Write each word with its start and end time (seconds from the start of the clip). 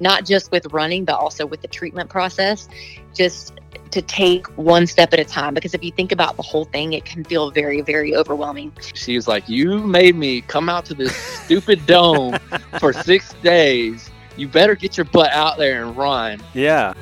not 0.00 0.24
just 0.24 0.50
with 0.50 0.66
running, 0.72 1.04
but 1.04 1.14
also 1.14 1.46
with 1.46 1.62
the 1.62 1.68
treatment 1.68 2.10
process, 2.10 2.68
just 3.14 3.54
to 3.90 4.02
take 4.02 4.46
one 4.58 4.86
step 4.86 5.12
at 5.12 5.20
a 5.20 5.24
time. 5.24 5.54
Because 5.54 5.74
if 5.74 5.84
you 5.84 5.92
think 5.92 6.12
about 6.12 6.36
the 6.36 6.42
whole 6.42 6.64
thing, 6.64 6.92
it 6.92 7.04
can 7.04 7.24
feel 7.24 7.50
very, 7.50 7.80
very 7.80 8.14
overwhelming. 8.16 8.72
She 8.94 9.16
was 9.16 9.28
like, 9.28 9.48
You 9.48 9.78
made 9.78 10.16
me 10.16 10.40
come 10.42 10.68
out 10.68 10.84
to 10.86 10.94
this 10.94 11.14
stupid 11.14 11.86
dome 11.86 12.36
for 12.80 12.92
six 12.92 13.32
days. 13.42 14.10
You 14.36 14.48
better 14.48 14.74
get 14.74 14.96
your 14.96 15.04
butt 15.04 15.30
out 15.32 15.58
there 15.58 15.84
and 15.84 15.96
run. 15.96 16.40
Yeah. 16.54 16.94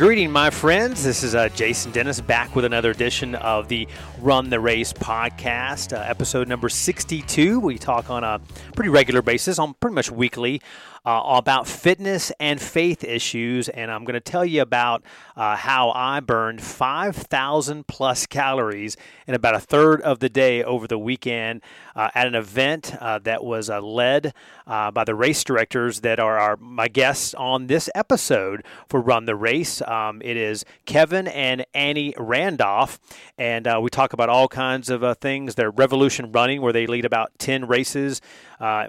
Greeting, 0.00 0.30
my 0.32 0.48
friends. 0.48 1.04
This 1.04 1.22
is 1.22 1.34
uh, 1.34 1.50
Jason 1.50 1.92
Dennis 1.92 2.22
back 2.22 2.56
with 2.56 2.64
another 2.64 2.90
edition 2.90 3.34
of 3.34 3.68
the 3.68 3.86
Run 4.18 4.48
the 4.48 4.58
Race 4.58 4.94
podcast, 4.94 5.94
uh, 5.94 6.00
episode 6.00 6.48
number 6.48 6.70
62. 6.70 7.60
We 7.60 7.76
talk 7.76 8.08
on 8.08 8.24
a 8.24 8.40
pretty 8.74 8.88
regular 8.88 9.20
basis, 9.20 9.58
on 9.58 9.74
pretty 9.74 9.94
much 9.94 10.10
weekly, 10.10 10.62
uh, 11.04 11.22
about 11.26 11.66
fitness 11.66 12.30
and 12.40 12.60
faith 12.60 13.04
issues. 13.04 13.68
And 13.68 13.90
I'm 13.90 14.04
going 14.04 14.14
to 14.14 14.20
tell 14.20 14.44
you 14.44 14.62
about 14.62 15.02
uh, 15.36 15.56
how 15.56 15.90
I 15.92 16.20
burned 16.20 16.62
5,000 16.62 17.86
plus 17.86 18.26
calories 18.26 18.96
in 19.26 19.34
about 19.34 19.54
a 19.54 19.60
third 19.60 20.02
of 20.02 20.18
the 20.18 20.28
day 20.28 20.62
over 20.62 20.86
the 20.86 20.98
weekend 20.98 21.62
uh, 21.96 22.10
at 22.14 22.26
an 22.26 22.34
event 22.34 22.94
uh, 23.00 23.18
that 23.20 23.44
was 23.44 23.70
uh, 23.70 23.80
led 23.80 24.34
uh, 24.66 24.90
by 24.90 25.04
the 25.04 25.14
race 25.14 25.42
directors 25.42 26.00
that 26.00 26.20
are 26.20 26.38
our, 26.38 26.56
my 26.56 26.88
guests 26.88 27.34
on 27.34 27.66
this 27.66 27.88
episode 27.94 28.64
for 28.88 29.00
Run 29.00 29.24
the 29.24 29.34
Race. 29.34 29.82
Um, 29.82 30.20
it 30.22 30.36
is 30.36 30.64
Kevin 30.86 31.26
and 31.28 31.64
Annie 31.74 32.14
Randolph. 32.16 33.00
And 33.38 33.68
we 33.82 33.90
talk 33.90 34.12
about 34.12 34.28
all 34.28 34.48
kinds 34.48 34.90
of 34.90 35.18
things. 35.18 35.54
Their 35.54 35.70
Revolution 35.70 36.32
Running, 36.32 36.60
where 36.60 36.72
they 36.72 36.86
lead 36.86 37.04
about 37.04 37.32
10 37.38 37.66
races 37.66 38.20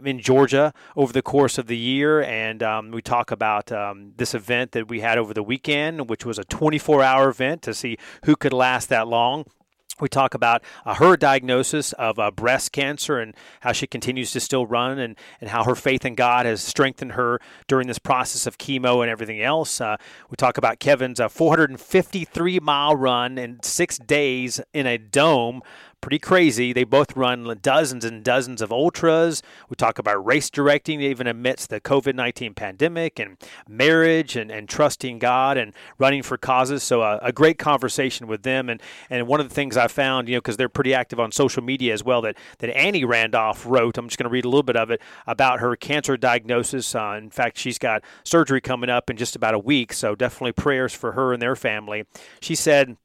in 0.04 0.20
Georgia 0.20 0.74
over 0.96 1.14
the 1.14 1.22
course 1.22 1.58
of 1.58 1.68
the 1.68 1.78
year 1.78 1.92
year, 1.92 2.24
and 2.24 2.64
um, 2.64 2.92
we 2.92 3.02
talk 3.02 3.32
about 3.32 3.72
um, 3.72 4.14
this 4.18 4.34
event 4.34 4.72
that 4.72 4.90
we 4.90 5.02
had 5.02 5.18
over 5.18 5.34
the 5.34 5.44
weekend, 5.44 6.10
which 6.10 6.26
was 6.26 6.40
a 6.40 6.44
24 6.46 7.04
hour 7.04 7.30
event 7.30 7.62
to 7.64 7.74
see 7.74 7.98
who 8.26 8.36
could 8.36 8.54
last 8.54 8.90
that 8.90 9.08
long. 9.08 9.46
We 10.00 10.10
talk 10.10 10.34
about 10.34 10.64
uh, 10.84 10.96
her 10.96 11.16
diagnosis 11.16 11.94
of 11.94 12.18
uh, 12.18 12.32
breast 12.32 12.72
cancer 12.72 13.20
and 13.20 13.36
how 13.60 13.72
she 13.72 13.86
continues 13.86 14.32
to 14.32 14.40
still 14.40 14.66
run 14.66 14.98
and, 14.98 15.16
and 15.40 15.52
how 15.52 15.64
her 15.64 15.76
faith 15.76 16.06
in 16.06 16.16
God 16.16 16.48
has 16.48 16.64
strengthened 16.64 17.12
her 17.12 17.40
during 17.68 17.88
this 17.88 18.00
process 18.00 18.48
of 18.48 18.58
chemo 18.58 19.04
and 19.04 19.12
everything 19.12 19.42
else. 19.42 19.80
Uh, 19.80 19.98
we 20.32 20.36
talk 20.38 20.58
about 20.58 20.80
Kevin's 20.80 21.20
uh, 21.20 21.30
453 21.30 22.60
mile 22.62 22.96
run 22.96 23.38
in 23.38 23.62
six 23.62 24.00
days 24.00 24.60
in 24.74 24.88
a 24.88 24.98
dome 24.98 25.62
pretty 26.02 26.20
crazy. 26.20 26.74
They 26.74 26.84
both 26.84 27.16
run 27.16 27.58
dozens 27.62 28.04
and 28.04 28.24
dozens 28.24 28.62
of 28.62 28.72
ultras. 28.72 29.42
We 29.70 29.76
talk 29.76 30.00
about 30.00 30.26
race 30.26 30.50
directing, 30.50 31.00
even 31.02 31.28
amidst 31.28 31.70
the 31.70 31.80
COVID 31.80 32.16
19 32.16 32.54
pandemic, 32.56 33.20
and 33.20 33.38
marriage 33.68 34.36
and, 34.36 34.52
and 34.52 34.68
trusting 34.68 35.20
God 35.20 35.58
and 35.58 35.74
running 35.98 36.24
for 36.24 36.38
causes. 36.38 36.84
So, 36.84 37.02
uh, 37.02 37.20
a 37.22 37.32
great 37.32 37.58
conversation 37.58 38.28
with 38.28 38.44
them. 38.44 38.70
And, 38.70 38.82
and 39.10 39.28
one 39.28 39.40
of 39.40 39.48
the 39.48 39.56
things 39.56 39.78
I 39.78 39.88
found, 39.88 40.28
you 40.28 40.36
know, 40.36 40.42
because 40.42 40.58
they're 40.58 40.70
pretty 40.70 40.94
active 40.94 41.20
on 41.20 41.32
social 41.32 41.64
media 41.64 41.94
as 41.94 42.04
well, 42.04 42.22
that, 42.24 42.36
that 42.58 42.76
Annie 42.76 43.06
Randolph 43.06 43.66
wrote, 43.66 43.98
I'm 43.98 44.08
just 44.08 44.18
going 44.18 44.30
to 44.30 44.34
read 44.34 44.46
a 44.46 44.50
little 44.50 44.64
bit 44.64 44.78
of 44.78 44.90
it 44.92 45.02
about 45.28 45.60
her 45.60 45.76
cancer 45.76 46.18
diagnosis. 46.18 46.96
Uh, 46.96 47.16
in 47.18 47.30
fact, 47.30 47.58
she's 47.58 47.78
got 47.78 48.04
surgery 48.24 48.62
coming 48.62 48.90
up 48.90 49.10
in 49.10 49.18
just 49.18 49.36
about 49.36 49.54
a 49.54 49.60
week. 49.60 49.94
So, 49.94 50.16
definitely 50.16 50.54
prayers 50.54 50.94
for 50.94 51.12
her 51.14 51.32
and 51.32 51.42
their 51.42 51.56
family. 51.56 52.06
She 52.40 52.56
said, 52.56 52.98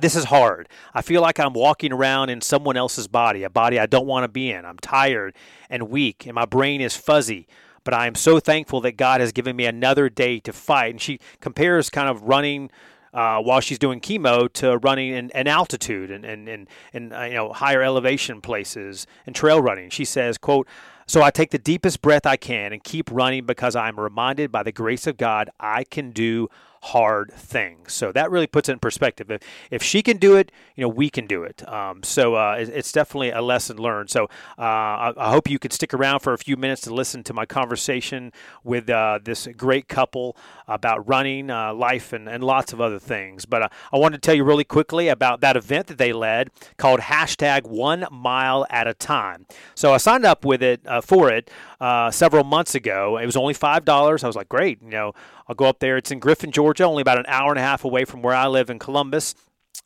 this 0.00 0.14
is 0.14 0.24
hard. 0.24 0.68
I 0.94 1.02
feel 1.02 1.22
like 1.22 1.40
I'm 1.40 1.52
walking 1.52 1.92
around 1.92 2.30
in 2.30 2.40
someone 2.40 2.76
else's 2.76 3.08
body, 3.08 3.42
a 3.42 3.50
body 3.50 3.78
I 3.78 3.86
don't 3.86 4.06
want 4.06 4.24
to 4.24 4.28
be 4.28 4.50
in. 4.50 4.64
I'm 4.64 4.78
tired 4.78 5.34
and 5.70 5.88
weak, 5.88 6.26
and 6.26 6.34
my 6.34 6.44
brain 6.44 6.80
is 6.80 6.96
fuzzy. 6.96 7.46
But 7.84 7.94
I 7.94 8.06
am 8.06 8.14
so 8.14 8.38
thankful 8.38 8.82
that 8.82 8.98
God 8.98 9.20
has 9.20 9.32
given 9.32 9.56
me 9.56 9.64
another 9.64 10.10
day 10.10 10.40
to 10.40 10.52
fight. 10.52 10.90
And 10.90 11.00
she 11.00 11.20
compares 11.40 11.88
kind 11.88 12.08
of 12.08 12.22
running 12.22 12.70
uh, 13.14 13.40
while 13.40 13.60
she's 13.60 13.78
doing 13.78 14.00
chemo 14.00 14.52
to 14.52 14.76
running 14.78 15.12
in, 15.12 15.30
in 15.30 15.46
altitude 15.46 16.10
and, 16.10 16.24
and, 16.24 16.48
and, 16.48 16.68
and 16.92 17.12
uh, 17.14 17.22
you 17.22 17.34
know 17.34 17.52
higher 17.52 17.82
elevation 17.82 18.42
places 18.42 19.06
and 19.26 19.34
trail 19.34 19.62
running. 19.62 19.88
She 19.88 20.04
says, 20.04 20.36
quote, 20.36 20.68
so 21.06 21.22
I 21.22 21.30
take 21.30 21.50
the 21.50 21.58
deepest 21.58 22.02
breath 22.02 22.26
I 22.26 22.36
can 22.36 22.74
and 22.74 22.84
keep 22.84 23.10
running 23.10 23.46
because 23.46 23.74
I'm 23.74 23.98
reminded 23.98 24.52
by 24.52 24.62
the 24.62 24.72
grace 24.72 25.06
of 25.06 25.16
God 25.16 25.48
I 25.58 25.84
can 25.84 26.10
do 26.10 26.48
hard 26.82 27.32
thing. 27.32 27.78
So 27.88 28.12
that 28.12 28.30
really 28.30 28.46
puts 28.46 28.68
it 28.68 28.72
in 28.72 28.78
perspective. 28.78 29.30
If, 29.30 29.42
if 29.70 29.82
she 29.82 30.02
can 30.02 30.16
do 30.16 30.36
it, 30.36 30.52
you 30.76 30.82
know, 30.82 30.88
we 30.88 31.10
can 31.10 31.26
do 31.26 31.42
it. 31.42 31.66
Um, 31.68 32.02
so 32.02 32.34
uh, 32.34 32.56
it, 32.58 32.68
it's 32.68 32.92
definitely 32.92 33.30
a 33.30 33.42
lesson 33.42 33.76
learned. 33.76 34.10
So 34.10 34.24
uh, 34.58 34.62
I, 34.62 35.12
I, 35.16 35.30
hope 35.30 35.50
you 35.50 35.58
could 35.58 35.72
stick 35.72 35.92
around 35.92 36.20
for 36.20 36.32
a 36.32 36.38
few 36.38 36.56
minutes 36.56 36.82
to 36.82 36.94
listen 36.94 37.22
to 37.24 37.34
my 37.34 37.46
conversation 37.46 38.32
with 38.64 38.88
uh, 38.88 39.18
this 39.22 39.48
great 39.56 39.88
couple 39.88 40.36
about 40.66 41.06
running, 41.08 41.50
uh, 41.50 41.74
life, 41.74 42.12
and, 42.12 42.28
and 42.28 42.44
lots 42.44 42.72
of 42.72 42.80
other 42.80 42.98
things. 42.98 43.44
But 43.44 43.62
uh, 43.62 43.68
I 43.92 43.98
wanted 43.98 44.22
to 44.22 44.26
tell 44.26 44.34
you 44.34 44.44
really 44.44 44.64
quickly 44.64 45.08
about 45.08 45.40
that 45.40 45.56
event 45.56 45.88
that 45.88 45.98
they 45.98 46.12
led 46.12 46.50
called 46.76 47.00
hashtag 47.00 47.66
one 47.66 48.06
mile 48.10 48.66
at 48.70 48.86
a 48.86 48.94
time. 48.94 49.46
So 49.74 49.92
I 49.92 49.96
signed 49.96 50.24
up 50.24 50.44
with 50.44 50.62
it 50.62 50.80
uh, 50.86 51.00
for 51.00 51.30
it 51.30 51.50
Uh, 51.80 52.10
several 52.10 52.42
months 52.42 52.74
ago. 52.74 53.18
It 53.18 53.26
was 53.26 53.36
only 53.36 53.54
$5. 53.54 54.24
I 54.24 54.26
was 54.26 54.34
like, 54.34 54.48
great, 54.48 54.82
you 54.82 54.90
know, 54.90 55.12
I'll 55.46 55.54
go 55.54 55.66
up 55.66 55.78
there. 55.78 55.96
It's 55.96 56.10
in 56.10 56.18
Griffin, 56.18 56.50
Georgia, 56.50 56.82
only 56.82 57.02
about 57.02 57.18
an 57.18 57.26
hour 57.28 57.50
and 57.50 57.58
a 57.58 57.62
half 57.62 57.84
away 57.84 58.04
from 58.04 58.20
where 58.20 58.34
I 58.34 58.48
live 58.48 58.68
in 58.68 58.80
Columbus 58.80 59.36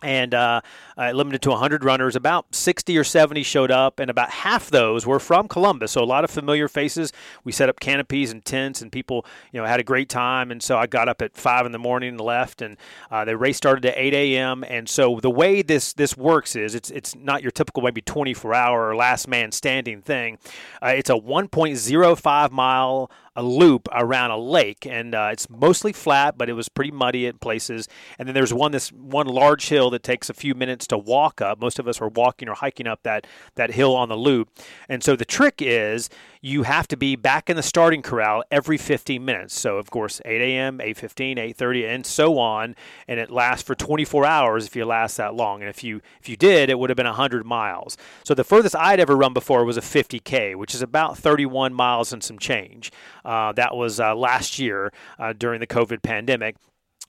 and 0.03 0.35
uh, 0.35 0.61
uh, 0.97 1.11
limited 1.13 1.43
to 1.43 1.51
100 1.51 1.85
runners. 1.85 2.17
About 2.17 2.55
60 2.55 2.97
or 2.99 3.05
70 3.05 3.43
showed 3.43 3.71
up, 3.71 3.99
and 3.99 4.11
about 4.11 4.31
half 4.31 4.71
those 4.71 5.07
were 5.07 5.19
from 5.19 5.49
Columbus. 5.49 5.93
So 5.93 6.03
a 6.03 6.05
lot 6.05 6.25
of 6.25 6.31
familiar 6.31 6.69
faces. 6.69 7.13
We 7.45 7.53
set 7.53 7.69
up 7.69 7.81
canopies 7.81 8.31
and 8.31 8.45
tents, 8.45 8.83
and 8.83 8.91
people, 8.91 9.25
you 9.53 9.61
know, 9.61 9.67
had 9.67 9.81
a 9.81 9.85
great 9.85 10.09
time. 10.09 10.51
And 10.51 10.63
so 10.63 10.77
I 10.77 10.87
got 10.87 11.09
up 11.09 11.23
at 11.23 11.37
five 11.37 11.67
in 11.67 11.73
the 11.73 11.79
morning 11.79 12.11
and 12.11 12.21
left, 12.21 12.63
and 12.63 12.77
uh, 13.11 13.25
the 13.25 13.37
race 13.37 13.57
started 13.57 13.85
at 13.87 13.95
8 13.97 14.15
a.m. 14.15 14.65
And 14.65 14.89
so 14.89 15.21
the 15.21 15.31
way 15.31 15.63
this 15.63 15.93
this 15.93 16.17
works 16.17 16.57
is 16.57 16.75
it's 16.75 16.91
it's 16.91 17.15
not 17.15 17.43
your 17.43 17.51
typical 17.51 17.83
maybe 17.83 18.01
24 18.01 18.55
hour 18.55 18.89
or 18.89 18.97
last 18.97 19.29
man 19.29 19.53
standing 19.53 20.03
thing. 20.03 20.39
Uh, 20.83 20.89
it's 20.89 21.11
a 21.11 21.15
1.05 21.15 22.51
mile 22.51 23.11
a 23.35 23.43
loop 23.43 23.89
around 23.93 24.31
a 24.31 24.37
lake, 24.37 24.87
and 24.87 25.15
uh, 25.15 25.31
it's 25.33 25.49
mostly 25.49 25.93
flat, 25.93 26.37
but 26.37 26.49
it 26.49 26.53
was 26.53 26.69
pretty 26.69 26.91
muddy 26.91 27.27
in 27.27 27.39
places. 27.39 27.89
And 28.19 28.29
then 28.29 28.35
there's 28.35 28.53
one 28.53 28.73
this 28.73 28.93
one 28.93 29.27
large 29.27 29.69
hill 29.69 29.91
that 29.91 30.03
takes 30.03 30.29
a 30.29 30.35
few 30.35 30.55
minutes 30.55 30.87
to 30.89 30.99
walk 30.99 31.41
up. 31.41 31.61
Most 31.61 31.79
of 31.79 31.89
us 31.89 32.01
were 32.01 32.09
walking 32.09 32.49
or 32.49 32.55
hiking 32.55 32.87
up 32.87 33.03
that 33.05 33.27
that 33.55 33.73
hill 33.73 33.95
on 33.97 34.09
the 34.09 34.17
loop. 34.17 34.51
And 34.89 35.03
so 35.03 35.17
the 35.17 35.25
trick 35.25 35.57
is 35.61 36.11
you 36.45 36.65
have 36.65 36.89
to 36.89 36.97
be 36.97 37.15
back 37.15 37.49
in 37.49 37.55
the 37.57 37.63
starting 37.63 38.03
corral 38.03 38.43
every 38.51 38.77
15 38.77 39.25
minutes. 39.25 39.59
So 39.59 39.79
of 39.79 39.91
course 39.91 40.21
8 40.25 40.41
a.m., 40.43 40.79
8:15, 40.79 41.39
8:30, 41.39 41.95
and 41.95 42.05
so 42.05 42.39
on, 42.39 42.75
and 43.07 43.21
it 43.21 43.31
lasts 43.31 43.65
for 43.65 43.77
24 43.77 44.27
hours 44.27 44.67
if 44.67 44.75
you 44.75 44.85
last 44.85 45.17
that 45.17 45.35
long. 45.35 45.61
And 45.63 45.71
if 45.71 45.85
you 45.85 46.03
if 46.21 46.29
you 46.29 46.37
did, 46.37 46.69
it 46.69 46.79
would 46.79 46.91
have 46.91 46.97
been 46.97 47.07
100 47.07 47.47
miles. 47.47 47.97
So 48.25 48.35
the 48.35 48.45
furthest 48.45 48.75
I'd 48.75 48.99
ever 48.99 49.17
run 49.17 49.33
before 49.33 49.65
was 49.65 49.77
a 49.77 49.81
50k, 49.81 50.57
which 50.57 50.75
is 50.75 50.83
about 50.83 51.17
31 51.17 51.73
miles 51.73 52.13
and 52.13 52.23
some 52.23 52.39
change. 52.39 52.91
Uh, 53.25 53.53
that 53.53 53.77
was 53.77 54.01
uh, 54.01 54.15
last 54.17 54.59
year 54.59 54.93
uh, 55.21 55.33
during 55.33 55.61
the 55.61 55.67
COVID 55.67 56.03
pandemic. 56.03 56.57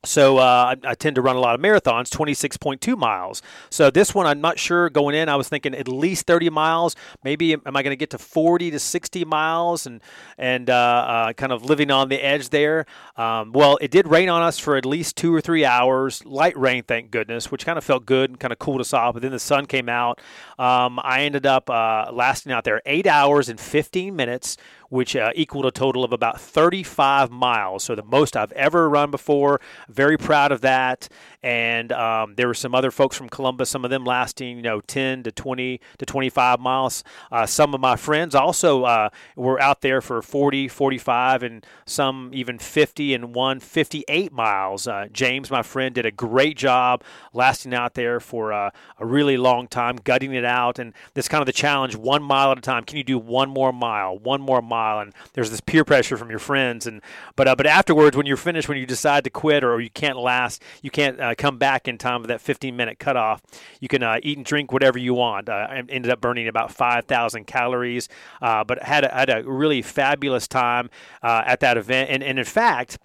So 0.06 0.38
uh, 0.38 0.76
I, 0.84 0.90
I, 0.90 0.96
tend 0.96 1.16
to 1.16 1.22
run 1.22 1.38
a 1.38 1.40
lot 1.40 1.56
of 1.56 1.62
marathons, 1.62 2.10
26.2 2.10 2.98
miles. 2.98 3.42
So 3.70 3.90
this 3.90 4.14
one, 4.14 4.28
I'm 4.28 4.42
not 4.42 4.60
sure 4.60 4.90
going 4.90 5.16
in. 5.16 5.30
I 5.30 5.38
was 5.38 5.48
thinking 5.48 5.74
at 5.74 5.88
least 5.88 6.28
30 6.28 6.50
miles. 6.50 6.98
Maybe 7.24 7.54
am 7.54 7.62
I 7.66 7.84
going 7.84 7.94
to 7.94 7.96
get 7.96 8.10
to 8.10 8.18
40 8.18 8.72
to 8.72 8.80
60 8.80 9.24
miles 9.24 9.86
and 9.86 10.02
and 10.38 10.70
uh, 10.70 10.74
uh, 10.74 11.34
kind 11.34 11.54
of 11.54 11.64
living 11.64 11.90
on 11.90 12.10
the 12.10 12.18
edge 12.18 12.50
there. 12.50 12.86
Um, 13.16 13.54
well, 13.54 13.78
it 13.80 13.92
did 13.92 14.10
rain 14.10 14.28
on 14.28 14.42
us 14.42 14.60
for 14.60 14.76
at 14.76 14.86
least 14.86 15.16
two 15.16 15.34
or 15.34 15.40
three 15.40 15.64
hours. 15.64 16.26
Light 16.26 16.58
rain, 16.58 16.84
thank 16.84 17.10
goodness, 17.10 17.50
which 17.50 17.66
kind 17.66 17.78
of 17.78 17.86
felt 17.86 18.06
good 18.06 18.30
and 18.30 18.40
kind 18.40 18.52
of 18.52 18.60
cooled 18.60 18.82
us 18.82 18.94
off. 18.94 19.14
But 19.14 19.22
then 19.22 19.32
the 19.32 19.40
sun 19.40 19.68
came 19.68 19.88
out. 19.88 20.20
Um, 20.60 21.00
I 21.02 21.22
ended 21.22 21.46
up 21.46 21.70
uh, 21.70 22.12
lasting 22.12 22.52
out 22.52 22.66
there 22.66 22.82
eight 22.86 23.08
hours 23.08 23.48
and 23.48 23.58
15 23.58 24.14
minutes 24.14 24.58
which 24.94 25.16
uh, 25.16 25.32
equaled 25.34 25.66
a 25.66 25.72
total 25.72 26.04
of 26.04 26.14
about 26.14 26.40
35 26.40 27.32
miles. 27.32 27.84
So 27.84 27.96
the 27.96 28.04
most 28.04 28.38
I've 28.38 28.52
ever 28.52 28.88
run 28.88 29.10
before. 29.10 29.60
Very 29.90 30.18
proud 30.20 30.52
of 30.52 30.62
that. 30.62 31.10
And 31.44 31.92
um, 31.92 32.36
there 32.36 32.48
were 32.48 32.54
some 32.54 32.74
other 32.74 32.92
folks 32.92 33.18
from 33.18 33.30
Columbus, 33.30 33.70
some 33.70 33.84
of 33.84 33.92
them 33.92 34.06
lasting, 34.06 34.58
you 34.58 34.64
know, 34.64 34.82
10 34.82 35.24
to 35.24 35.32
20 35.32 35.80
to 35.98 36.06
25 36.06 36.60
miles. 36.60 37.04
Uh, 37.32 37.46
some 37.46 37.74
of 37.74 37.82
my 37.82 37.96
friends 37.96 38.34
also 38.34 38.84
uh, 38.84 39.10
were 39.36 39.60
out 39.62 39.82
there 39.82 40.02
for 40.02 40.22
40, 40.22 40.68
45, 40.68 41.44
and 41.44 41.66
some 41.86 42.32
even 42.34 42.58
50 42.58 43.14
and 43.14 43.36
one 43.36 43.60
fifty-eight 43.60 44.32
miles. 44.32 44.88
Uh, 44.88 45.08
James, 45.12 45.52
my 45.52 45.62
friend, 45.62 45.96
did 45.96 46.06
a 46.06 46.12
great 46.12 46.58
job 46.58 47.04
lasting 47.34 47.74
out 47.74 47.94
there 47.94 48.20
for 48.20 48.54
uh, 48.54 48.70
a 49.00 49.06
really 49.06 49.38
long 49.38 49.68
time, 49.68 49.98
gutting 49.98 50.34
it 50.34 50.46
out. 50.46 50.80
And 50.80 50.94
this 51.14 51.28
kind 51.28 51.42
of 51.42 51.46
the 51.46 51.54
challenge 51.54 51.96
one 51.96 52.24
mile 52.24 52.52
at 52.52 52.58
a 52.58 52.62
time. 52.62 52.84
Can 52.84 52.98
you 52.98 53.04
do 53.04 53.18
one 53.18 53.50
more 53.50 53.74
mile, 53.74 54.18
one 54.18 54.42
more 54.42 54.62
mile? 54.62 55.04
and 55.04 55.14
there's 55.34 55.52
this 55.52 55.62
peer 55.62 55.84
pressure 55.84 56.18
from 56.18 56.30
your 56.30 56.40
friends. 56.40 56.88
And 56.88 57.02
but 57.36 57.48
uh, 57.48 57.56
but 57.56 57.68
afterwards, 57.68 58.18
when 58.18 58.26
you're 58.26 58.38
finished, 58.38 58.68
when 58.68 58.78
you 58.78 58.86
decide 58.86 59.24
to 59.26 59.30
quit 59.30 59.64
or 59.64 59.80
you 59.80 59.90
can't 59.90 60.18
last, 60.18 60.62
you 60.82 60.90
can't 60.90 61.20
uh, 61.34 61.42
come 61.42 61.58
back 61.58 61.88
in 61.88 61.98
time 61.98 62.22
for 62.22 62.28
that 62.28 62.42
15 62.42 62.76
minute 62.76 63.00
cutoff. 63.00 63.42
You 63.80 63.88
can 63.88 64.04
uh, 64.04 64.20
eat 64.24 64.38
and 64.38 64.46
drink 64.46 64.72
whatever 64.72 64.98
you 64.98 65.14
want. 65.14 65.50
Uh, 65.50 65.68
I 65.70 65.78
ended 65.78 66.10
up 66.10 66.22
burning 66.22 66.48
about 66.48 66.72
5,000 66.72 67.46
calories, 67.46 68.10
uh, 68.42 68.64
but 68.64 68.82
had 68.84 69.04
a, 69.04 69.10
had 69.10 69.30
a 69.30 69.44
really 69.44 69.82
fabulous 69.82 70.48
time 70.48 70.90
uh, 71.22 71.44
at 71.46 71.60
that 71.62 71.78
event. 71.78 72.10
And, 72.10 72.24
and 72.24 72.40
in 72.40 72.46
fact, 72.46 72.98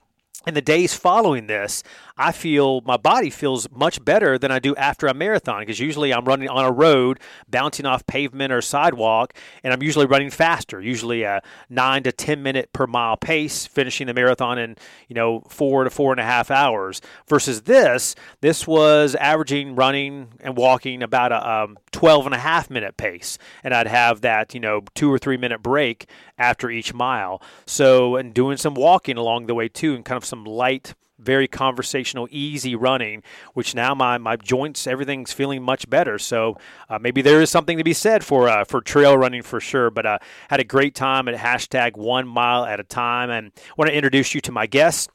in 0.47 0.55
the 0.55 0.63
days 0.63 0.95
following 0.95 1.47
this, 1.47 1.83
I 2.17 2.33
feel 2.33 2.81
my 2.81 2.97
body 2.97 3.31
feels 3.31 3.71
much 3.71 4.05
better 4.05 4.39
than 4.39 4.51
I 4.51 4.59
do 4.59 4.75
after 4.77 5.07
a 5.07 5.15
marathon 5.15 5.61
because 5.61 5.79
usually 5.79 6.13
I'm 6.13 6.25
running 6.25 6.49
on 6.49 6.65
a 6.65 6.73
road, 6.73 7.21
bouncing 7.49 7.87
off 7.87 8.07
pavement 8.07 8.53
or 8.53 8.61
sidewalk, 8.61 9.35
and 9.63 9.73
I'm 9.73 9.83
usually 9.83 10.07
running 10.07 10.31
faster, 10.31 10.81
usually 10.81 11.23
a 11.23 11.43
nine 11.69 12.03
to 12.05 12.13
10 12.13 12.43
minute 12.43 12.73
per 12.73 12.87
mile 12.87 13.17
pace, 13.17 13.67
finishing 13.67 14.07
the 14.07 14.15
marathon 14.15 14.59
in, 14.59 14.77
you 15.09 15.15
know, 15.15 15.43
four 15.49 15.85
to 15.85 15.91
four 15.91 16.13
and 16.13 16.21
a 16.21 16.25
half 16.25 16.51
hours. 16.51 17.01
Versus 17.29 17.63
this, 17.63 18.15
this 18.41 18.67
was 18.67 19.15
averaging 19.17 19.77
running 19.77 20.29
and 20.41 20.57
walking 20.57 21.03
about 21.03 21.31
a 21.31 21.49
um, 21.49 21.79
12 21.93 22.27
and 22.27 22.35
a 22.35 22.39
half 22.39 22.71
minute 22.71 22.97
pace. 22.97 23.39
And 23.63 23.75
I'd 23.75 23.87
have 23.87 24.23
that, 24.23 24.55
you 24.55 24.61
know, 24.61 24.83
two 24.95 25.13
or 25.13 25.19
three 25.19 25.37
minute 25.37 25.63
break 25.63 26.09
after 26.39 26.71
each 26.71 26.95
mile. 26.95 27.43
So, 27.67 28.17
and 28.17 28.33
doing 28.33 28.57
some 28.57 28.75
walking 28.75 29.17
along 29.17 29.47
the 29.47 29.55
way 29.55 29.69
too, 29.69 29.95
and 29.95 30.05
kind 30.05 30.17
of 30.17 30.25
some 30.25 30.45
light 30.45 30.95
very 31.19 31.49
conversational, 31.49 32.29
easy 32.31 32.75
running, 32.75 33.23
which 33.55 33.75
now 33.75 33.95
my, 33.95 34.19
my 34.19 34.37
joints, 34.37 34.87
everything's 34.87 35.33
feeling 35.33 35.63
much 35.63 35.89
better. 35.91 36.19
So 36.19 36.57
uh, 36.89 36.99
maybe 36.99 37.23
there 37.23 37.43
is 37.43 37.51
something 37.51 37.77
to 37.79 37.85
be 37.85 37.93
said 37.93 38.25
for 38.25 38.49
uh, 38.49 38.65
for 38.65 38.81
trail 38.81 39.19
running 39.19 39.43
for 39.43 39.61
sure. 39.61 39.91
But 39.91 40.07
uh, 40.07 40.19
had 40.49 40.61
a 40.61 40.65
great 40.65 40.95
time 40.95 41.29
at 41.29 41.35
hashtag 41.35 41.97
one 41.97 42.27
mile 42.27 42.65
at 42.65 42.81
a 42.81 42.85
time. 42.85 43.31
And 43.31 43.53
want 43.77 43.91
to 43.91 43.97
introduce 43.97 44.35
you 44.35 44.41
to 44.43 44.53
my 44.53 44.67
guests. 44.67 45.09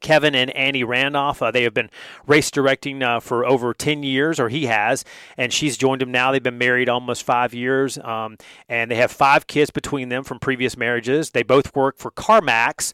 Kevin 0.00 0.34
and 0.34 0.50
Annie 0.56 0.84
Randolph. 0.84 1.42
Uh, 1.42 1.50
they 1.50 1.62
have 1.62 1.74
been 1.74 1.90
race 2.26 2.50
directing 2.50 3.02
uh, 3.02 3.20
for 3.20 3.44
over 3.44 3.72
10 3.74 4.02
years, 4.02 4.40
or 4.40 4.48
he 4.48 4.66
has, 4.66 5.04
and 5.36 5.52
she's 5.52 5.76
joined 5.76 6.02
him 6.02 6.10
now. 6.10 6.32
They've 6.32 6.42
been 6.42 6.58
married 6.58 6.88
almost 6.88 7.22
five 7.22 7.54
years, 7.54 7.98
um, 7.98 8.36
and 8.68 8.90
they 8.90 8.96
have 8.96 9.10
five 9.10 9.46
kids 9.46 9.70
between 9.70 10.08
them 10.08 10.24
from 10.24 10.38
previous 10.38 10.76
marriages. 10.76 11.30
They 11.30 11.42
both 11.42 11.74
work 11.74 11.98
for 11.98 12.10
CarMax 12.10 12.92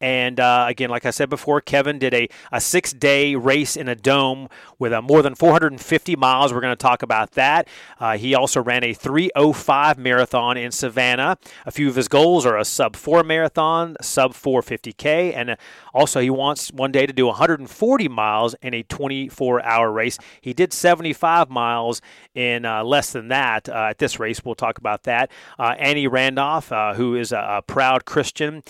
and 0.00 0.38
uh, 0.38 0.66
again, 0.68 0.90
like 0.90 1.04
I 1.04 1.10
said 1.10 1.28
before, 1.28 1.60
Kevin 1.60 1.98
did 1.98 2.14
a, 2.14 2.28
a 2.52 2.60
six 2.60 2.92
day 2.92 3.34
race 3.34 3.76
in 3.76 3.88
a 3.88 3.96
dome 3.96 4.48
with 4.78 4.92
uh, 4.92 5.02
more 5.02 5.22
than 5.22 5.34
450 5.34 6.14
miles. 6.14 6.52
We're 6.52 6.60
going 6.60 6.72
to 6.72 6.76
talk 6.76 7.02
about 7.02 7.32
that. 7.32 7.66
Uh, 7.98 8.16
he 8.16 8.34
also 8.34 8.62
ran 8.62 8.84
a 8.84 8.94
305 8.94 9.98
marathon 9.98 10.56
in 10.56 10.70
Savannah. 10.70 11.36
A 11.66 11.72
few 11.72 11.88
of 11.88 11.96
his 11.96 12.06
goals 12.06 12.46
are 12.46 12.56
a 12.56 12.64
sub 12.64 12.94
4 12.94 13.24
marathon, 13.24 13.96
sub 14.00 14.34
450K, 14.34 15.34
and 15.34 15.50
uh, 15.50 15.56
also 15.92 16.20
he 16.20 16.30
wants 16.30 16.70
one 16.70 16.92
day 16.92 17.04
to 17.04 17.12
do 17.12 17.26
140 17.26 18.08
miles 18.08 18.54
in 18.62 18.74
a 18.74 18.84
24 18.84 19.64
hour 19.64 19.90
race. 19.90 20.16
He 20.40 20.52
did 20.52 20.72
75 20.72 21.50
miles 21.50 22.00
in 22.34 22.64
uh, 22.64 22.84
less 22.84 23.12
than 23.12 23.28
that 23.28 23.68
at 23.68 23.98
this 23.98 24.20
race. 24.20 24.44
We'll 24.44 24.54
talk 24.54 24.78
about 24.78 25.02
that. 25.04 25.30
Annie 25.58 26.06
Randolph, 26.06 26.68
who 26.96 27.16
is 27.16 27.32
a, 27.32 27.38
a 27.58 27.62
proud 27.62 28.04
Christian, 28.04 28.62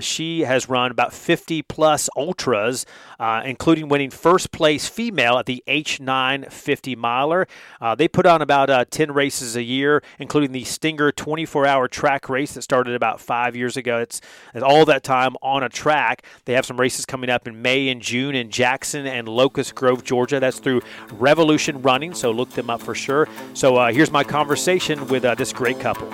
she 0.00 0.40
has 0.40 0.69
run 0.70 0.90
about 0.90 1.12
50 1.12 1.62
plus 1.62 2.08
ultras, 2.16 2.86
uh, 3.18 3.42
including 3.44 3.88
winning 3.88 4.10
first 4.10 4.52
place 4.52 4.88
female 4.88 5.38
at 5.38 5.46
the 5.46 5.62
H9 5.66 6.50
50 6.50 6.96
miler. 6.96 7.46
Uh, 7.80 7.94
they 7.94 8.08
put 8.08 8.26
on 8.26 8.40
about 8.40 8.70
uh, 8.70 8.84
10 8.90 9.12
races 9.12 9.56
a 9.56 9.62
year, 9.62 10.02
including 10.18 10.52
the 10.52 10.64
Stinger 10.64 11.12
24 11.12 11.66
hour 11.66 11.88
track 11.88 12.28
race 12.28 12.54
that 12.54 12.62
started 12.62 12.94
about 12.94 13.20
five 13.20 13.56
years 13.56 13.76
ago. 13.76 13.98
It's, 13.98 14.20
it's 14.54 14.62
all 14.62 14.84
that 14.86 15.02
time 15.02 15.36
on 15.42 15.62
a 15.62 15.68
track. 15.68 16.24
They 16.44 16.54
have 16.54 16.64
some 16.64 16.78
races 16.78 17.04
coming 17.04 17.30
up 17.30 17.46
in 17.46 17.60
May 17.60 17.88
and 17.88 18.00
June 18.00 18.34
in 18.34 18.50
Jackson 18.50 19.06
and 19.06 19.28
Locust 19.28 19.74
Grove, 19.74 20.04
Georgia. 20.04 20.40
That's 20.40 20.58
through 20.58 20.82
Revolution 21.12 21.82
Running, 21.82 22.14
so 22.14 22.30
look 22.30 22.50
them 22.50 22.70
up 22.70 22.80
for 22.80 22.94
sure. 22.94 23.28
So 23.54 23.76
uh, 23.76 23.92
here's 23.92 24.10
my 24.10 24.24
conversation 24.24 25.06
with 25.08 25.24
uh, 25.24 25.34
this 25.34 25.52
great 25.52 25.80
couple. 25.80 26.08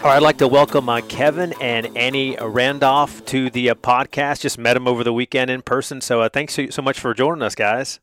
All 0.00 0.06
right, 0.06 0.16
I'd 0.16 0.22
like 0.22 0.38
to 0.38 0.48
welcome 0.48 0.88
uh, 0.88 1.02
Kevin 1.02 1.52
and 1.60 1.94
Annie 1.94 2.34
Randolph 2.40 3.22
to 3.26 3.50
the 3.50 3.68
uh, 3.68 3.74
podcast. 3.74 4.40
Just 4.40 4.56
met 4.56 4.72
them 4.72 4.88
over 4.88 5.04
the 5.04 5.12
weekend 5.12 5.50
in 5.50 5.60
person. 5.60 6.00
So 6.00 6.22
uh, 6.22 6.30
thanks 6.30 6.54
so, 6.54 6.70
so, 6.70 6.80
much 6.80 6.98
for 6.98 7.12
joining 7.12 7.42
us, 7.42 7.54
guys. 7.54 8.00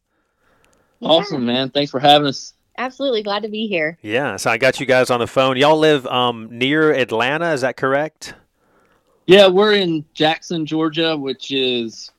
Awesome, 1.01 1.47
man. 1.47 1.71
Thanks 1.71 1.89
for 1.89 1.99
having 1.99 2.27
us. 2.27 2.53
Absolutely. 2.77 3.23
Glad 3.23 3.41
to 3.41 3.49
be 3.49 3.65
here. 3.65 3.97
Yeah. 4.03 4.35
So 4.35 4.51
I 4.51 4.59
got 4.59 4.79
you 4.79 4.85
guys 4.85 5.09
on 5.09 5.19
the 5.19 5.25
phone. 5.25 5.57
Y'all 5.57 5.79
live 5.79 6.05
um, 6.05 6.49
near 6.51 6.91
Atlanta. 6.91 7.51
Is 7.53 7.61
that 7.61 7.77
correct? 7.77 8.35
Yeah, 9.25 9.47
we're 9.47 9.73
in 9.73 10.05
Jackson, 10.13 10.67
Georgia, 10.67 11.17
which 11.17 11.51
is, 11.51 12.11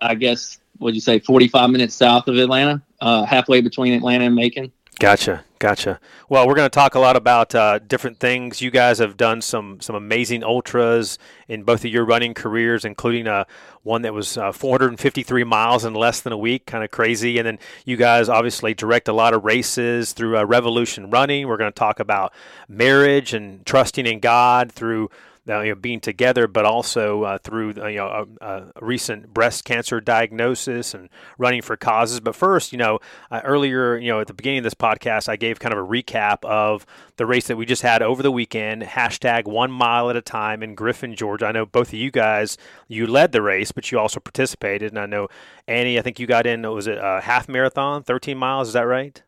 I 0.00 0.14
guess, 0.14 0.58
what'd 0.78 0.94
you 0.94 1.02
say, 1.02 1.18
45 1.18 1.68
minutes 1.68 1.94
south 1.94 2.28
of 2.28 2.38
Atlanta, 2.38 2.80
uh, 3.02 3.26
halfway 3.26 3.60
between 3.60 3.92
Atlanta 3.92 4.24
and 4.24 4.34
Macon. 4.34 4.72
Gotcha, 5.00 5.44
gotcha. 5.60 6.00
Well, 6.28 6.48
we're 6.48 6.56
going 6.56 6.66
to 6.66 6.74
talk 6.74 6.96
a 6.96 6.98
lot 6.98 7.14
about 7.14 7.54
uh, 7.54 7.78
different 7.78 8.18
things. 8.18 8.60
You 8.60 8.72
guys 8.72 8.98
have 8.98 9.16
done 9.16 9.40
some 9.40 9.80
some 9.80 9.94
amazing 9.94 10.42
ultras 10.42 11.18
in 11.46 11.62
both 11.62 11.84
of 11.84 11.92
your 11.92 12.04
running 12.04 12.34
careers, 12.34 12.84
including 12.84 13.28
uh, 13.28 13.44
one 13.84 14.02
that 14.02 14.12
was 14.12 14.36
uh, 14.36 14.50
453 14.50 15.44
miles 15.44 15.84
in 15.84 15.94
less 15.94 16.20
than 16.20 16.32
a 16.32 16.36
week, 16.36 16.66
kind 16.66 16.82
of 16.82 16.90
crazy. 16.90 17.38
And 17.38 17.46
then 17.46 17.58
you 17.84 17.96
guys 17.96 18.28
obviously 18.28 18.74
direct 18.74 19.06
a 19.06 19.12
lot 19.12 19.34
of 19.34 19.44
races 19.44 20.12
through 20.12 20.36
uh, 20.36 20.44
Revolution 20.44 21.10
Running. 21.10 21.46
We're 21.46 21.58
going 21.58 21.72
to 21.72 21.78
talk 21.78 22.00
about 22.00 22.32
marriage 22.68 23.32
and 23.32 23.64
trusting 23.64 24.04
in 24.04 24.18
God 24.18 24.72
through 24.72 25.10
you 25.48 25.70
know, 25.70 25.74
being 25.74 26.00
together, 26.00 26.46
but 26.46 26.64
also 26.64 27.22
uh, 27.22 27.38
through 27.38 27.74
uh, 27.78 27.86
you 27.86 27.96
know 27.96 28.26
a, 28.40 28.46
a, 28.46 28.72
recent 28.82 29.32
breast 29.32 29.64
cancer 29.64 30.00
diagnosis 30.00 30.94
and 30.94 31.08
running 31.38 31.62
for 31.62 31.76
causes. 31.76 32.20
But 32.20 32.34
first, 32.34 32.72
you 32.72 32.78
know, 32.78 32.98
uh, 33.30 33.40
earlier, 33.44 33.96
you 33.96 34.08
know, 34.08 34.20
at 34.20 34.26
the 34.26 34.34
beginning 34.34 34.58
of 34.58 34.64
this 34.64 34.74
podcast, 34.74 35.28
I 35.28 35.36
gave 35.36 35.58
kind 35.58 35.72
of 35.72 35.78
a 35.78 35.86
recap 35.88 36.44
of 36.44 36.84
the 37.16 37.26
race 37.26 37.46
that 37.46 37.56
we 37.56 37.64
just 37.64 37.82
had 37.82 38.02
over 38.02 38.22
the 38.22 38.30
weekend. 38.30 38.82
Hashtag 38.82 39.44
one 39.46 39.70
mile 39.70 40.10
at 40.10 40.16
a 40.16 40.22
time 40.22 40.62
in 40.62 40.74
Griffin, 40.74 41.14
Georgia. 41.14 41.46
I 41.46 41.52
know 41.52 41.66
both 41.66 41.88
of 41.88 41.94
you 41.94 42.10
guys 42.10 42.58
you 42.86 43.06
led 43.06 43.32
the 43.32 43.42
race, 43.42 43.72
but 43.72 43.90
you 43.90 43.98
also 43.98 44.20
participated, 44.20 44.92
and 44.92 44.98
I 44.98 45.06
know 45.06 45.28
Annie. 45.66 45.98
I 45.98 46.02
think 46.02 46.18
you 46.18 46.26
got 46.26 46.46
in. 46.46 46.62
Was 46.62 46.86
it 46.86 46.98
a 46.98 47.20
half 47.22 47.48
marathon, 47.48 48.02
13 48.02 48.36
miles? 48.36 48.68
Is 48.68 48.74
that 48.74 48.82
right? 48.82 49.22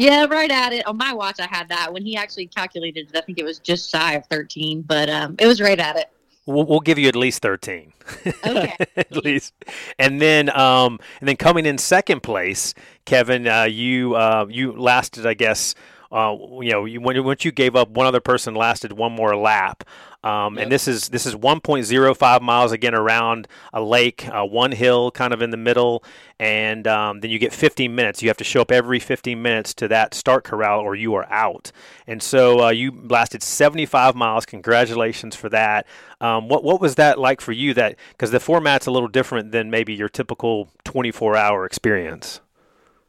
Yeah, 0.00 0.24
right 0.30 0.50
at 0.50 0.72
it. 0.72 0.86
On 0.86 0.96
my 0.96 1.12
watch, 1.12 1.40
I 1.40 1.46
had 1.46 1.68
that. 1.68 1.92
When 1.92 2.02
he 2.02 2.16
actually 2.16 2.46
calculated 2.46 3.10
it, 3.10 3.16
I 3.18 3.20
think 3.20 3.36
it 3.36 3.44
was 3.44 3.58
just 3.58 3.90
shy 3.90 4.14
of 4.14 4.24
13, 4.26 4.80
but 4.80 5.10
um, 5.10 5.36
it 5.38 5.46
was 5.46 5.60
right 5.60 5.78
at 5.78 5.96
it. 5.96 6.10
We'll, 6.46 6.64
we'll 6.64 6.80
give 6.80 6.98
you 6.98 7.06
at 7.06 7.14
least 7.14 7.42
13. 7.42 7.92
Okay. 8.26 8.74
at 8.96 9.14
least. 9.22 9.52
And 9.98 10.18
then 10.18 10.48
um, 10.58 11.00
and 11.20 11.28
then 11.28 11.36
coming 11.36 11.66
in 11.66 11.76
second 11.76 12.22
place, 12.22 12.72
Kevin, 13.04 13.46
uh, 13.46 13.64
you 13.64 14.14
uh, 14.14 14.46
you 14.48 14.72
lasted, 14.72 15.26
I 15.26 15.34
guess, 15.34 15.74
uh, 16.10 16.34
you 16.62 16.70
know, 16.70 16.86
you, 16.86 17.02
when, 17.02 17.22
once 17.22 17.44
you 17.44 17.52
gave 17.52 17.76
up, 17.76 17.90
one 17.90 18.06
other 18.06 18.20
person 18.20 18.54
lasted 18.54 18.92
one 18.92 19.12
more 19.12 19.36
lap. 19.36 19.84
Um, 20.22 20.56
yep. 20.56 20.64
And 20.64 20.72
this 20.72 20.86
is 20.86 21.08
this 21.08 21.24
is 21.24 21.34
1.05 21.34 22.42
miles 22.42 22.72
again 22.72 22.94
around 22.94 23.48
a 23.72 23.82
lake, 23.82 24.28
uh, 24.28 24.44
one 24.44 24.72
hill 24.72 25.10
kind 25.10 25.32
of 25.32 25.40
in 25.40 25.50
the 25.50 25.56
middle, 25.56 26.04
and 26.38 26.86
um, 26.86 27.20
then 27.20 27.30
you 27.30 27.38
get 27.38 27.54
15 27.54 27.94
minutes. 27.94 28.22
You 28.22 28.28
have 28.28 28.36
to 28.36 28.44
show 28.44 28.60
up 28.60 28.70
every 28.70 28.98
15 28.98 29.40
minutes 29.40 29.72
to 29.74 29.88
that 29.88 30.12
start 30.12 30.44
corral, 30.44 30.80
or 30.80 30.94
you 30.94 31.14
are 31.14 31.30
out. 31.32 31.72
And 32.06 32.22
so 32.22 32.66
uh, 32.66 32.70
you 32.70 32.90
lasted 32.90 33.42
75 33.42 34.14
miles. 34.14 34.44
Congratulations 34.44 35.34
for 35.34 35.48
that. 35.48 35.86
Um, 36.20 36.48
what 36.48 36.64
what 36.64 36.82
was 36.82 36.96
that 36.96 37.18
like 37.18 37.40
for 37.40 37.52
you? 37.52 37.72
That 37.72 37.96
because 38.10 38.30
the 38.30 38.40
format's 38.40 38.86
a 38.86 38.90
little 38.90 39.08
different 39.08 39.52
than 39.52 39.70
maybe 39.70 39.94
your 39.94 40.10
typical 40.10 40.68
24 40.84 41.36
hour 41.36 41.64
experience. 41.64 42.40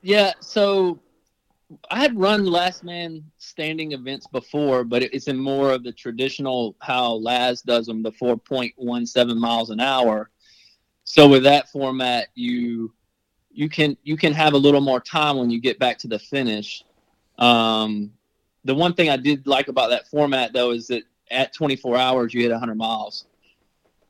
Yeah. 0.01 0.34
So 0.39 1.00
I 1.90 2.00
had 2.00 2.20
run 2.20 2.46
last 2.46 2.84
man 2.84 3.24
standing 3.38 3.92
events 3.92 4.28
before, 4.28 4.84
but 4.84 5.04
it's 5.04 5.28
in 5.28 5.38
more 5.38 5.72
of 5.72 5.84
the 5.84 5.92
traditional 5.92 6.75
how 6.80 7.13
Laz 7.13 7.62
does 7.62 7.86
them, 7.86 8.04
the 8.04 8.12
4.17 8.12 9.38
miles 9.38 9.70
an 9.70 9.80
hour. 9.80 10.30
So 11.04 11.28
with 11.28 11.44
that 11.44 11.70
format, 11.70 12.28
you 12.36 12.94
you 13.54 13.70
can 13.70 13.98
you 14.04 14.16
can 14.16 14.34
have 14.34 14.54
a 14.54 14.58
little 14.58 14.82
more 14.82 15.00
time 15.00 15.38
when 15.38 15.50
you 15.50 15.60
get 15.60 15.78
back 15.80 15.98
to 16.00 16.08
the 16.08 16.20
finish. 16.20 16.84
Um, 17.38 18.12
the 18.63 18.75
one 18.75 18.94
thing 18.94 19.10
I 19.10 19.18
did 19.18 19.48
like 19.48 19.68
about 19.68 19.90
that 19.90 20.08
format 20.08 20.54
though 20.54 20.72
is 20.72 20.88
that 20.88 21.04
at 21.30 21.54
24 21.54 21.98
hours 21.98 22.34
you 22.34 22.42
hit 22.42 22.51
100 22.51 22.75
miles. 22.75 23.25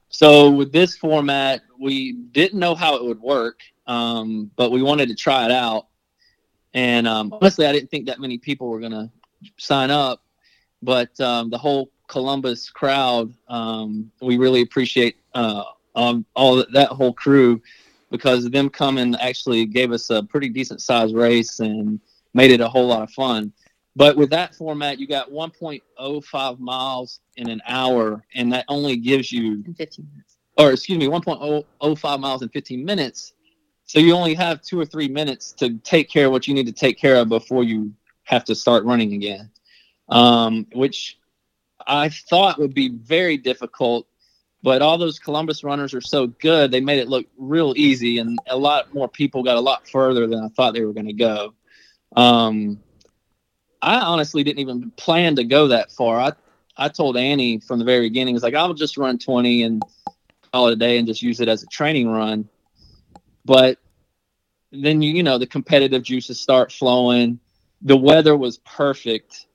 So 0.10 0.50
with 0.50 0.72
this 0.72 0.98
format, 0.98 1.62
we 1.80 2.14
didn't 2.14 2.60
know 2.60 2.76
how 2.76 2.96
it 2.96 3.04
would 3.04 3.22
work, 3.22 3.62
um, 3.88 4.52
but 4.58 4.72
we 4.72 4.84
wanted 4.84 5.08
to 5.10 5.16
try 5.16 5.46
it 5.46 5.52
out 5.52 5.88
and 6.74 7.08
um, 7.08 7.34
honestly, 7.34 7.66
I 7.66 7.72
didn't 7.72 7.90
think 7.92 8.06
that 8.08 8.20
many 8.20 8.38
people 8.38 8.70
were 8.70 8.80
going 8.80 8.92
to 8.92 9.10
sign 9.58 9.92
up. 9.92 10.22
But 10.82 11.20
um, 11.20 11.50
the 11.50 11.58
whole 11.58 11.92
Columbus 12.08 12.70
crowd, 12.70 13.34
um, 13.48 14.12
we 14.22 14.38
really 14.38 14.62
appreciate 14.62 15.18
uh, 15.36 15.64
um, 15.96 16.26
all 16.36 16.64
that 16.74 16.90
whole 16.90 17.14
crew 17.14 17.62
because 18.10 18.50
them 18.50 18.70
coming 18.70 19.16
actually 19.16 19.66
gave 19.66 19.92
us 19.92 20.10
a 20.10 20.24
pretty 20.24 20.50
decent 20.50 20.82
sized 20.82 21.16
race 21.16 21.60
and 21.60 22.00
made 22.34 22.52
it 22.52 22.62
a 22.62 22.68
whole 22.68 22.88
lot 22.88 23.04
of 23.04 23.12
fun. 23.12 23.54
But 23.96 24.16
with 24.18 24.30
that 24.32 24.56
format, 24.56 25.00
you 25.00 25.08
got 25.08 25.30
1.05 25.32 26.60
miles 26.60 27.20
in 27.36 27.50
an 27.50 27.62
hour, 27.68 28.24
and 28.36 28.52
that 28.54 28.66
only 28.68 28.96
gives 28.98 29.32
you 29.32 29.64
In 29.66 29.74
15 29.74 30.08
minutes. 30.12 30.38
or 30.58 30.72
excuse 30.72 30.98
me, 30.98 31.08
1.05 31.08 32.20
miles 32.20 32.42
in 32.42 32.50
15 32.50 32.84
minutes. 32.84 33.34
So 33.92 34.00
you 34.00 34.14
only 34.16 34.36
have 34.36 34.62
two 34.62 34.80
or 34.80 34.86
three 34.86 35.10
minutes 35.10 35.52
to 35.58 35.78
take 35.80 36.10
care 36.10 36.28
of 36.28 36.32
what 36.32 36.48
you 36.48 36.54
need 36.54 36.66
to 36.68 36.72
take 36.72 36.98
care 36.98 37.18
of 37.18 37.28
before 37.28 37.66
you 37.66 37.94
have 38.24 38.46
to 38.46 38.56
start 38.56 38.86
running 38.86 39.12
again, 39.12 39.52
um, 40.08 40.66
which 40.72 41.20
I 41.86 42.08
thought 42.08 42.58
would 42.58 42.74
be 42.74 42.88
very 42.88 43.36
difficult. 43.36 44.08
But 44.64 44.82
all 44.82 44.98
those 44.98 45.20
Columbus 45.20 45.66
runners 45.66 45.94
are 45.94 46.00
so 46.00 46.28
good, 46.28 46.72
they 46.72 46.80
made 46.80 47.00
it 47.00 47.10
look 47.10 47.26
real 47.38 47.74
easy, 47.76 48.20
and 48.20 48.40
a 48.48 48.56
lot 48.56 48.94
more 48.94 49.10
people 49.10 49.44
got 49.44 49.58
a 49.58 49.60
lot 49.60 49.86
further 49.90 50.26
than 50.26 50.42
I 50.42 50.48
thought 50.48 50.74
they 50.74 50.86
were 50.86 50.94
going 50.94 51.08
to 51.08 51.12
go. 51.12 51.54
Um, 52.16 52.80
I 53.82 54.00
honestly 54.00 54.42
didn't 54.42 54.60
even 54.60 54.92
plan 54.92 55.36
to 55.36 55.44
go 55.44 55.68
that 55.68 55.92
far. 55.92 56.18
I 56.18 56.32
I 56.78 56.88
told 56.88 57.18
Annie 57.18 57.60
from 57.60 57.78
the 57.78 57.84
very 57.84 58.08
beginning, 58.08 58.36
it's 58.36 58.44
like 58.44 58.56
I'll 58.56 58.74
just 58.74 58.96
run 58.96 59.18
20 59.18 59.64
and 59.64 59.84
call 60.54 60.70
it 60.70 60.74
a 60.74 60.78
day 60.78 60.98
and 60.98 61.06
just 61.06 61.22
use 61.22 61.42
it 61.42 61.50
as 61.50 61.62
a 61.62 61.68
training 61.68 62.10
run. 62.10 62.48
But 63.44 63.78
then 64.72 65.02
you 65.02 65.14
you 65.14 65.24
know 65.24 65.38
the 65.38 65.48
competitive 65.48 66.04
juices 66.04 66.40
start 66.40 66.72
flowing. 66.72 67.40
The 67.82 67.98
weather 67.98 68.38
was 68.38 68.58
perfect. 68.60 69.48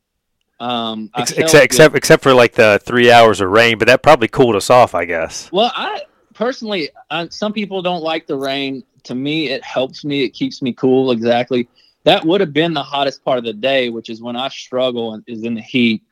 Um, 0.59 1.11
I 1.15 1.23
Ex- 1.23 1.33
except, 1.33 1.53
good. 1.53 1.63
except 1.65 1.95
except 1.97 2.23
for 2.23 2.35
like 2.35 2.53
the 2.53 2.81
three 2.85 3.11
hours 3.11 3.41
of 3.41 3.51
rain, 3.51 3.79
but 3.79 3.89
that 3.89 4.03
probably 4.03 4.29
cooled 4.29 4.57
us 4.57 4.71
off, 4.71 4.95
I 4.95 5.05
guess. 5.05 5.51
Well, 5.53 5.71
I 5.75 6.03
personally, 6.35 6.91
I, 7.11 7.29
some 7.29 7.53
people 7.53 7.83
don't 7.83 8.03
like 8.03 8.27
the 8.27 8.37
rain. 8.37 8.83
To 9.05 9.15
me, 9.15 9.49
it 9.49 9.63
helps 9.63 10.05
me. 10.05 10.25
It 10.25 10.31
keeps 10.31 10.63
me 10.63 10.73
cool. 10.73 11.11
Exactly. 11.11 11.69
That 12.05 12.25
would 12.25 12.41
have 12.41 12.53
been 12.53 12.73
the 12.73 12.83
hottest 12.83 13.25
part 13.25 13.39
of 13.39 13.45
the 13.45 13.53
day, 13.53 13.91
which 13.91 14.11
is 14.11 14.23
when 14.23 14.37
I 14.37 14.49
struggle 14.49 15.15
and 15.15 15.25
is 15.27 15.43
in 15.43 15.55
the 15.55 15.61
heat. 15.61 16.03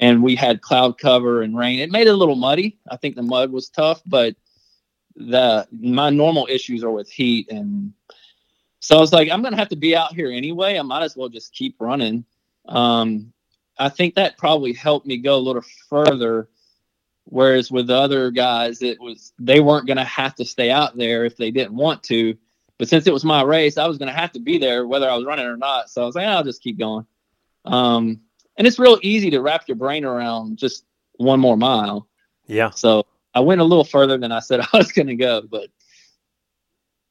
And 0.00 0.22
we 0.22 0.36
had 0.36 0.60
cloud 0.60 0.98
cover 0.98 1.42
and 1.42 1.56
rain. 1.56 1.80
It 1.80 1.90
made 1.90 2.06
it 2.06 2.10
a 2.10 2.16
little 2.16 2.36
muddy. 2.36 2.78
I 2.88 2.96
think 2.96 3.16
the 3.16 3.22
mud 3.22 3.50
was 3.50 3.68
tough, 3.68 4.00
but 4.06 4.36
the 5.16 5.66
my 5.72 6.10
normal 6.10 6.46
issues 6.48 6.84
are 6.84 6.90
with 6.90 7.10
heat, 7.10 7.50
and 7.50 7.92
so 8.80 8.96
I 8.96 9.00
was 9.00 9.12
like, 9.12 9.30
I'm 9.30 9.42
gonna 9.42 9.56
have 9.56 9.68
to 9.70 9.76
be 9.76 9.96
out 9.96 10.14
here 10.14 10.30
anyway. 10.30 10.78
I 10.78 10.82
might 10.82 11.02
as 11.02 11.16
well 11.16 11.28
just 11.28 11.52
keep 11.52 11.76
running. 11.80 12.24
Um, 12.66 13.32
I 13.78 13.88
think 13.88 14.14
that 14.14 14.38
probably 14.38 14.72
helped 14.72 15.06
me 15.06 15.18
go 15.18 15.36
a 15.36 15.38
little 15.38 15.64
further 15.88 16.48
Whereas 17.30 17.70
with 17.70 17.88
the 17.88 17.96
other 17.96 18.30
guys, 18.30 18.80
it 18.82 18.98
was 19.00 19.32
they 19.38 19.60
weren't 19.60 19.86
going 19.86 19.98
to 19.98 20.04
have 20.04 20.34
to 20.36 20.44
stay 20.44 20.70
out 20.70 20.96
there 20.96 21.26
if 21.26 21.36
they 21.36 21.50
didn't 21.50 21.76
want 21.76 22.02
to. 22.04 22.36
But 22.78 22.88
since 22.88 23.06
it 23.06 23.12
was 23.12 23.24
my 23.24 23.42
race, 23.42 23.76
I 23.76 23.86
was 23.86 23.98
going 23.98 24.08
to 24.08 24.18
have 24.18 24.32
to 24.32 24.40
be 24.40 24.56
there 24.56 24.86
whether 24.86 25.08
I 25.08 25.14
was 25.14 25.26
running 25.26 25.44
or 25.44 25.56
not. 25.56 25.90
So 25.90 26.02
I 26.02 26.06
was 26.06 26.14
like, 26.14 26.26
I'll 26.26 26.44
just 26.44 26.62
keep 26.62 26.78
going. 26.78 27.06
Um, 27.64 28.20
and 28.56 28.66
it's 28.66 28.78
real 28.78 28.98
easy 29.02 29.30
to 29.30 29.42
wrap 29.42 29.68
your 29.68 29.76
brain 29.76 30.04
around 30.04 30.56
just 30.56 30.84
one 31.16 31.38
more 31.38 31.56
mile. 31.56 32.08
Yeah, 32.46 32.70
So 32.70 33.04
I 33.34 33.40
went 33.40 33.60
a 33.60 33.64
little 33.64 33.84
further 33.84 34.16
than 34.16 34.32
I 34.32 34.40
said 34.40 34.60
I 34.72 34.78
was 34.78 34.92
going 34.92 35.08
to 35.08 35.16
go. 35.16 35.42
But 35.42 35.68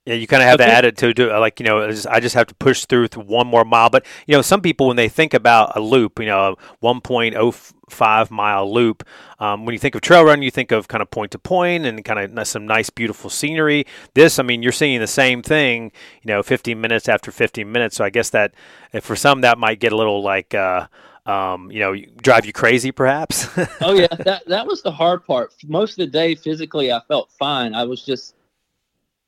yeah. 0.07 0.15
You 0.15 0.27
kind 0.27 0.41
of 0.41 0.47
have 0.47 0.61
Okay. 0.61 0.69
that 0.69 0.85
attitude, 0.85 1.17
to, 1.17 1.35
uh, 1.35 1.39
like 1.39 1.59
you 1.59 1.65
know, 1.65 1.83
I 2.09 2.19
just 2.21 2.35
have 2.35 2.47
to 2.47 2.55
push 2.55 2.85
through 2.85 3.07
one 3.15 3.47
more 3.47 3.65
mile. 3.65 3.89
But 3.89 4.05
you 4.25 4.35
know, 4.35 4.41
some 4.41 4.61
people 4.61 4.87
when 4.87 4.95
they 4.95 5.09
think 5.09 5.33
about 5.33 5.75
a 5.75 5.81
loop, 5.81 6.19
you 6.19 6.25
know, 6.25 6.53
a 6.53 6.85
1.05 6.85 8.31
mile 8.31 8.73
loop, 8.73 9.03
um, 9.39 9.65
when 9.65 9.73
you 9.73 9.79
think 9.79 9.95
of 9.95 10.01
trail 10.01 10.23
run, 10.23 10.41
you 10.41 10.51
think 10.51 10.71
of 10.71 10.87
kind 10.87 11.01
of 11.01 11.11
point 11.11 11.31
to 11.31 11.39
point 11.39 11.85
and 11.85 12.05
kind 12.05 12.39
of 12.39 12.47
some 12.47 12.65
nice, 12.65 12.89
beautiful 12.89 13.29
scenery. 13.29 13.85
This, 14.13 14.39
I 14.39 14.43
mean, 14.43 14.63
you're 14.63 14.71
seeing 14.71 14.99
the 15.01 15.07
same 15.07 15.43
thing, 15.43 15.91
you 16.23 16.29
know, 16.29 16.41
15 16.41 16.79
minutes 16.79 17.09
after 17.09 17.31
15 17.31 17.69
minutes. 17.71 17.97
So 17.97 18.05
I 18.05 18.09
guess 18.09 18.29
that 18.31 18.53
if 18.93 19.03
for 19.03 19.15
some 19.17 19.41
that 19.41 19.57
might 19.57 19.79
get 19.79 19.91
a 19.91 19.97
little 19.97 20.23
like. 20.23 20.55
Uh, 20.55 20.87
um, 21.25 21.69
you 21.69 21.79
know, 21.79 21.93
drive 22.21 22.45
you 22.45 22.53
crazy, 22.53 22.91
perhaps. 22.93 23.47
oh 23.81 23.93
yeah, 23.93 24.07
that 24.07 24.47
that 24.47 24.65
was 24.65 24.81
the 24.81 24.91
hard 24.91 25.25
part. 25.25 25.53
Most 25.65 25.91
of 25.91 25.97
the 25.97 26.07
day, 26.07 26.35
physically, 26.35 26.89
I 26.91 27.01
felt 27.09 27.29
fine. 27.37 27.75
I 27.75 27.83
was 27.83 28.01
just, 28.01 28.35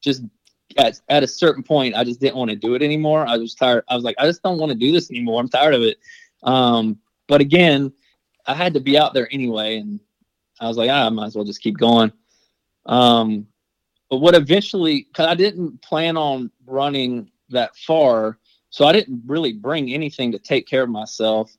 just 0.02 0.24
at 0.78 1.00
at 1.10 1.24
a 1.24 1.28
certain 1.28 1.64
point, 1.64 1.96
I 1.96 2.04
just 2.04 2.20
didn't 2.20 2.36
want 2.36 2.52
to 2.52 2.56
do 2.56 2.76
it 2.76 2.82
anymore. 2.82 3.26
I 3.26 3.38
was 3.38 3.56
tired. 3.56 3.84
I 3.90 3.96
was 3.96 4.04
like, 4.04 4.16
I 4.20 4.26
just 4.26 4.44
don't 4.44 4.60
want 4.60 4.72
to 4.72 4.78
do 4.78 4.92
this 4.92 5.10
anymore. 5.10 5.42
I'm 5.42 5.50
tired 5.50 5.74
of 5.74 5.82
it. 5.82 6.00
Um, 6.44 7.00
but 7.28 7.42
again, 7.42 7.92
I 8.46 8.54
had 8.54 8.74
to 8.74 8.80
be 8.80 8.98
out 8.98 9.14
there 9.14 9.28
anyway, 9.32 9.78
and 9.78 10.00
I 10.60 10.68
was 10.68 10.78
like, 10.78 10.90
ah, 10.90 11.06
I 11.06 11.10
might 11.10 11.28
as 11.28 11.36
well 11.36 11.46
just 11.46 11.62
keep 11.62 11.78
going. 11.78 12.12
Um, 12.86 13.48
but 14.10 14.18
what 14.18 14.36
eventually, 14.36 15.08
because 15.08 15.28
I 15.28 15.36
didn't 15.36 15.82
plan 15.82 16.18
on 16.18 16.52
running 16.66 17.30
that 17.50 17.76
far, 17.76 18.40
so 18.70 18.86
I 18.86 18.92
didn't 18.92 19.24
really 19.26 19.54
bring 19.54 19.94
anything 19.94 20.32
to 20.32 20.40
take 20.40 20.68
care 20.68 20.84
of 20.84 20.90
myself. 20.90 21.56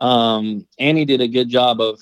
Um, 0.00 0.66
Annie 0.78 1.04
did 1.04 1.20
a 1.20 1.28
good 1.28 1.48
job 1.48 1.80
of 1.80 2.00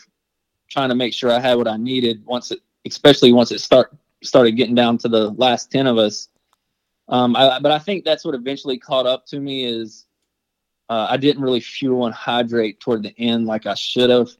trying 0.70 0.88
to 0.88 0.94
make 0.94 1.12
sure 1.12 1.30
I 1.30 1.40
had 1.40 1.56
what 1.58 1.68
I 1.68 1.76
needed 1.76 2.24
once 2.24 2.50
it, 2.50 2.60
especially 2.86 3.32
once 3.32 3.52
it 3.52 3.60
start 3.60 3.94
started 4.22 4.52
getting 4.52 4.74
down 4.74 4.98
to 4.98 5.08
the 5.08 5.30
last 5.30 5.70
ten 5.70 5.86
of 5.86 5.98
us. 5.98 6.28
Um, 7.08 7.34
I, 7.34 7.58
but 7.60 7.72
I 7.72 7.78
think 7.78 8.04
that's 8.04 8.24
what 8.24 8.34
eventually 8.34 8.78
caught 8.78 9.06
up 9.06 9.26
to 9.26 9.40
me 9.40 9.64
is 9.64 10.06
uh, 10.88 11.08
I 11.10 11.16
didn't 11.16 11.42
really 11.42 11.60
fuel 11.60 12.06
and 12.06 12.14
hydrate 12.14 12.80
toward 12.80 13.02
the 13.02 13.14
end 13.18 13.46
like 13.46 13.66
I 13.66 13.74
should 13.74 14.10
have, 14.10 14.30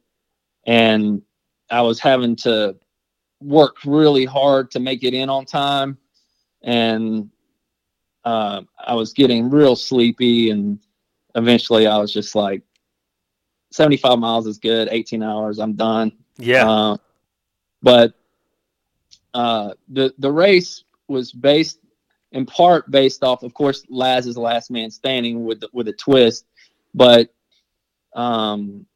and 0.67 1.23
I 1.71 1.83
was 1.83 1.99
having 2.01 2.37
to 2.37 2.77
work 3.41 3.77
really 3.85 4.25
hard 4.25 4.71
to 4.73 4.81
make 4.81 5.03
it 5.03 5.15
in 5.15 5.29
on 5.29 5.47
time, 5.47 5.99
and 6.63 7.31
uh, 8.25 8.63
I 8.79 8.95
was 8.95 9.13
getting 9.13 9.51
real 9.51 9.77
sleepy, 9.77 10.51
and 10.51 10.79
eventually 11.35 11.87
I 11.87 11.99
was 11.99 12.13
just 12.13 12.35
like, 12.35 12.63
75 13.73 14.19
miles 14.19 14.47
is 14.47 14.59
good, 14.59 14.89
18 14.91 15.23
hours, 15.23 15.59
I'm 15.59 15.75
done. 15.75 16.13
yeah. 16.39 16.69
Uh, 16.69 16.97
but 17.83 18.15
uh, 19.35 19.75
the 19.89 20.15
the 20.19 20.31
race 20.31 20.85
was 21.09 21.33
based 21.33 21.81
in 22.33 22.47
part 22.47 22.91
based 22.91 23.25
off, 23.25 23.43
of 23.43 23.55
course, 23.55 23.85
Laz 23.89 24.27
is 24.27 24.37
the 24.37 24.41
last 24.41 24.71
man 24.71 24.91
standing 24.91 25.45
with 25.45 25.63
with 25.73 25.89
a 25.89 25.93
twist, 25.93 26.47
but 26.95 27.33
um, 28.15 28.87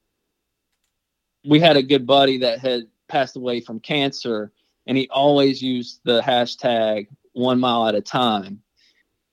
we 1.45 1.61
had 1.61 1.76
a 1.76 1.83
good 1.83 2.07
buddy 2.07 2.38
that 2.38 2.59
had 2.59 2.87
passed 3.09 3.37
away 3.37 3.61
from 3.61 3.81
cancer, 3.81 4.53
and 4.87 4.97
he 4.97 5.09
always 5.09 5.62
used 5.62 6.00
the 6.05 6.21
hashtag 6.23 7.09
one 7.33 7.59
mile 7.59 7.87
at 7.87 7.95
a 7.95 8.00
time, 8.00 8.62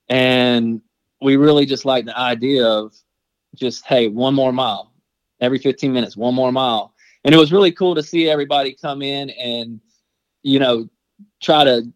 and 0.10 0.82
we 1.22 1.38
really 1.38 1.66
just 1.66 1.86
liked 1.86 2.08
the 2.08 2.18
idea 2.18 2.66
of 2.66 2.94
just 3.56 3.86
hey, 3.86 4.08
one 4.08 4.34
more 4.34 4.52
mile. 4.52 4.92
Every 5.40 5.58
15 5.58 5.92
minutes, 5.92 6.16
one 6.16 6.36
more 6.36 6.52
mile. 6.52 6.94
And 7.24 7.34
it 7.34 7.38
was 7.38 7.52
really 7.52 7.72
cool 7.72 7.96
to 7.96 8.04
see 8.04 8.30
everybody 8.30 8.74
come 8.74 9.02
in 9.02 9.30
and 9.32 9.80
you 10.44 10.60
know 10.60 10.90
try 11.42 11.64
to 11.64 11.88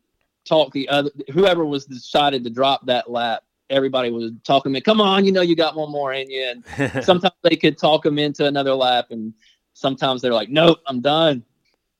talk 0.45 0.71
the 0.73 0.87
other 0.89 1.09
whoever 1.31 1.65
was 1.65 1.85
decided 1.85 2.43
to 2.43 2.49
drop 2.49 2.85
that 2.85 3.09
lap 3.09 3.43
everybody 3.69 4.11
was 4.11 4.31
talking 4.43 4.71
to 4.71 4.73
me 4.73 4.81
come 4.81 5.01
on 5.01 5.25
you 5.25 5.31
know 5.31 5.41
you 5.41 5.55
got 5.55 5.75
one 5.75 5.91
more 5.91 6.13
in 6.13 6.29
you. 6.29 6.61
And 6.77 7.03
sometimes 7.03 7.33
they 7.41 7.55
could 7.55 7.77
talk 7.77 8.03
them 8.03 8.19
into 8.19 8.45
another 8.45 8.73
lap 8.73 9.07
and 9.09 9.33
sometimes 9.73 10.21
they're 10.21 10.33
like 10.33 10.49
nope 10.49 10.79
i'm 10.87 11.01
done. 11.01 11.43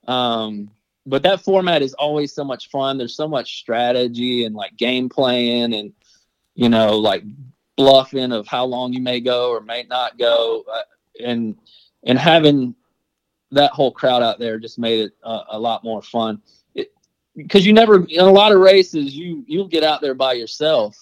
Um, 0.07 0.69
but 1.05 1.23
that 1.23 1.41
format 1.41 1.81
is 1.81 1.93
always 1.93 2.33
so 2.33 2.43
much 2.43 2.69
fun. 2.69 2.97
There's 2.97 3.15
so 3.15 3.27
much 3.27 3.59
strategy 3.59 4.45
and 4.45 4.55
like 4.55 4.75
game 4.77 5.09
playing 5.09 5.73
and 5.73 5.93
you 6.55 6.69
know 6.69 6.97
like 6.97 7.23
bluffing 7.75 8.31
of 8.31 8.47
how 8.47 8.65
long 8.65 8.93
you 8.93 9.01
may 9.01 9.19
go 9.19 9.49
or 9.49 9.61
may 9.61 9.83
not 9.83 10.17
go. 10.17 10.63
Uh, 10.71 10.81
and 11.23 11.57
and 12.03 12.17
having 12.17 12.75
that 13.51 13.71
whole 13.71 13.91
crowd 13.91 14.23
out 14.23 14.39
there 14.39 14.57
just 14.59 14.79
made 14.79 14.99
it 15.05 15.13
uh, 15.23 15.43
a 15.49 15.59
lot 15.59 15.83
more 15.83 16.01
fun. 16.01 16.41
Because 17.35 17.65
you 17.65 17.73
never, 17.73 18.05
in 18.05 18.21
a 18.21 18.31
lot 18.31 18.53
of 18.53 18.59
races, 18.59 19.13
you 19.15 19.43
you'll 19.45 19.67
get 19.67 19.83
out 19.83 20.01
there 20.01 20.13
by 20.13 20.33
yourself 20.33 20.95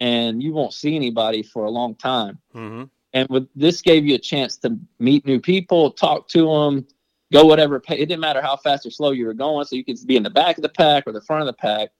and 0.00 0.42
you 0.42 0.52
won't 0.52 0.74
see 0.74 0.94
anybody 0.94 1.42
for 1.42 1.64
a 1.64 1.70
long 1.70 1.94
time. 1.94 2.38
hmm 2.52 2.84
And 3.14 3.28
with 3.30 3.48
this, 3.56 3.80
gave 3.80 4.06
you 4.06 4.14
a 4.14 4.18
chance 4.18 4.58
to 4.58 4.78
meet 4.98 5.26
new 5.26 5.40
people, 5.40 5.90
talk 5.90 6.28
to 6.28 6.46
them, 6.46 6.86
go 7.32 7.44
whatever. 7.44 7.76
It 7.88 7.96
didn't 7.96 8.20
matter 8.20 8.42
how 8.42 8.56
fast 8.56 8.86
or 8.86 8.90
slow 8.90 9.12
you 9.12 9.26
were 9.26 9.34
going, 9.34 9.64
so 9.64 9.76
you 9.76 9.84
could 9.84 9.98
be 10.06 10.16
in 10.16 10.22
the 10.22 10.30
back 10.30 10.58
of 10.58 10.62
the 10.62 10.68
pack 10.68 11.04
or 11.06 11.12
the 11.12 11.22
front 11.22 11.42
of 11.42 11.46
the 11.46 11.54
pack. 11.54 11.90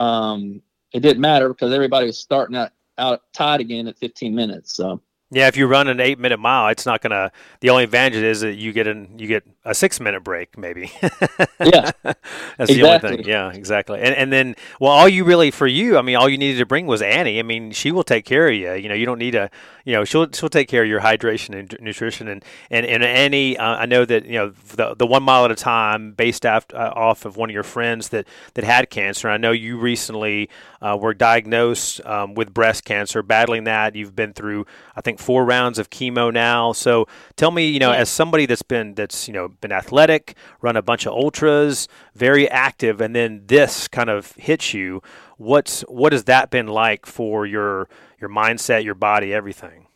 Um, 0.00 0.60
it 0.92 1.00
didn't 1.00 1.20
matter 1.20 1.48
because 1.48 1.72
everybody 1.72 2.06
was 2.06 2.18
starting 2.18 2.56
out, 2.56 2.72
out 2.98 3.22
tied 3.32 3.60
again 3.60 3.88
at 3.88 3.98
15 3.98 4.34
minutes. 4.34 4.74
So 4.74 5.00
Yeah, 5.34 5.48
if 5.48 5.56
you 5.56 5.66
run 5.66 5.88
an 5.88 5.98
eight 5.98 6.20
minute 6.20 6.38
mile, 6.38 6.68
it's 6.68 6.86
not 6.86 7.00
gonna. 7.00 7.32
The 7.60 7.70
only 7.70 7.82
advantage 7.82 8.22
is 8.22 8.40
that 8.42 8.54
you 8.54 8.72
get 8.72 8.86
in, 8.86 9.18
you 9.18 9.26
get 9.26 9.44
a 9.66 9.74
six 9.74 9.98
minute 9.98 10.22
break, 10.22 10.58
maybe. 10.58 10.92
yeah, 11.02 11.90
that's 12.02 12.70
exactly. 12.70 12.74
the 12.74 12.82
only 12.82 13.16
thing. 13.16 13.26
Yeah, 13.26 13.52
exactly. 13.52 14.00
And 14.00 14.14
and 14.14 14.32
then, 14.32 14.56
well, 14.78 14.92
all 14.92 15.08
you 15.08 15.24
really 15.24 15.50
for 15.50 15.66
you, 15.66 15.96
I 15.96 16.02
mean, 16.02 16.16
all 16.16 16.28
you 16.28 16.36
needed 16.36 16.58
to 16.58 16.66
bring 16.66 16.86
was 16.86 17.00
Annie. 17.00 17.38
I 17.38 17.42
mean, 17.42 17.72
she 17.72 17.90
will 17.90 18.04
take 18.04 18.26
care 18.26 18.48
of 18.48 18.54
you. 18.54 18.74
You 18.74 18.88
know, 18.88 18.94
you 18.94 19.06
don't 19.06 19.18
need 19.18 19.34
a, 19.34 19.50
you 19.84 19.94
know, 19.94 20.04
she'll 20.04 20.30
she'll 20.32 20.50
take 20.50 20.68
care 20.68 20.82
of 20.82 20.88
your 20.88 21.00
hydration 21.00 21.58
and 21.58 21.76
nutrition. 21.80 22.28
And 22.28 22.44
and 22.70 22.84
and 22.84 23.02
Annie, 23.02 23.56
uh, 23.56 23.76
I 23.76 23.86
know 23.86 24.04
that 24.04 24.26
you 24.26 24.34
know 24.38 24.50
the 24.50 24.94
the 24.94 25.06
one 25.06 25.22
mile 25.22 25.46
at 25.46 25.50
a 25.50 25.56
time, 25.56 26.12
based 26.12 26.44
off 26.44 26.66
uh, 26.74 26.92
off 26.94 27.24
of 27.24 27.38
one 27.38 27.48
of 27.48 27.54
your 27.54 27.62
friends 27.62 28.10
that 28.10 28.26
that 28.54 28.64
had 28.64 28.90
cancer. 28.90 29.30
I 29.30 29.38
know 29.38 29.52
you 29.52 29.78
recently 29.78 30.50
uh, 30.82 30.98
were 31.00 31.14
diagnosed 31.14 32.04
um, 32.04 32.34
with 32.34 32.52
breast 32.52 32.84
cancer, 32.84 33.22
battling 33.22 33.64
that. 33.64 33.96
You've 33.96 34.14
been 34.14 34.34
through, 34.34 34.66
I 34.94 35.00
think, 35.00 35.18
four 35.18 35.46
rounds 35.46 35.78
of 35.78 35.88
chemo 35.88 36.30
now. 36.30 36.72
So 36.72 37.08
tell 37.36 37.50
me, 37.50 37.66
you 37.68 37.78
know, 37.78 37.92
yeah. 37.92 38.00
as 38.00 38.10
somebody 38.10 38.44
that's 38.44 38.62
been 38.62 38.94
that's 38.94 39.26
you 39.26 39.32
know 39.32 39.53
been 39.60 39.72
athletic, 39.72 40.36
run 40.60 40.76
a 40.76 40.82
bunch 40.82 41.06
of 41.06 41.12
ultras, 41.12 41.88
very 42.14 42.48
active, 42.48 43.00
and 43.00 43.14
then 43.14 43.42
this 43.46 43.88
kind 43.88 44.10
of 44.10 44.32
hits 44.32 44.74
you. 44.74 45.02
What's 45.36 45.82
what 45.82 46.12
has 46.12 46.24
that 46.24 46.50
been 46.50 46.68
like 46.68 47.06
for 47.06 47.46
your 47.46 47.88
your 48.20 48.30
mindset, 48.30 48.84
your 48.84 48.94
body, 48.94 49.32
everything? 49.32 49.86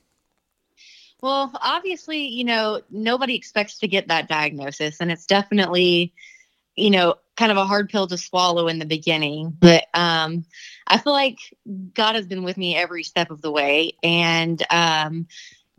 Well, 1.20 1.50
obviously, 1.60 2.28
you 2.28 2.44
know, 2.44 2.82
nobody 2.90 3.34
expects 3.34 3.78
to 3.78 3.88
get 3.88 4.08
that 4.08 4.28
diagnosis, 4.28 4.98
and 5.00 5.10
it's 5.10 5.26
definitely, 5.26 6.12
you 6.76 6.90
know, 6.90 7.16
kind 7.36 7.50
of 7.50 7.58
a 7.58 7.64
hard 7.64 7.88
pill 7.88 8.06
to 8.06 8.16
swallow 8.16 8.68
in 8.68 8.78
the 8.78 8.86
beginning. 8.86 9.56
But 9.58 9.86
um, 9.94 10.44
I 10.86 10.98
feel 10.98 11.12
like 11.12 11.38
God 11.94 12.14
has 12.14 12.26
been 12.26 12.44
with 12.44 12.56
me 12.56 12.76
every 12.76 13.02
step 13.02 13.30
of 13.30 13.42
the 13.42 13.50
way, 13.50 13.94
and 14.02 14.62
um, 14.70 15.26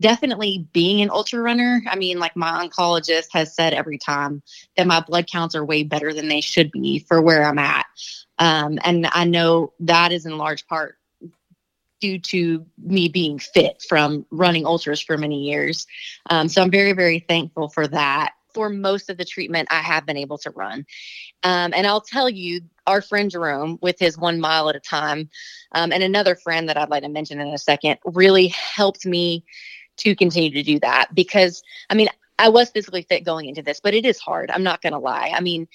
definitely 0.00 0.66
being 0.72 1.02
an 1.02 1.10
ultra 1.10 1.40
runner. 1.40 1.82
I 1.88 1.96
mean, 1.96 2.18
like 2.18 2.34
my 2.34 2.66
oncologist 2.66 3.28
has 3.32 3.54
said 3.54 3.74
every 3.74 3.98
time 3.98 4.42
that 4.76 4.86
my 4.86 5.00
blood 5.00 5.26
counts 5.26 5.54
are 5.54 5.64
way 5.64 5.82
better 5.82 6.12
than 6.12 6.28
they 6.28 6.40
should 6.40 6.70
be 6.72 7.00
for 7.00 7.20
where 7.20 7.44
I'm 7.44 7.58
at. 7.58 7.86
Um, 8.38 8.78
and 8.82 9.06
I 9.12 9.24
know 9.24 9.72
that 9.80 10.12
is 10.12 10.26
in 10.26 10.38
large 10.38 10.66
part 10.66 10.96
due 12.00 12.18
to 12.18 12.66
me 12.78 13.08
being 13.08 13.38
fit 13.38 13.84
from 13.86 14.24
running 14.30 14.66
ultras 14.66 15.00
for 15.00 15.18
many 15.18 15.42
years. 15.42 15.86
Um, 16.30 16.48
so 16.48 16.62
I'm 16.62 16.70
very, 16.70 16.92
very 16.92 17.20
thankful 17.20 17.68
for 17.68 17.86
that. 17.88 18.32
For 18.54 18.68
most 18.68 19.10
of 19.10 19.16
the 19.16 19.24
treatment, 19.24 19.68
I 19.70 19.80
have 19.80 20.06
been 20.06 20.16
able 20.16 20.38
to 20.38 20.50
run. 20.50 20.84
Um, 21.44 21.72
and 21.74 21.86
I'll 21.86 22.00
tell 22.00 22.28
you, 22.28 22.62
our 22.86 23.00
friend 23.00 23.30
Jerome, 23.30 23.78
with 23.80 23.96
his 23.98 24.18
one 24.18 24.40
mile 24.40 24.68
at 24.68 24.74
a 24.74 24.80
time, 24.80 25.28
um, 25.72 25.92
and 25.92 26.02
another 26.02 26.34
friend 26.34 26.68
that 26.68 26.76
I'd 26.76 26.90
like 26.90 27.04
to 27.04 27.08
mention 27.08 27.40
in 27.40 27.48
a 27.48 27.58
second, 27.58 27.98
really 28.04 28.48
helped 28.48 29.06
me 29.06 29.44
to 30.00 30.16
continue 30.16 30.50
to 30.50 30.62
do 30.62 30.78
that 30.80 31.14
because 31.14 31.62
I 31.88 31.94
mean, 31.94 32.08
I 32.38 32.48
was 32.48 32.70
physically 32.70 33.02
fit 33.02 33.24
going 33.24 33.46
into 33.46 33.62
this, 33.62 33.80
but 33.80 33.94
it 33.94 34.06
is 34.06 34.18
hard. 34.18 34.50
I'm 34.50 34.62
not 34.62 34.80
going 34.80 34.94
to 34.94 34.98
lie. 34.98 35.32
I 35.34 35.40
mean, 35.40 35.68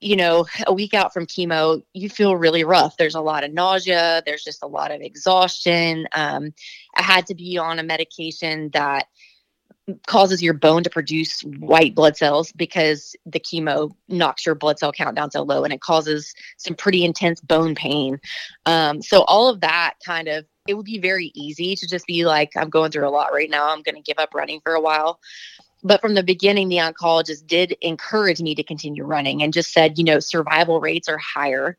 you 0.00 0.16
know, 0.16 0.46
a 0.66 0.72
week 0.72 0.94
out 0.94 1.12
from 1.12 1.26
chemo, 1.26 1.82
you 1.92 2.08
feel 2.08 2.36
really 2.36 2.62
rough. 2.62 2.96
There's 2.96 3.14
a 3.14 3.20
lot 3.20 3.42
of 3.42 3.52
nausea. 3.52 4.22
There's 4.24 4.44
just 4.44 4.62
a 4.62 4.66
lot 4.66 4.92
of 4.92 5.00
exhaustion. 5.00 6.06
Um, 6.12 6.52
I 6.94 7.02
had 7.02 7.26
to 7.26 7.34
be 7.34 7.58
on 7.58 7.78
a 7.78 7.82
medication 7.82 8.70
that 8.74 9.06
causes 10.06 10.42
your 10.42 10.54
bone 10.54 10.82
to 10.82 10.90
produce 10.90 11.40
white 11.58 11.94
blood 11.94 12.16
cells 12.16 12.52
because 12.52 13.14
the 13.26 13.40
chemo 13.40 13.94
knocks 14.08 14.46
your 14.46 14.54
blood 14.54 14.78
cell 14.78 14.92
count 14.92 15.16
down 15.16 15.30
so 15.30 15.42
low 15.42 15.64
and 15.64 15.72
it 15.72 15.80
causes 15.80 16.34
some 16.56 16.74
pretty 16.74 17.04
intense 17.04 17.40
bone 17.40 17.74
pain. 17.74 18.18
Um, 18.66 19.02
so 19.02 19.24
all 19.24 19.48
of 19.48 19.60
that 19.60 19.94
kind 20.04 20.28
of 20.28 20.46
it 20.66 20.74
would 20.74 20.86
be 20.86 20.98
very 20.98 21.30
easy 21.34 21.76
to 21.76 21.86
just 21.86 22.06
be 22.06 22.24
like, 22.24 22.56
I'm 22.56 22.70
going 22.70 22.90
through 22.90 23.06
a 23.06 23.10
lot 23.10 23.32
right 23.32 23.50
now. 23.50 23.70
I'm 23.70 23.82
going 23.82 23.96
to 23.96 24.02
give 24.02 24.18
up 24.18 24.34
running 24.34 24.60
for 24.60 24.72
a 24.72 24.80
while. 24.80 25.20
But 25.82 26.00
from 26.00 26.14
the 26.14 26.22
beginning, 26.22 26.70
the 26.70 26.78
oncologist 26.78 27.46
did 27.46 27.76
encourage 27.82 28.40
me 28.40 28.54
to 28.54 28.62
continue 28.62 29.04
running 29.04 29.42
and 29.42 29.52
just 29.52 29.72
said, 29.72 29.98
you 29.98 30.04
know, 30.04 30.20
survival 30.20 30.80
rates 30.80 31.08
are 31.08 31.18
higher 31.18 31.76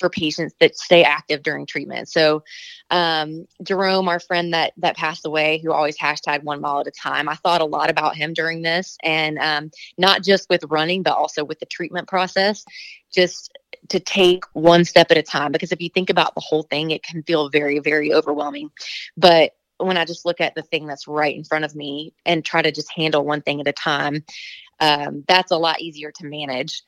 for 0.00 0.10
patients 0.10 0.56
that 0.58 0.76
stay 0.76 1.04
active 1.04 1.44
during 1.44 1.64
treatment. 1.66 2.08
So, 2.08 2.42
um, 2.90 3.46
Jerome, 3.62 4.08
our 4.08 4.18
friend 4.18 4.52
that 4.52 4.72
that 4.78 4.96
passed 4.96 5.24
away, 5.24 5.58
who 5.58 5.70
always 5.70 5.96
hashtag 5.96 6.42
one 6.42 6.60
mile 6.60 6.80
at 6.80 6.88
a 6.88 6.90
time, 6.90 7.28
I 7.28 7.36
thought 7.36 7.60
a 7.60 7.64
lot 7.66 7.90
about 7.90 8.16
him 8.16 8.32
during 8.34 8.62
this, 8.62 8.98
and 9.04 9.38
um, 9.38 9.70
not 9.96 10.24
just 10.24 10.50
with 10.50 10.64
running, 10.64 11.04
but 11.04 11.16
also 11.16 11.44
with 11.44 11.60
the 11.60 11.66
treatment 11.66 12.08
process. 12.08 12.64
Just 13.12 13.56
to 13.88 14.00
take 14.00 14.44
one 14.52 14.84
step 14.84 15.10
at 15.10 15.16
a 15.16 15.22
time, 15.22 15.52
because 15.52 15.72
if 15.72 15.80
you 15.80 15.88
think 15.88 16.10
about 16.10 16.34
the 16.34 16.40
whole 16.40 16.62
thing, 16.62 16.90
it 16.90 17.02
can 17.02 17.22
feel 17.22 17.48
very, 17.50 17.78
very 17.78 18.12
overwhelming. 18.12 18.70
But 19.16 19.52
when 19.78 19.96
I 19.96 20.04
just 20.04 20.24
look 20.24 20.40
at 20.40 20.54
the 20.54 20.62
thing 20.62 20.86
that's 20.86 21.08
right 21.08 21.34
in 21.34 21.44
front 21.44 21.64
of 21.64 21.74
me 21.74 22.14
and 22.24 22.44
try 22.44 22.62
to 22.62 22.72
just 22.72 22.90
handle 22.92 23.24
one 23.24 23.42
thing 23.42 23.60
at 23.60 23.68
a 23.68 23.72
time, 23.72 24.24
um, 24.80 25.24
that's 25.28 25.52
a 25.52 25.56
lot 25.56 25.80
easier 25.80 26.12
to 26.12 26.26
manage 26.26 26.82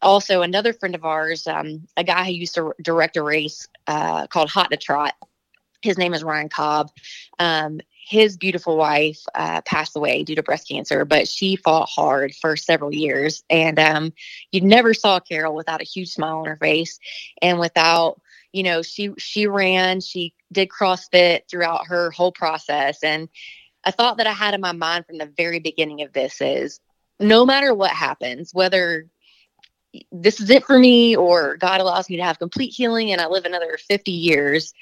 also 0.00 0.42
another 0.42 0.72
friend 0.72 0.94
of 0.94 1.04
ours, 1.04 1.46
um, 1.46 1.86
a 1.96 2.04
guy 2.04 2.24
who 2.24 2.32
used 2.32 2.54
to 2.54 2.72
direct 2.80 3.16
a 3.16 3.22
race 3.22 3.68
uh, 3.86 4.26
called 4.26 4.48
Hot 4.50 4.70
to 4.70 4.76
Trot. 4.76 5.14
His 5.82 5.98
name 5.98 6.14
is 6.14 6.24
Ryan 6.24 6.48
Cobb. 6.48 6.90
Um, 7.38 7.80
his 8.04 8.36
beautiful 8.36 8.76
wife 8.76 9.20
uh, 9.34 9.62
passed 9.62 9.96
away 9.96 10.24
due 10.24 10.34
to 10.34 10.42
breast 10.42 10.68
cancer, 10.68 11.04
but 11.04 11.28
she 11.28 11.54
fought 11.54 11.88
hard 11.88 12.34
for 12.34 12.56
several 12.56 12.92
years. 12.92 13.44
And 13.48 13.78
um, 13.78 14.12
you 14.50 14.60
never 14.60 14.92
saw 14.92 15.20
Carol 15.20 15.54
without 15.54 15.80
a 15.80 15.84
huge 15.84 16.10
smile 16.10 16.38
on 16.38 16.46
her 16.46 16.56
face 16.56 16.98
and 17.40 17.60
without, 17.60 18.20
you 18.52 18.64
know, 18.64 18.82
she 18.82 19.10
she 19.18 19.46
ran, 19.46 20.00
she 20.00 20.34
did 20.50 20.68
CrossFit 20.68 21.42
throughout 21.48 21.86
her 21.86 22.10
whole 22.10 22.32
process. 22.32 23.04
And 23.04 23.28
a 23.84 23.92
thought 23.92 24.16
that 24.16 24.26
I 24.26 24.32
had 24.32 24.54
in 24.54 24.60
my 24.60 24.72
mind 24.72 25.06
from 25.06 25.18
the 25.18 25.32
very 25.36 25.60
beginning 25.60 26.02
of 26.02 26.12
this 26.12 26.40
is 26.40 26.80
no 27.20 27.46
matter 27.46 27.72
what 27.72 27.92
happens, 27.92 28.52
whether 28.52 29.06
this 30.10 30.40
is 30.40 30.50
it 30.50 30.64
for 30.64 30.78
me 30.78 31.14
or 31.14 31.56
God 31.56 31.80
allows 31.80 32.10
me 32.10 32.16
to 32.16 32.24
have 32.24 32.38
complete 32.38 32.72
healing 32.74 33.12
and 33.12 33.20
I 33.20 33.28
live 33.28 33.44
another 33.44 33.78
50 33.78 34.10
years, 34.10 34.72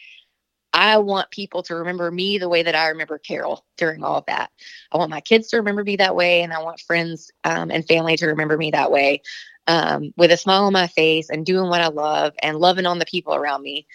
I 0.81 0.97
want 0.97 1.31
people 1.31 1.63
to 1.65 1.75
remember 1.75 2.11
me 2.11 2.39
the 2.39 2.49
way 2.49 2.63
that 2.63 2.75
I 2.75 2.89
remember 2.89 3.19
Carol 3.19 3.67
during 3.77 4.03
all 4.03 4.17
of 4.17 4.25
that. 4.27 4.51
I 4.91 4.97
want 4.97 5.11
my 5.11 5.21
kids 5.21 5.49
to 5.49 5.59
remember 5.59 5.85
me 5.85 5.97
that 5.97 6.17
way, 6.17 6.41
and 6.41 6.55
I 6.55 6.63
want 6.63 6.81
friends 6.81 7.31
um, 7.45 7.71
and 7.71 7.87
family 7.87 8.17
to 8.17 8.29
remember 8.29 8.57
me 8.57 8.71
that 8.71 8.91
way 8.91 9.21
um, 9.67 10.15
with 10.17 10.33
a 10.33 10.39
smile 10.39 10.65
on 10.65 10.73
my 10.73 10.87
face 10.87 11.29
and 11.29 11.45
doing 11.45 11.69
what 11.69 11.83
I 11.83 11.89
love 11.89 12.33
and 12.43 12.57
loving 12.57 12.87
on 12.87 12.99
the 12.99 13.05
people 13.05 13.35
around 13.35 13.63
me. 13.63 13.87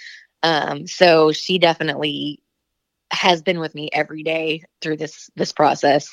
Um, 0.44 0.86
so 0.86 1.32
she 1.32 1.58
definitely 1.58 2.44
has 3.10 3.42
been 3.42 3.60
with 3.60 3.74
me 3.74 3.90
every 3.92 4.22
day 4.22 4.62
through 4.80 4.98
this 4.98 5.32
this 5.36 5.54
process. 5.54 6.08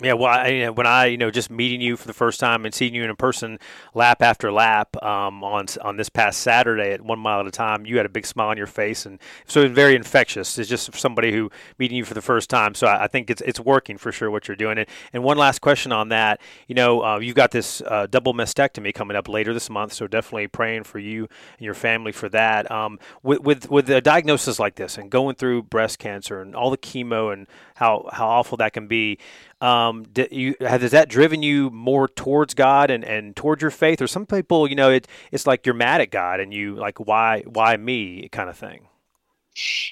Yeah, 0.00 0.12
well, 0.12 0.28
I, 0.32 0.46
you 0.46 0.64
know, 0.66 0.70
when 0.70 0.86
I, 0.86 1.06
you 1.06 1.16
know, 1.16 1.28
just 1.28 1.50
meeting 1.50 1.80
you 1.80 1.96
for 1.96 2.06
the 2.06 2.12
first 2.12 2.38
time 2.38 2.64
and 2.64 2.72
seeing 2.72 2.94
you 2.94 3.02
in 3.02 3.16
person, 3.16 3.58
lap 3.94 4.22
after 4.22 4.52
lap, 4.52 4.94
um, 5.02 5.42
on 5.42 5.66
on 5.82 5.96
this 5.96 6.08
past 6.08 6.38
Saturday 6.40 6.92
at 6.92 7.00
one 7.00 7.18
mile 7.18 7.40
at 7.40 7.48
a 7.48 7.50
time, 7.50 7.84
you 7.84 7.96
had 7.96 8.06
a 8.06 8.08
big 8.08 8.24
smile 8.24 8.50
on 8.50 8.56
your 8.56 8.68
face, 8.68 9.06
and 9.06 9.18
so 9.48 9.62
it's 9.62 9.74
very 9.74 9.96
infectious. 9.96 10.56
It's 10.56 10.68
just 10.68 10.94
somebody 10.94 11.32
who 11.32 11.50
meeting 11.80 11.96
you 11.96 12.04
for 12.04 12.14
the 12.14 12.22
first 12.22 12.48
time. 12.48 12.76
So 12.76 12.86
I, 12.86 13.04
I 13.04 13.06
think 13.08 13.28
it's 13.28 13.42
it's 13.42 13.58
working 13.58 13.98
for 13.98 14.12
sure 14.12 14.30
what 14.30 14.46
you're 14.46 14.56
doing. 14.56 14.78
And, 14.78 14.86
and 15.12 15.24
one 15.24 15.36
last 15.36 15.58
question 15.62 15.90
on 15.90 16.10
that, 16.10 16.40
you 16.68 16.76
know, 16.76 17.02
uh, 17.02 17.18
you've 17.18 17.34
got 17.34 17.50
this 17.50 17.80
uh, 17.80 18.06
double 18.06 18.34
mastectomy 18.34 18.94
coming 18.94 19.16
up 19.16 19.28
later 19.28 19.52
this 19.52 19.68
month, 19.68 19.94
so 19.94 20.06
definitely 20.06 20.46
praying 20.46 20.84
for 20.84 21.00
you 21.00 21.22
and 21.58 21.64
your 21.64 21.74
family 21.74 22.12
for 22.12 22.28
that. 22.28 22.70
Um, 22.70 23.00
with 23.24 23.40
with 23.40 23.68
with 23.68 23.90
a 23.90 24.00
diagnosis 24.00 24.60
like 24.60 24.76
this 24.76 24.96
and 24.96 25.10
going 25.10 25.34
through 25.34 25.64
breast 25.64 25.98
cancer 25.98 26.40
and 26.40 26.54
all 26.54 26.70
the 26.70 26.78
chemo 26.78 27.32
and 27.32 27.48
how 27.78 28.08
how 28.12 28.28
awful 28.28 28.56
that 28.58 28.72
can 28.72 28.88
be. 28.88 29.18
Um, 29.60 30.04
you, 30.30 30.56
has 30.60 30.90
that 30.90 31.08
driven 31.08 31.42
you 31.42 31.70
more 31.70 32.08
towards 32.08 32.54
God 32.54 32.90
and, 32.90 33.04
and 33.04 33.36
towards 33.36 33.62
your 33.62 33.70
faith, 33.70 34.02
or 34.02 34.06
some 34.06 34.26
people, 34.26 34.68
you 34.68 34.74
know, 34.74 34.90
it, 34.90 35.06
it's 35.30 35.46
like 35.46 35.64
you're 35.64 35.74
mad 35.74 36.00
at 36.00 36.10
God 36.10 36.40
and 36.40 36.52
you 36.52 36.74
like 36.74 36.98
why 36.98 37.42
why 37.46 37.76
me 37.76 38.28
kind 38.30 38.50
of 38.50 38.56
thing. 38.56 38.88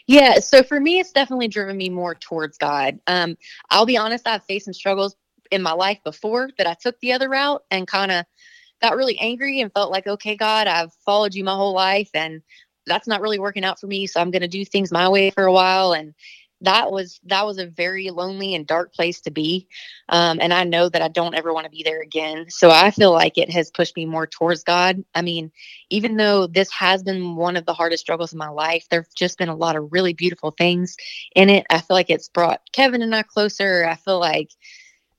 Yeah, 0.07 0.38
so 0.38 0.62
for 0.62 0.81
me, 0.81 1.01
it's 1.01 1.12
definitely 1.12 1.49
driven 1.49 1.77
me 1.77 1.88
more 1.88 2.14
towards 2.14 2.59
God. 2.59 3.01
Um, 3.07 3.37
I'll 3.70 3.87
be 3.87 3.96
honest, 3.96 4.27
I've 4.27 4.44
faced 4.44 4.66
some 4.66 4.75
struggles 4.75 5.16
in 5.51 5.62
my 5.62 5.72
life 5.72 5.99
before 6.05 6.51
that 6.59 6.66
I 6.66 6.75
took 6.75 6.99
the 7.01 7.12
other 7.12 7.29
route 7.29 7.62
and 7.70 7.87
kind 7.87 8.12
of 8.12 8.25
got 8.81 8.96
really 8.96 9.18
angry 9.18 9.61
and 9.61 9.72
felt 9.72 9.90
like, 9.90 10.07
okay, 10.07 10.37
God, 10.37 10.66
I've 10.66 10.92
followed 11.05 11.35
you 11.35 11.44
my 11.44 11.55
whole 11.55 11.75
life 11.75 12.11
and 12.14 12.42
that's 12.87 13.09
not 13.09 13.20
really 13.20 13.38
working 13.38 13.64
out 13.64 13.81
for 13.81 13.87
me. 13.87 14.07
So 14.07 14.20
I'm 14.20 14.31
going 14.31 14.42
to 14.42 14.49
do 14.49 14.64
things 14.64 14.92
my 14.92 15.09
way 15.09 15.31
for 15.31 15.44
a 15.44 15.53
while. 15.53 15.92
And 15.92 16.14
that 16.62 16.90
was 16.90 17.20
that 17.24 17.44
was 17.44 17.58
a 17.58 17.66
very 17.66 18.10
lonely 18.10 18.54
and 18.54 18.66
dark 18.66 18.94
place 18.94 19.20
to 19.20 19.30
be 19.30 19.68
um, 20.08 20.38
and 20.40 20.54
i 20.54 20.64
know 20.64 20.88
that 20.88 21.02
i 21.02 21.08
don't 21.08 21.34
ever 21.34 21.52
want 21.52 21.64
to 21.64 21.70
be 21.70 21.82
there 21.82 22.00
again 22.00 22.46
so 22.48 22.70
i 22.70 22.90
feel 22.90 23.12
like 23.12 23.36
it 23.36 23.50
has 23.50 23.70
pushed 23.70 23.96
me 23.96 24.06
more 24.06 24.26
towards 24.26 24.62
god. 24.62 25.04
I 25.14 25.22
mean 25.22 25.52
even 25.90 26.16
though 26.16 26.46
this 26.46 26.70
has 26.72 27.02
been 27.02 27.36
one 27.36 27.56
of 27.56 27.66
the 27.66 27.74
hardest 27.74 28.02
struggles 28.02 28.32
in 28.32 28.38
my 28.38 28.48
life 28.48 28.86
there've 28.90 29.14
just 29.14 29.38
been 29.38 29.48
a 29.48 29.56
lot 29.56 29.76
of 29.76 29.92
really 29.92 30.14
beautiful 30.14 30.50
things 30.50 30.96
in 31.34 31.50
it. 31.50 31.66
I 31.68 31.78
feel 31.80 31.94
like 31.94 32.10
it's 32.10 32.28
brought 32.28 32.60
kevin 32.72 33.02
and 33.02 33.14
i 33.14 33.22
closer. 33.22 33.84
I 33.84 33.96
feel 33.96 34.18
like 34.18 34.50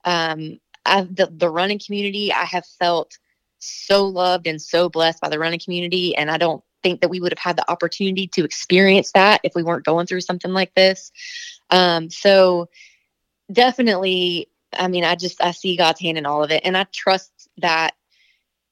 um, 0.04 0.58
I, 0.84 1.02
the, 1.02 1.32
the 1.32 1.50
running 1.50 1.80
community 1.84 2.32
i 2.32 2.44
have 2.44 2.66
felt 2.66 3.16
so 3.60 4.06
loved 4.06 4.46
and 4.46 4.60
so 4.60 4.88
blessed 4.88 5.20
by 5.20 5.28
the 5.28 5.38
running 5.38 5.60
community 5.60 6.16
and 6.16 6.30
i 6.30 6.36
don't 6.36 6.62
think 6.82 7.00
that 7.00 7.08
we 7.08 7.20
would 7.20 7.32
have 7.32 7.38
had 7.38 7.56
the 7.56 7.70
opportunity 7.70 8.26
to 8.28 8.44
experience 8.44 9.12
that 9.12 9.40
if 9.44 9.54
we 9.54 9.62
weren't 9.62 9.84
going 9.84 10.06
through 10.06 10.20
something 10.20 10.52
like 10.52 10.74
this. 10.74 11.12
Um, 11.70 12.10
so 12.10 12.68
definitely 13.52 14.48
I 14.76 14.88
mean, 14.88 15.04
I 15.04 15.14
just 15.14 15.42
I 15.42 15.52
see 15.52 15.76
God's 15.76 16.00
hand 16.00 16.18
in 16.18 16.26
all 16.26 16.44
of 16.44 16.50
it, 16.50 16.62
and 16.64 16.76
I 16.76 16.84
trust 16.84 17.32
that. 17.58 17.94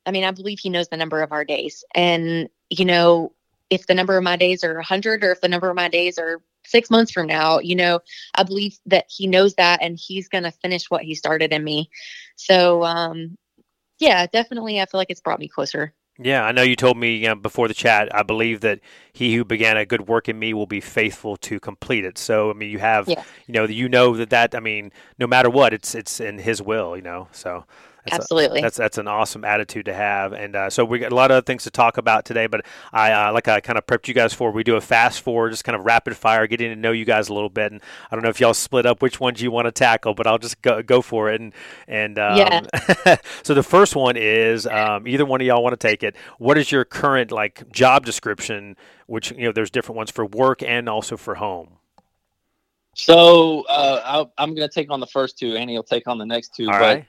I 0.05 0.11
mean, 0.11 0.25
I 0.25 0.31
believe 0.31 0.59
He 0.59 0.71
knows 0.71 0.89
the 0.89 0.97
number 0.97 1.23
of 1.23 1.33
our 1.33 1.45
days, 1.45 1.85
and 1.95 2.49
you 2.71 2.85
know, 2.85 3.33
if 3.71 3.87
the 3.87 3.95
number 3.95 4.17
of 4.17 4.25
my 4.25 4.37
days 4.37 4.65
are 4.65 4.75
100, 4.75 5.25
or 5.25 5.33
if 5.33 5.41
the 5.41 5.49
number 5.49 5.71
of 5.71 5.77
my 5.77 5.89
days 5.89 6.19
are 6.19 6.43
six 6.65 6.91
months 6.91 7.13
from 7.13 7.27
now, 7.27 7.61
you 7.61 7.77
know, 7.77 8.01
I 8.35 8.43
believe 8.43 8.79
that 8.87 9.07
He 9.09 9.27
knows 9.27 9.55
that, 9.55 9.83
and 9.83 9.99
He's 9.99 10.29
going 10.29 10.45
to 10.45 10.51
finish 10.51 10.91
what 10.91 11.03
He 11.03 11.15
started 11.15 11.53
in 11.53 11.63
me. 11.65 11.91
So, 12.37 12.85
um, 12.85 13.37
yeah, 13.99 14.27
definitely, 14.27 14.81
I 14.81 14.87
feel 14.87 14.99
like 14.99 15.11
it's 15.11 15.21
brought 15.21 15.41
me 15.41 15.49
closer. 15.49 15.95
Yeah, 16.19 16.45
I 16.45 16.53
know 16.53 16.63
you 16.63 16.77
told 16.77 16.97
me 16.97 17.17
you 17.17 17.29
know, 17.29 17.35
before 17.35 17.69
the 17.69 17.75
chat. 17.75 18.15
I 18.15 18.23
believe 18.23 18.61
that 18.61 18.81
he 19.13 19.35
who 19.35 19.45
began 19.45 19.77
a 19.77 19.85
good 19.85 20.09
work 20.09 20.29
in 20.29 20.39
me 20.39 20.55
will 20.55 20.67
be 20.67 20.81
faithful 20.81 21.37
to 21.39 21.61
complete 21.61 22.05
it. 22.05 22.17
So, 22.17 22.51
I 22.51 22.55
mean, 22.55 22.71
you 22.71 22.79
have, 22.79 23.09
yeah. 23.09 23.23
you 23.47 23.53
know, 23.53 23.65
you 23.65 23.89
know 23.89 24.17
that 24.17 24.31
that. 24.31 24.55
I 24.55 24.61
mean, 24.61 24.93
no 25.19 25.27
matter 25.27 25.51
what, 25.51 25.75
it's 25.75 25.95
it's 25.95 26.21
in 26.21 26.39
His 26.39 26.63
will. 26.63 26.97
You 26.97 27.03
know, 27.03 27.29
so 27.33 27.65
that's 28.07 28.21
Absolutely. 28.21 28.61
A, 28.61 28.63
that's 28.63 28.77
that's 28.77 28.99
an 28.99 29.09
awesome 29.09 29.45
attitude 29.45 29.87
to 29.87 29.95
have, 29.95 30.33
and 30.33 30.55
uh, 30.55 30.71
so 30.71 30.85
we 30.85 31.01
got 31.01 31.11
a 31.11 31.15
lot 31.15 31.33
of 31.33 31.45
things 31.45 31.65
to 31.65 31.71
talk 31.71 31.99
about 31.99 32.25
today. 32.25 32.47
But 32.47 32.65
I 32.93 33.11
uh, 33.11 33.33
like 33.33 33.49
I 33.49 33.61
kind 33.61 33.77
of 33.77 33.85
prepped 33.87 34.07
you 34.07 34.15
guys 34.15 34.33
for. 34.33 34.53
We 34.53 34.63
do 34.63 34.77
a 34.77 34.81
fast 34.81 35.23
forward, 35.23 35.51
just 35.51 35.65
kind 35.65 35.75
of 35.75 35.85
rapid 35.85 36.17
fire, 36.17 36.47
getting 36.47 36.71
to 36.71 36.77
know 36.77 36.93
you 36.93 37.05
guys 37.05 37.29
a 37.29 37.35
little 37.35 37.49
bit. 37.49 37.73
And 37.73 37.81
I 38.11 38.15
don't 38.15 38.23
know 38.23 38.31
if 38.31 38.39
y'all 38.39 38.55
split 38.55 38.87
up 38.87 39.03
which 39.03 39.19
ones 39.19 39.43
you 39.43 39.51
want 39.51 39.67
to 39.67 39.73
tackle, 39.73 40.15
but 40.15 40.27
I'll 40.27 40.39
just 40.39 40.63
go 40.63 40.83
go 40.83 41.03
for 41.03 41.31
it. 41.31 41.41
And 41.41 41.53
and 41.89 42.19
um, 42.19 42.39
yeah. 42.39 43.17
so 43.43 43.55
the 43.55 43.65
first 43.65 43.97
one 43.97 44.17
is 44.17 44.67
um, 44.69 45.09
either 45.09 45.27
one 45.27 45.41
of 45.41 45.47
y'all 45.47 45.63
want 45.63 45.79
to 45.79 45.89
take 45.89 46.05
it. 46.05 46.15
What 46.39 46.57
is 46.59 46.71
your 46.71 46.85
current 46.85 47.33
like 47.33 47.71
job 47.73 48.07
description? 48.07 48.77
Which 49.07 49.33
you 49.33 49.47
know, 49.47 49.53
there's 49.53 49.71
different 49.71 49.97
ones 49.97 50.11
for 50.11 50.25
work 50.25 50.63
and 50.63 50.89
also 50.89 51.17
for 51.17 51.37
home. 51.37 51.79
So 52.97 53.61
uh, 53.69 54.27
I, 54.39 54.43
am 54.43 54.55
going 54.55 54.67
to 54.67 54.73
take 54.73 54.91
on 54.91 55.01
the 55.01 55.07
first 55.07 55.39
two. 55.39 55.55
Annie 55.55 55.77
will 55.77 55.83
take 55.83 56.09
on 56.09 56.17
the 56.17 56.25
next 56.25 56.55
two. 56.55 56.65
All 56.65 56.73
but 56.73 56.81
right. 56.81 57.07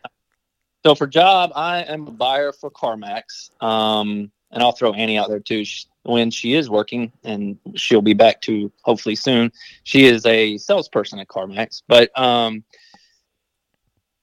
So 0.88 0.96
for 0.96 1.06
job, 1.06 1.52
I 1.54 1.82
am 1.82 2.08
a 2.08 2.12
buyer 2.12 2.54
for 2.54 2.72
CarMax, 2.72 3.52
um, 3.62 4.32
and 4.52 4.64
I'll 4.64 4.72
throw 4.72 4.94
Annie 4.94 5.18
out 5.18 5.28
there 5.28 5.42
too. 5.42 5.66
She, 5.66 5.86
when 6.04 6.32
she 6.32 6.54
is 6.54 6.70
working, 6.70 7.12
and 7.26 7.58
she'll 7.76 8.02
be 8.02 8.14
back 8.14 8.40
to 8.44 8.72
hopefully 8.84 9.16
soon. 9.16 9.52
She 9.84 10.06
is 10.06 10.26
a 10.26 10.58
salesperson 10.58 11.20
at 11.20 11.28
CarMax, 11.28 11.82
but 11.90 12.18
um, 12.18 12.64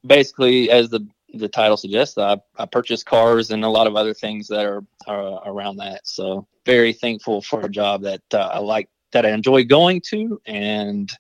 basically, 0.07 0.70
as 0.70 0.88
the 0.88 1.07
the 1.35 1.50
title 1.50 1.77
suggests, 1.77 2.16
I, 2.16 2.38
I 2.57 2.64
purchase 2.64 3.03
cars 3.03 3.50
and 3.50 3.62
a 3.62 3.68
lot 3.68 3.87
of 3.87 3.94
other 3.94 4.14
things 4.14 4.48
that 4.48 4.64
are, 4.64 4.83
are 5.07 5.42
around 5.46 5.77
that. 5.77 6.07
So 6.07 6.46
very 6.64 6.94
thankful 6.94 7.42
for 7.42 7.61
a 7.61 7.68
job 7.68 8.05
that 8.05 8.22
uh, 8.33 8.38
I 8.55 8.61
like, 8.61 8.88
that 9.12 9.27
I 9.27 9.33
enjoy 9.33 9.64
going 9.64 10.00
to, 10.12 10.40
and 10.46 11.12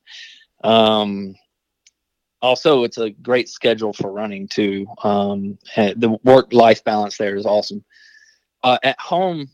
um, 0.62 1.34
also 2.44 2.84
it's 2.84 2.98
a 2.98 3.10
great 3.10 3.48
schedule 3.48 3.94
for 3.94 4.12
running 4.12 4.46
too. 4.46 4.86
Um, 5.02 5.58
the 5.76 6.18
work 6.24 6.52
life 6.52 6.84
balance 6.84 7.16
there 7.16 7.36
is 7.36 7.46
awesome. 7.46 7.82
Uh, 8.62 8.78
at 8.82 9.00
home, 9.00 9.48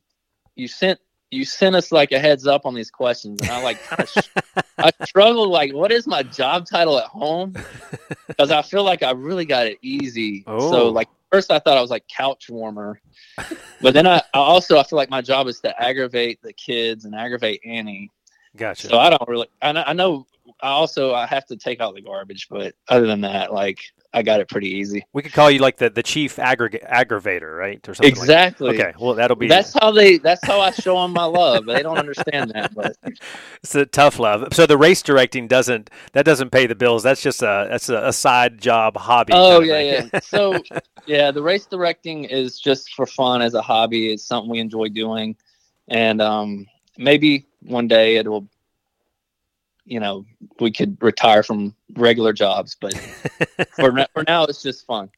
you 0.57 0.67
sent 0.67 0.99
you 1.31 1.45
sent 1.45 1.77
us 1.77 1.93
like 1.93 2.11
a 2.11 2.19
heads 2.19 2.49
up 2.49 2.67
on 2.67 2.75
these 2.75 2.91
questions, 2.91 3.41
and 3.43 3.51
I 3.51 3.63
like 3.63 3.81
kind 3.85 4.03
of 4.03 4.65
I 4.79 5.05
struggled 5.05 5.51
like, 5.51 5.73
what 5.73 5.93
is 5.93 6.09
my 6.09 6.25
job 6.25 6.67
title 6.67 6.99
at 6.99 7.07
home? 7.07 7.55
Because 8.27 8.53
I 8.53 8.63
feel 8.63 8.85
like 8.85 9.03
I 9.03 9.11
really 9.11 9.45
got 9.45 9.67
it 9.67 9.79
easy. 9.83 10.45
Oh. 10.47 10.71
So 10.71 10.89
like 10.89 11.09
first 11.31 11.51
I 11.51 11.59
thought 11.59 11.77
I 11.77 11.81
was 11.83 11.91
like 11.91 12.07
couch 12.09 12.49
warmer, 12.49 13.01
but 13.83 13.93
then 13.93 14.07
I, 14.07 14.19
I 14.19 14.39
also 14.39 14.79
I 14.79 14.85
feel 14.85 14.97
like 14.97 15.11
my 15.11 15.21
job 15.21 15.47
is 15.47 15.61
to 15.61 15.83
aggravate 15.83 16.41
the 16.41 16.53
kids 16.53 17.05
and 17.05 17.15
aggravate 17.15 17.61
Annie. 17.67 18.11
Gotcha. 18.57 18.89
So 18.89 18.99
I 18.99 19.11
don't 19.11 19.29
really. 19.29 19.49
I 19.61 19.73
know, 19.73 19.85
I 19.87 19.93
know 19.93 20.27
I 20.63 20.69
also 20.69 21.15
I 21.15 21.27
have 21.27 21.47
to 21.47 21.57
take 21.57 21.81
out 21.81 21.95
the 21.95 22.03
garbage, 22.03 22.49
but 22.49 22.75
other 22.89 23.07
than 23.07 23.23
that, 23.23 23.53
like 23.53 23.81
I 24.13 24.23
got 24.23 24.41
it 24.41 24.49
pretty 24.49 24.69
easy. 24.69 25.05
We 25.13 25.23
could 25.23 25.33
call 25.33 25.51
you 25.51 25.61
like 25.61 25.77
the, 25.77 25.89
the 25.89 26.03
chief 26.03 26.37
aggra- 26.37 26.85
aggravator, 26.91 27.57
right, 27.57 27.89
or 27.89 27.95
something. 27.95 28.11
Exactly. 28.11 28.77
Like 28.77 28.81
okay. 28.81 28.93
Well, 28.99 29.15
that'll 29.15 29.37
be. 29.37 29.47
That's 29.47 29.73
how 29.73 29.93
they. 29.93 30.19
That's 30.19 30.45
how 30.45 30.61
I 30.61 30.73
show 30.73 31.01
them 31.01 31.13
my 31.13 31.25
love. 31.25 31.67
they 31.67 31.83
don't 31.83 31.99
understand 31.99 32.51
that, 32.51 32.75
but 32.75 32.97
it's 33.63 33.75
a 33.75 33.87
tough 33.87 34.19
love. 34.19 34.49
So 34.53 34.67
the 34.67 34.77
race 34.77 35.03
directing 35.03 35.47
doesn't 35.47 35.91
that 36.13 36.25
doesn't 36.25 36.51
pay 36.51 36.67
the 36.67 36.75
bills. 36.75 37.05
That's 37.05 37.23
just 37.23 37.43
a 37.43 37.69
that's 37.71 37.89
a, 37.89 38.09
a 38.09 38.13
side 38.13 38.61
job 38.61 38.97
hobby. 38.97 39.33
Oh 39.35 39.61
yeah, 39.61 39.81
yeah. 39.81 40.21
So 40.31 40.61
yeah, 41.07 41.31
the 41.31 41.43
race 41.43 41.67
directing 41.67 42.25
is 42.25 42.59
just 42.59 42.95
for 42.95 43.07
fun 43.07 43.43
as 43.43 43.55
a 43.55 43.63
hobby. 43.63 44.13
It's 44.13 44.25
something 44.25 44.51
we 44.51 44.59
enjoy 44.59 44.89
doing, 44.89 45.37
and 45.89 46.21
um, 46.21 46.67
maybe 46.99 47.47
one 47.63 47.87
day 47.87 48.17
it 48.17 48.29
will 48.29 48.49
you 49.91 49.99
know 49.99 50.25
we 50.61 50.71
could 50.71 50.97
retire 51.03 51.43
from 51.43 51.75
regular 51.95 52.33
jobs 52.33 52.77
but 52.81 52.95
for, 53.77 54.07
for 54.15 54.25
now 54.27 54.45
it's 54.45 54.63
just 54.63 54.87
fun. 54.87 55.11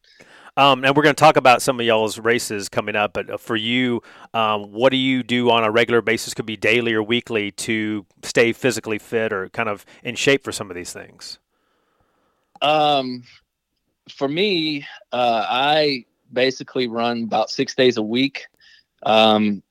Um, 0.55 0.85
and 0.85 0.95
we're 0.95 1.03
going 1.03 1.15
to 1.15 1.21
talk 1.21 1.39
about 1.39 1.63
some 1.63 1.81
of 1.81 1.87
y'all's 1.87 2.19
races 2.19 2.69
coming 2.69 2.97
up 2.97 3.13
but 3.13 3.31
uh, 3.31 3.37
for 3.37 3.57
you 3.57 4.03
um, 4.35 4.73
what 4.73 4.91
do 4.91 4.97
you 4.97 5.23
do 5.23 5.51
on 5.51 5.63
a 5.65 5.71
regular 5.71 6.03
basis? 6.03 6.35
Could 6.35 6.47
be 6.47 6.57
daily 6.57 6.95
or 6.95 7.03
weekly 7.03 7.53
to 7.53 8.05
stay 8.23 8.53
physically 8.53 8.99
fit 8.99 9.33
or 9.33 9.49
kind 9.51 9.69
of 9.69 9.87
in 10.03 10.15
shape 10.15 10.43
for 10.43 10.53
some 10.53 10.71
of 10.71 10.75
these 10.75 10.93
things? 10.93 11.39
Um, 12.61 13.25
for 14.11 14.29
me 14.29 14.87
uh, 15.13 15.47
i 15.49 16.05
basically 16.33 16.89
run 16.89 17.25
about 17.25 17.51
six 17.51 17.75
days 17.75 17.99
a 17.99 18.03
week. 18.03 18.47
Um, 19.05 19.63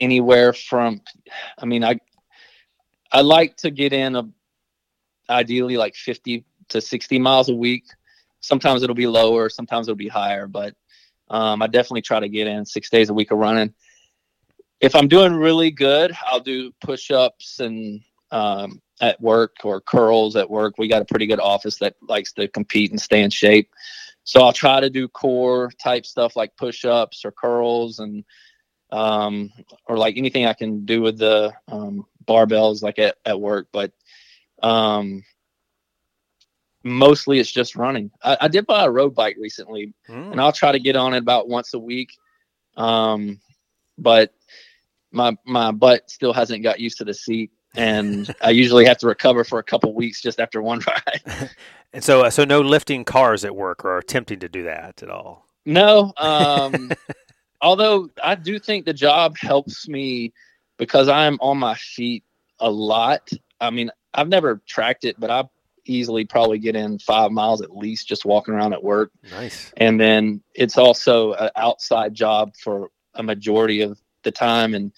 anywhere 0.00 0.52
from 0.52 1.00
i 1.58 1.64
mean 1.64 1.82
i 1.82 1.98
I 3.10 3.22
like 3.22 3.56
to 3.58 3.70
get 3.70 3.92
in 3.92 4.16
a 4.16 4.28
ideally 5.30 5.76
like 5.76 5.94
50 5.94 6.44
to 6.68 6.80
60 6.80 7.18
miles 7.18 7.48
a 7.48 7.54
week. 7.54 7.84
Sometimes 8.40 8.82
it'll 8.82 8.94
be 8.94 9.06
lower, 9.06 9.48
sometimes 9.48 9.88
it'll 9.88 9.96
be 9.96 10.08
higher, 10.08 10.46
but 10.46 10.74
um, 11.30 11.60
I 11.62 11.66
definitely 11.66 12.02
try 12.02 12.20
to 12.20 12.28
get 12.28 12.46
in 12.46 12.64
six 12.64 12.88
days 12.88 13.10
a 13.10 13.14
week 13.14 13.30
of 13.30 13.38
running. 13.38 13.74
If 14.80 14.94
I'm 14.94 15.08
doing 15.08 15.32
really 15.34 15.70
good, 15.70 16.12
I'll 16.26 16.40
do 16.40 16.72
push 16.80 17.10
ups 17.10 17.60
and 17.60 18.00
um, 18.30 18.80
at 19.00 19.20
work 19.20 19.56
or 19.64 19.80
curls 19.80 20.36
at 20.36 20.48
work. 20.48 20.74
We 20.78 20.88
got 20.88 21.02
a 21.02 21.06
pretty 21.06 21.26
good 21.26 21.40
office 21.40 21.76
that 21.78 21.96
likes 22.08 22.32
to 22.34 22.48
compete 22.48 22.90
and 22.90 23.00
stay 23.00 23.22
in 23.22 23.30
shape. 23.30 23.70
So 24.24 24.42
I'll 24.42 24.52
try 24.52 24.80
to 24.80 24.90
do 24.90 25.08
core 25.08 25.70
type 25.82 26.06
stuff 26.06 26.36
like 26.36 26.56
push 26.56 26.84
ups 26.84 27.24
or 27.24 27.32
curls 27.32 27.98
and 27.98 28.24
um, 28.90 29.50
or 29.86 29.98
like 29.98 30.16
anything 30.16 30.46
I 30.46 30.54
can 30.54 30.84
do 30.84 31.02
with 31.02 31.18
the 31.18 31.52
um, 31.68 32.06
barbells 32.28 32.82
like 32.82 32.98
at, 32.98 33.16
at 33.24 33.40
work. 33.40 33.68
But 33.72 33.92
um, 34.62 35.24
mostly 36.84 37.38
it's 37.38 37.50
just 37.50 37.76
running. 37.76 38.10
I, 38.22 38.36
I, 38.42 38.48
did 38.48 38.66
buy 38.66 38.84
a 38.84 38.90
road 38.90 39.14
bike 39.14 39.36
recently, 39.38 39.94
mm. 40.08 40.32
and 40.32 40.40
I'll 40.40 40.52
try 40.52 40.72
to 40.72 40.80
get 40.80 40.96
on 40.96 41.14
it 41.14 41.18
about 41.18 41.48
once 41.48 41.74
a 41.74 41.78
week. 41.78 42.10
Um, 42.76 43.40
but 43.96 44.32
my 45.10 45.36
my 45.44 45.72
butt 45.72 46.10
still 46.10 46.32
hasn't 46.32 46.62
got 46.62 46.80
used 46.80 46.98
to 46.98 47.04
the 47.04 47.14
seat, 47.14 47.50
and 47.76 48.32
I 48.42 48.50
usually 48.50 48.84
have 48.86 48.98
to 48.98 49.06
recover 49.06 49.44
for 49.44 49.58
a 49.58 49.64
couple 49.64 49.94
weeks 49.94 50.20
just 50.20 50.40
after 50.40 50.62
one 50.62 50.80
ride. 50.86 51.50
and 51.92 52.02
so, 52.02 52.22
uh, 52.24 52.30
so 52.30 52.44
no 52.44 52.60
lifting 52.60 53.04
cars 53.04 53.44
at 53.44 53.54
work 53.54 53.84
or 53.84 53.98
attempting 53.98 54.40
to 54.40 54.48
do 54.48 54.64
that 54.64 55.02
at 55.02 55.10
all. 55.10 55.46
No, 55.66 56.12
um, 56.16 56.92
although 57.60 58.08
I 58.22 58.34
do 58.34 58.58
think 58.58 58.84
the 58.84 58.94
job 58.94 59.36
helps 59.36 59.88
me 59.88 60.32
because 60.78 61.08
I'm 61.08 61.38
on 61.40 61.58
my 61.58 61.74
feet 61.74 62.24
a 62.58 62.70
lot. 62.70 63.30
I 63.60 63.70
mean, 63.70 63.90
I've 64.14 64.28
never 64.28 64.62
tracked 64.66 65.04
it, 65.04 65.18
but 65.18 65.30
I 65.30 65.44
easily 65.84 66.24
probably 66.24 66.58
get 66.58 66.76
in 66.76 66.98
five 66.98 67.30
miles 67.30 67.62
at 67.62 67.76
least 67.76 68.08
just 68.08 68.24
walking 68.24 68.54
around 68.54 68.72
at 68.72 68.82
work. 68.82 69.10
Nice. 69.30 69.72
And 69.76 70.00
then 70.00 70.42
it's 70.54 70.78
also 70.78 71.32
an 71.32 71.50
outside 71.56 72.14
job 72.14 72.54
for 72.56 72.90
a 73.14 73.22
majority 73.22 73.82
of 73.82 73.98
the 74.22 74.30
time. 74.30 74.74
And 74.74 74.92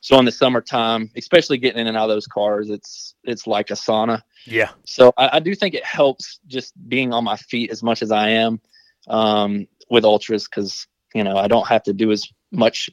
so 0.00 0.18
in 0.18 0.24
the 0.24 0.32
summertime, 0.32 1.10
especially 1.16 1.58
getting 1.58 1.80
in 1.80 1.86
and 1.88 1.96
out 1.96 2.04
of 2.04 2.14
those 2.14 2.26
cars, 2.26 2.70
it's 2.70 3.14
it's 3.24 3.46
like 3.46 3.70
a 3.70 3.74
sauna. 3.74 4.22
Yeah. 4.44 4.70
So 4.84 5.12
I, 5.16 5.30
I 5.34 5.40
do 5.40 5.54
think 5.54 5.74
it 5.74 5.84
helps 5.84 6.38
just 6.46 6.74
being 6.88 7.12
on 7.12 7.24
my 7.24 7.36
feet 7.36 7.70
as 7.70 7.82
much 7.82 8.02
as 8.02 8.12
I 8.12 8.30
am 8.30 8.60
um, 9.08 9.66
with 9.90 10.04
ultras 10.04 10.44
because 10.44 10.86
you 11.14 11.24
know 11.24 11.36
I 11.36 11.48
don't 11.48 11.66
have 11.66 11.82
to 11.84 11.92
do 11.92 12.12
as 12.12 12.28
much 12.52 12.88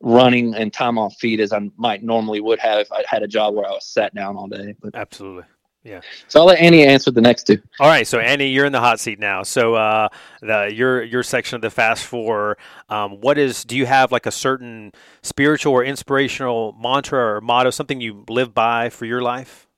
running 0.00 0.54
and 0.54 0.72
time 0.72 0.98
on 0.98 1.10
feet 1.10 1.40
as 1.40 1.52
I 1.52 1.70
might 1.76 2.02
normally 2.02 2.40
would 2.40 2.58
have 2.58 2.80
if 2.80 2.92
I 2.92 3.04
had 3.08 3.22
a 3.22 3.28
job 3.28 3.54
where 3.54 3.66
I 3.66 3.70
was 3.70 3.86
sat 3.86 4.14
down 4.14 4.36
all 4.36 4.46
day. 4.46 4.74
But 4.80 4.94
absolutely. 4.94 5.44
Yeah. 5.86 6.00
So 6.26 6.40
I'll 6.40 6.46
let 6.46 6.58
Annie 6.58 6.84
answer 6.84 7.12
the 7.12 7.20
next 7.20 7.44
two. 7.44 7.62
All 7.78 7.86
right. 7.86 8.06
So 8.06 8.18
Annie, 8.18 8.48
you're 8.48 8.64
in 8.64 8.72
the 8.72 8.80
hot 8.80 8.98
seat 8.98 9.20
now. 9.20 9.44
So 9.44 9.74
uh, 9.74 10.08
the 10.40 10.72
your 10.74 11.04
your 11.04 11.22
section 11.22 11.54
of 11.54 11.62
the 11.62 11.70
fast 11.70 12.04
four, 12.04 12.58
um, 12.88 13.20
what 13.20 13.38
is? 13.38 13.64
Do 13.64 13.76
you 13.76 13.86
have 13.86 14.10
like 14.10 14.26
a 14.26 14.32
certain 14.32 14.90
spiritual 15.22 15.72
or 15.72 15.84
inspirational 15.84 16.72
mantra 16.72 17.36
or 17.36 17.40
motto, 17.40 17.70
something 17.70 18.00
you 18.00 18.24
live 18.28 18.52
by 18.52 18.90
for 18.90 19.04
your 19.04 19.22
life? 19.22 19.68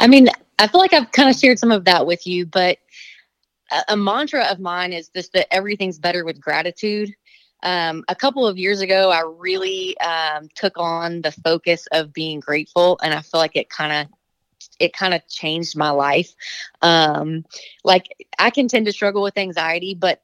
I 0.00 0.08
mean, 0.08 0.28
I 0.58 0.66
feel 0.66 0.80
like 0.80 0.92
I've 0.92 1.12
kind 1.12 1.30
of 1.30 1.36
shared 1.36 1.60
some 1.60 1.70
of 1.70 1.84
that 1.84 2.04
with 2.04 2.26
you, 2.26 2.44
but 2.44 2.78
a, 3.70 3.92
a 3.92 3.96
mantra 3.96 4.44
of 4.46 4.58
mine 4.58 4.92
is 4.92 5.08
just 5.08 5.32
that 5.34 5.52
everything's 5.54 6.00
better 6.00 6.24
with 6.24 6.40
gratitude 6.40 7.14
um, 7.62 8.04
a 8.08 8.14
couple 8.14 8.46
of 8.46 8.58
years 8.58 8.80
ago, 8.80 9.10
I 9.10 9.22
really 9.22 9.98
um, 10.00 10.48
took 10.54 10.74
on 10.76 11.22
the 11.22 11.32
focus 11.32 11.86
of 11.92 12.12
being 12.12 12.40
grateful, 12.40 12.98
and 13.02 13.14
I 13.14 13.20
feel 13.20 13.40
like 13.40 13.56
it 13.56 13.68
kind 13.68 13.92
of 13.92 14.18
it 14.78 14.92
kind 14.92 15.14
of 15.14 15.26
changed 15.28 15.76
my 15.76 15.90
life. 15.90 16.34
Um, 16.82 17.44
like 17.84 18.08
I 18.38 18.50
can 18.50 18.68
tend 18.68 18.86
to 18.86 18.92
struggle 18.92 19.22
with 19.22 19.36
anxiety, 19.36 19.94
but 19.94 20.22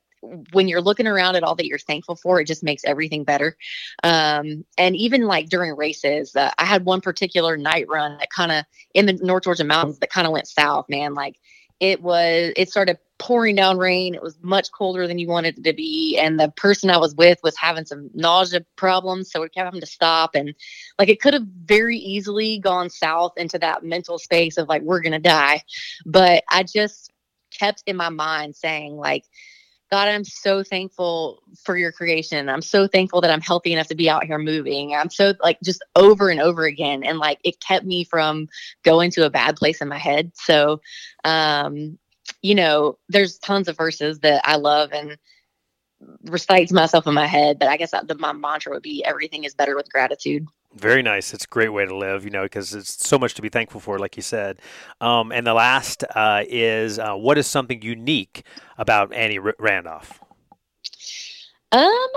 when 0.52 0.66
you're 0.66 0.80
looking 0.80 1.06
around 1.06 1.36
at 1.36 1.42
all 1.42 1.54
that 1.54 1.66
you're 1.66 1.78
thankful 1.78 2.16
for, 2.16 2.40
it 2.40 2.46
just 2.46 2.62
makes 2.62 2.84
everything 2.84 3.24
better. 3.24 3.56
Um, 4.02 4.64
and 4.76 4.96
even 4.96 5.26
like 5.26 5.48
during 5.48 5.76
races, 5.76 6.34
uh, 6.34 6.50
I 6.58 6.64
had 6.64 6.84
one 6.84 7.00
particular 7.00 7.56
night 7.56 7.86
run 7.88 8.16
that 8.18 8.30
kind 8.30 8.52
of 8.52 8.64
in 8.94 9.06
the 9.06 9.12
North 9.12 9.44
Georgia 9.44 9.64
mountains 9.64 9.98
that 9.98 10.10
kind 10.10 10.26
of 10.26 10.32
went 10.32 10.48
south, 10.48 10.86
man. 10.88 11.14
Like 11.14 11.36
it 11.80 12.02
was, 12.02 12.52
it 12.56 12.70
started 12.70 12.98
pouring 13.18 13.56
down 13.56 13.78
rain. 13.78 14.14
It 14.14 14.22
was 14.22 14.38
much 14.42 14.70
colder 14.72 15.06
than 15.06 15.18
you 15.18 15.28
wanted 15.28 15.58
it 15.58 15.64
to 15.64 15.72
be. 15.72 16.18
And 16.18 16.38
the 16.38 16.50
person 16.50 16.90
I 16.90 16.98
was 16.98 17.14
with 17.14 17.38
was 17.42 17.56
having 17.56 17.86
some 17.86 18.10
nausea 18.14 18.64
problems. 18.76 19.30
So 19.30 19.40
we 19.40 19.48
kept 19.48 19.64
having 19.64 19.80
to 19.80 19.86
stop. 19.86 20.34
And 20.34 20.54
like 20.98 21.08
it 21.08 21.20
could 21.20 21.34
have 21.34 21.46
very 21.64 21.96
easily 21.96 22.58
gone 22.58 22.90
south 22.90 23.32
into 23.36 23.58
that 23.58 23.84
mental 23.84 24.18
space 24.18 24.58
of 24.58 24.68
like, 24.68 24.82
we're 24.82 25.00
to 25.12 25.18
die. 25.18 25.62
But 26.04 26.44
I 26.50 26.62
just 26.62 27.10
kept 27.50 27.82
in 27.86 27.96
my 27.96 28.10
mind 28.10 28.56
saying, 28.56 28.96
like, 28.96 29.24
God, 29.90 30.08
I'm 30.08 30.24
so 30.24 30.64
thankful 30.64 31.42
for 31.62 31.76
your 31.76 31.92
creation. 31.92 32.48
I'm 32.48 32.62
so 32.62 32.88
thankful 32.88 33.20
that 33.20 33.30
I'm 33.30 33.40
healthy 33.40 33.72
enough 33.72 33.86
to 33.88 33.94
be 33.94 34.10
out 34.10 34.24
here 34.24 34.38
moving. 34.38 34.94
I'm 34.94 35.10
so 35.10 35.34
like 35.40 35.58
just 35.62 35.84
over 35.94 36.28
and 36.28 36.40
over 36.40 36.64
again. 36.64 37.04
And 37.04 37.18
like 37.18 37.38
it 37.44 37.60
kept 37.60 37.84
me 37.84 38.02
from 38.02 38.48
going 38.82 39.12
to 39.12 39.26
a 39.26 39.30
bad 39.30 39.56
place 39.56 39.80
in 39.80 39.88
my 39.88 39.98
head. 39.98 40.32
So, 40.34 40.80
um, 41.22 41.98
you 42.42 42.56
know, 42.56 42.98
there's 43.08 43.38
tons 43.38 43.68
of 43.68 43.76
verses 43.76 44.20
that 44.20 44.42
I 44.44 44.56
love 44.56 44.92
and 44.92 45.16
recite 46.24 46.68
to 46.68 46.74
myself 46.74 47.06
in 47.06 47.14
my 47.14 47.26
head. 47.26 47.58
But 47.60 47.68
I 47.68 47.76
guess 47.76 47.92
the, 47.92 48.16
my 48.18 48.32
mantra 48.32 48.72
would 48.72 48.82
be 48.82 49.04
everything 49.04 49.44
is 49.44 49.54
better 49.54 49.76
with 49.76 49.92
gratitude. 49.92 50.46
Very 50.76 51.02
nice. 51.02 51.32
It's 51.32 51.44
a 51.44 51.48
great 51.48 51.70
way 51.70 51.86
to 51.86 51.96
live, 51.96 52.24
you 52.24 52.30
know, 52.30 52.42
because 52.42 52.74
it's 52.74 53.06
so 53.06 53.18
much 53.18 53.32
to 53.34 53.42
be 53.42 53.48
thankful 53.48 53.80
for, 53.80 53.98
like 53.98 54.14
you 54.16 54.22
said. 54.22 54.58
Um, 55.00 55.32
and 55.32 55.46
the 55.46 55.54
last 55.54 56.04
uh, 56.14 56.44
is 56.46 56.98
uh, 56.98 57.14
what 57.14 57.38
is 57.38 57.46
something 57.46 57.80
unique 57.80 58.44
about 58.76 59.12
Annie 59.14 59.38
R- 59.38 59.54
Randolph? 59.58 60.20
Um, 61.72 62.08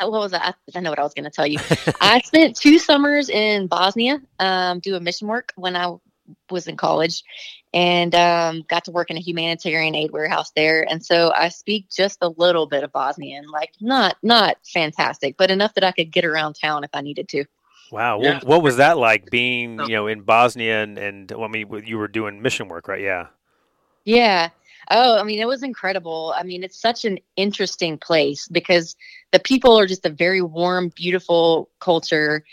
what 0.00 0.12
was 0.12 0.32
that? 0.32 0.56
I 0.74 0.80
know 0.80 0.90
what 0.90 0.98
I 0.98 1.02
was 1.02 1.14
going 1.14 1.24
to 1.24 1.30
tell 1.30 1.46
you. 1.46 1.58
I 2.02 2.20
spent 2.24 2.56
two 2.56 2.78
summers 2.78 3.30
in 3.30 3.68
Bosnia, 3.68 4.20
um, 4.38 4.80
doing 4.80 5.02
mission 5.02 5.26
work 5.26 5.54
when 5.56 5.76
I 5.76 5.94
was 6.50 6.66
in 6.66 6.76
college, 6.76 7.22
and 7.74 8.14
um, 8.14 8.64
got 8.68 8.84
to 8.84 8.90
work 8.90 9.10
in 9.10 9.16
a 9.16 9.20
humanitarian 9.20 9.94
aid 9.94 10.10
warehouse 10.10 10.52
there. 10.56 10.86
And 10.88 11.04
so 11.04 11.32
I 11.34 11.48
speak 11.48 11.88
just 11.90 12.18
a 12.22 12.28
little 12.36 12.66
bit 12.66 12.84
of 12.84 12.92
Bosnian, 12.92 13.46
like 13.50 13.70
not 13.80 14.16
not 14.22 14.56
fantastic, 14.64 15.36
but 15.36 15.50
enough 15.50 15.74
that 15.74 15.84
I 15.84 15.92
could 15.92 16.10
get 16.10 16.24
around 16.24 16.54
town 16.54 16.84
if 16.84 16.90
I 16.94 17.00
needed 17.00 17.28
to. 17.30 17.44
Wow, 17.92 18.20
yeah. 18.20 18.34
what, 18.34 18.44
what, 18.44 18.62
was 18.62 18.78
that 18.78 18.98
like 18.98 19.30
being 19.30 19.78
you 19.80 19.94
know 19.94 20.06
in 20.08 20.22
Bosnia 20.22 20.82
and, 20.82 20.98
and 20.98 21.30
well, 21.30 21.44
I 21.44 21.48
mean 21.48 21.84
you 21.86 21.98
were 21.98 22.08
doing 22.08 22.42
mission 22.42 22.68
work, 22.68 22.88
right? 22.88 23.00
Yeah. 23.00 23.26
Yeah. 24.04 24.50
Oh, 24.90 25.18
I 25.18 25.24
mean, 25.24 25.40
it 25.40 25.48
was 25.48 25.64
incredible. 25.64 26.32
I 26.36 26.44
mean, 26.44 26.62
it's 26.62 26.80
such 26.80 27.04
an 27.04 27.18
interesting 27.34 27.98
place 27.98 28.46
because 28.46 28.96
the 29.32 29.40
people 29.40 29.76
are 29.76 29.86
just 29.86 30.06
a 30.06 30.10
very 30.10 30.42
warm, 30.42 30.90
beautiful 30.90 31.68
culture 31.80 32.44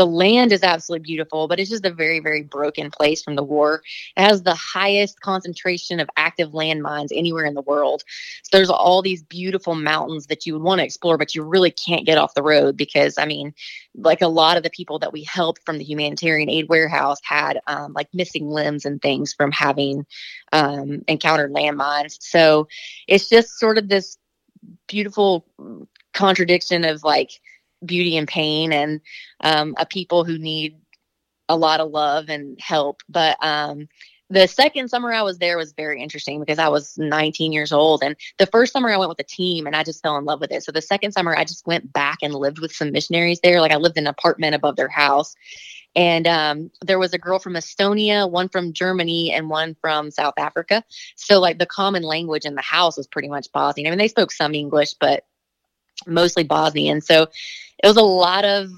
the 0.00 0.06
land 0.06 0.50
is 0.50 0.62
absolutely 0.62 1.02
beautiful, 1.02 1.46
but 1.46 1.60
it's 1.60 1.68
just 1.68 1.84
a 1.84 1.92
very, 1.92 2.20
very 2.20 2.42
broken 2.42 2.90
place 2.90 3.22
from 3.22 3.34
the 3.34 3.42
war. 3.42 3.82
It 4.16 4.22
has 4.22 4.42
the 4.42 4.54
highest 4.54 5.20
concentration 5.20 6.00
of 6.00 6.08
active 6.16 6.52
landmines 6.52 7.10
anywhere 7.14 7.44
in 7.44 7.52
the 7.52 7.60
world. 7.60 8.02
So 8.42 8.48
there's 8.50 8.70
all 8.70 9.02
these 9.02 9.22
beautiful 9.22 9.74
mountains 9.74 10.28
that 10.28 10.46
you 10.46 10.54
would 10.54 10.62
want 10.62 10.78
to 10.78 10.86
explore, 10.86 11.18
but 11.18 11.34
you 11.34 11.42
really 11.42 11.70
can't 11.70 12.06
get 12.06 12.16
off 12.16 12.32
the 12.32 12.42
road 12.42 12.78
because, 12.78 13.18
I 13.18 13.26
mean, 13.26 13.52
like 13.94 14.22
a 14.22 14.26
lot 14.26 14.56
of 14.56 14.62
the 14.62 14.70
people 14.70 14.98
that 15.00 15.12
we 15.12 15.22
helped 15.24 15.66
from 15.66 15.76
the 15.76 15.84
humanitarian 15.84 16.48
aid 16.48 16.70
warehouse 16.70 17.18
had 17.22 17.60
um, 17.66 17.92
like 17.92 18.08
missing 18.14 18.48
limbs 18.48 18.86
and 18.86 19.02
things 19.02 19.34
from 19.34 19.52
having 19.52 20.06
um, 20.52 21.02
encountered 21.08 21.52
landmines. 21.52 22.16
So 22.20 22.68
it's 23.06 23.28
just 23.28 23.58
sort 23.58 23.76
of 23.76 23.90
this 23.90 24.16
beautiful 24.88 25.44
contradiction 26.14 26.86
of 26.86 27.04
like, 27.04 27.32
beauty 27.84 28.16
and 28.16 28.28
pain 28.28 28.72
and 28.72 29.00
um, 29.40 29.74
a 29.78 29.86
people 29.86 30.24
who 30.24 30.38
need 30.38 30.76
a 31.48 31.56
lot 31.56 31.80
of 31.80 31.90
love 31.90 32.28
and 32.28 32.58
help. 32.60 33.02
But 33.08 33.36
um, 33.42 33.88
the 34.30 34.46
second 34.46 34.88
summer 34.88 35.12
I 35.12 35.22
was 35.22 35.38
there 35.38 35.56
was 35.56 35.72
very 35.72 36.00
interesting 36.00 36.38
because 36.38 36.60
I 36.60 36.68
was 36.68 36.96
19 36.96 37.52
years 37.52 37.72
old. 37.72 38.02
And 38.04 38.14
the 38.38 38.46
first 38.46 38.72
summer 38.72 38.88
I 38.88 38.96
went 38.96 39.08
with 39.08 39.20
a 39.20 39.24
team 39.24 39.66
and 39.66 39.74
I 39.74 39.82
just 39.82 40.02
fell 40.02 40.16
in 40.16 40.24
love 40.24 40.40
with 40.40 40.52
it. 40.52 40.62
So 40.62 40.70
the 40.70 40.80
second 40.80 41.12
summer 41.12 41.36
I 41.36 41.44
just 41.44 41.66
went 41.66 41.92
back 41.92 42.18
and 42.22 42.32
lived 42.34 42.60
with 42.60 42.72
some 42.72 42.92
missionaries 42.92 43.40
there. 43.42 43.60
Like 43.60 43.72
I 43.72 43.76
lived 43.76 43.98
in 43.98 44.04
an 44.04 44.14
apartment 44.16 44.54
above 44.54 44.76
their 44.76 44.88
house. 44.88 45.34
And 45.96 46.28
um, 46.28 46.70
there 46.82 47.00
was 47.00 47.12
a 47.12 47.18
girl 47.18 47.40
from 47.40 47.54
Estonia, 47.54 48.30
one 48.30 48.48
from 48.48 48.72
Germany, 48.72 49.32
and 49.32 49.50
one 49.50 49.76
from 49.80 50.12
South 50.12 50.34
Africa. 50.38 50.84
So, 51.16 51.40
like, 51.40 51.58
the 51.58 51.66
common 51.66 52.04
language 52.04 52.44
in 52.44 52.54
the 52.54 52.62
house 52.62 52.96
was 52.96 53.08
pretty 53.08 53.28
much 53.28 53.50
Bosnian. 53.50 53.88
I 53.88 53.90
mean, 53.90 53.98
they 53.98 54.06
spoke 54.06 54.30
some 54.30 54.54
English, 54.54 54.94
but 55.00 55.24
mostly 56.06 56.44
Bosnian. 56.44 57.00
So 57.00 57.26
it 57.82 57.86
was 57.86 57.96
a 57.96 58.02
lot 58.02 58.44
of 58.44 58.70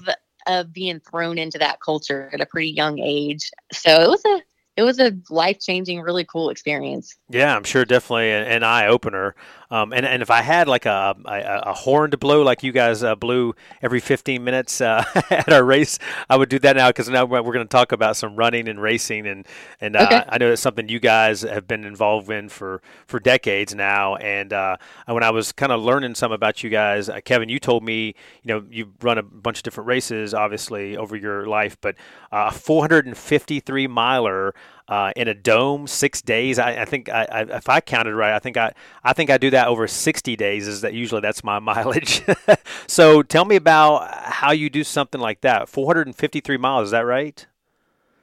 of 0.45 0.73
being 0.73 0.99
thrown 0.99 1.37
into 1.37 1.57
that 1.57 1.79
culture 1.79 2.29
at 2.33 2.41
a 2.41 2.45
pretty 2.45 2.69
young 2.69 2.99
age. 2.99 3.49
So 3.71 4.01
it 4.01 4.09
was 4.09 4.25
a 4.25 4.41
it 4.75 4.83
was 4.83 4.99
a 4.99 5.15
life 5.29 5.59
changing, 5.59 6.01
really 6.01 6.25
cool 6.25 6.49
experience. 6.49 7.15
Yeah, 7.29 7.55
I'm 7.55 7.63
sure 7.63 7.85
definitely 7.85 8.31
an, 8.31 8.43
an 8.43 8.63
eye 8.63 8.87
opener. 8.87 9.35
Um, 9.73 9.91
and, 9.91 10.05
and 10.05 10.21
if 10.21 10.29
I 10.29 10.43
had 10.43 10.67
like 10.67 10.85
a, 10.85 11.15
a, 11.25 11.61
a, 11.71 11.73
horn 11.73 12.11
to 12.11 12.17
blow, 12.17 12.43
like 12.43 12.61
you 12.61 12.71
guys 12.71 13.01
uh, 13.01 13.15
blew 13.15 13.55
every 13.81 13.99
15 13.99 14.43
minutes 14.43 14.79
uh, 14.81 15.03
at 15.31 15.51
our 15.51 15.63
race, 15.63 15.97
I 16.29 16.37
would 16.37 16.49
do 16.49 16.59
that 16.59 16.75
now 16.75 16.89
because 16.89 17.09
now 17.09 17.25
we're 17.25 17.41
going 17.41 17.65
to 17.65 17.65
talk 17.65 17.91
about 17.91 18.15
some 18.15 18.35
running 18.35 18.69
and 18.69 18.79
racing. 18.79 19.25
And, 19.25 19.47
and 19.81 19.95
uh, 19.95 20.03
okay. 20.03 20.23
I 20.29 20.37
know 20.37 20.49
that's 20.49 20.61
something 20.61 20.89
you 20.89 20.99
guys 20.99 21.41
have 21.41 21.67
been 21.67 21.85
involved 21.85 22.29
in 22.29 22.49
for, 22.49 22.83
for 23.07 23.19
decades 23.19 23.73
now. 23.73 24.15
And 24.17 24.53
uh, 24.53 24.77
when 25.07 25.23
I 25.23 25.31
was 25.31 25.51
kind 25.51 25.71
of 25.71 25.81
learning 25.81 26.13
some 26.13 26.31
about 26.31 26.61
you 26.61 26.69
guys, 26.69 27.09
uh, 27.09 27.21
Kevin, 27.25 27.49
you 27.49 27.57
told 27.57 27.83
me, 27.83 28.13
you 28.43 28.53
know, 28.53 28.63
you've 28.69 28.91
run 29.01 29.17
a 29.17 29.23
bunch 29.23 29.57
of 29.57 29.63
different 29.63 29.87
races, 29.87 30.35
obviously, 30.35 30.95
over 30.97 31.15
your 31.15 31.47
life, 31.47 31.77
but 31.81 31.95
uh, 32.31 32.49
a 32.49 32.51
453 32.51 33.87
miler 33.87 34.53
uh, 34.87 35.11
in 35.15 35.27
a 35.27 35.33
dome 35.33 35.87
six 35.87 36.21
days. 36.21 36.59
I, 36.59 36.81
I 36.81 36.85
think 36.85 37.09
I, 37.09 37.25
I, 37.31 37.41
if 37.57 37.69
I 37.69 37.79
counted 37.81 38.15
right, 38.15 38.33
I 38.33 38.39
think 38.39 38.57
I 38.57 38.73
I 39.03 39.13
think 39.13 39.29
I 39.29 39.37
do 39.37 39.49
that 39.51 39.67
over 39.67 39.87
sixty 39.87 40.35
days. 40.35 40.67
Is 40.67 40.81
that 40.81 40.93
usually 40.93 41.21
that's 41.21 41.43
my 41.43 41.59
mileage? 41.73 42.23
so 42.87 43.23
tell 43.23 43.45
me 43.45 43.55
about 43.55 44.13
how 44.25 44.51
you 44.51 44.69
do 44.69 44.83
something 44.83 45.21
like 45.21 45.41
that. 45.41 45.69
Four 45.69 45.87
hundred 45.87 46.07
and 46.07 46.15
fifty 46.15 46.39
three 46.39 46.57
miles. 46.57 46.85
Is 46.85 46.91
that 46.91 47.05
right? 47.05 47.45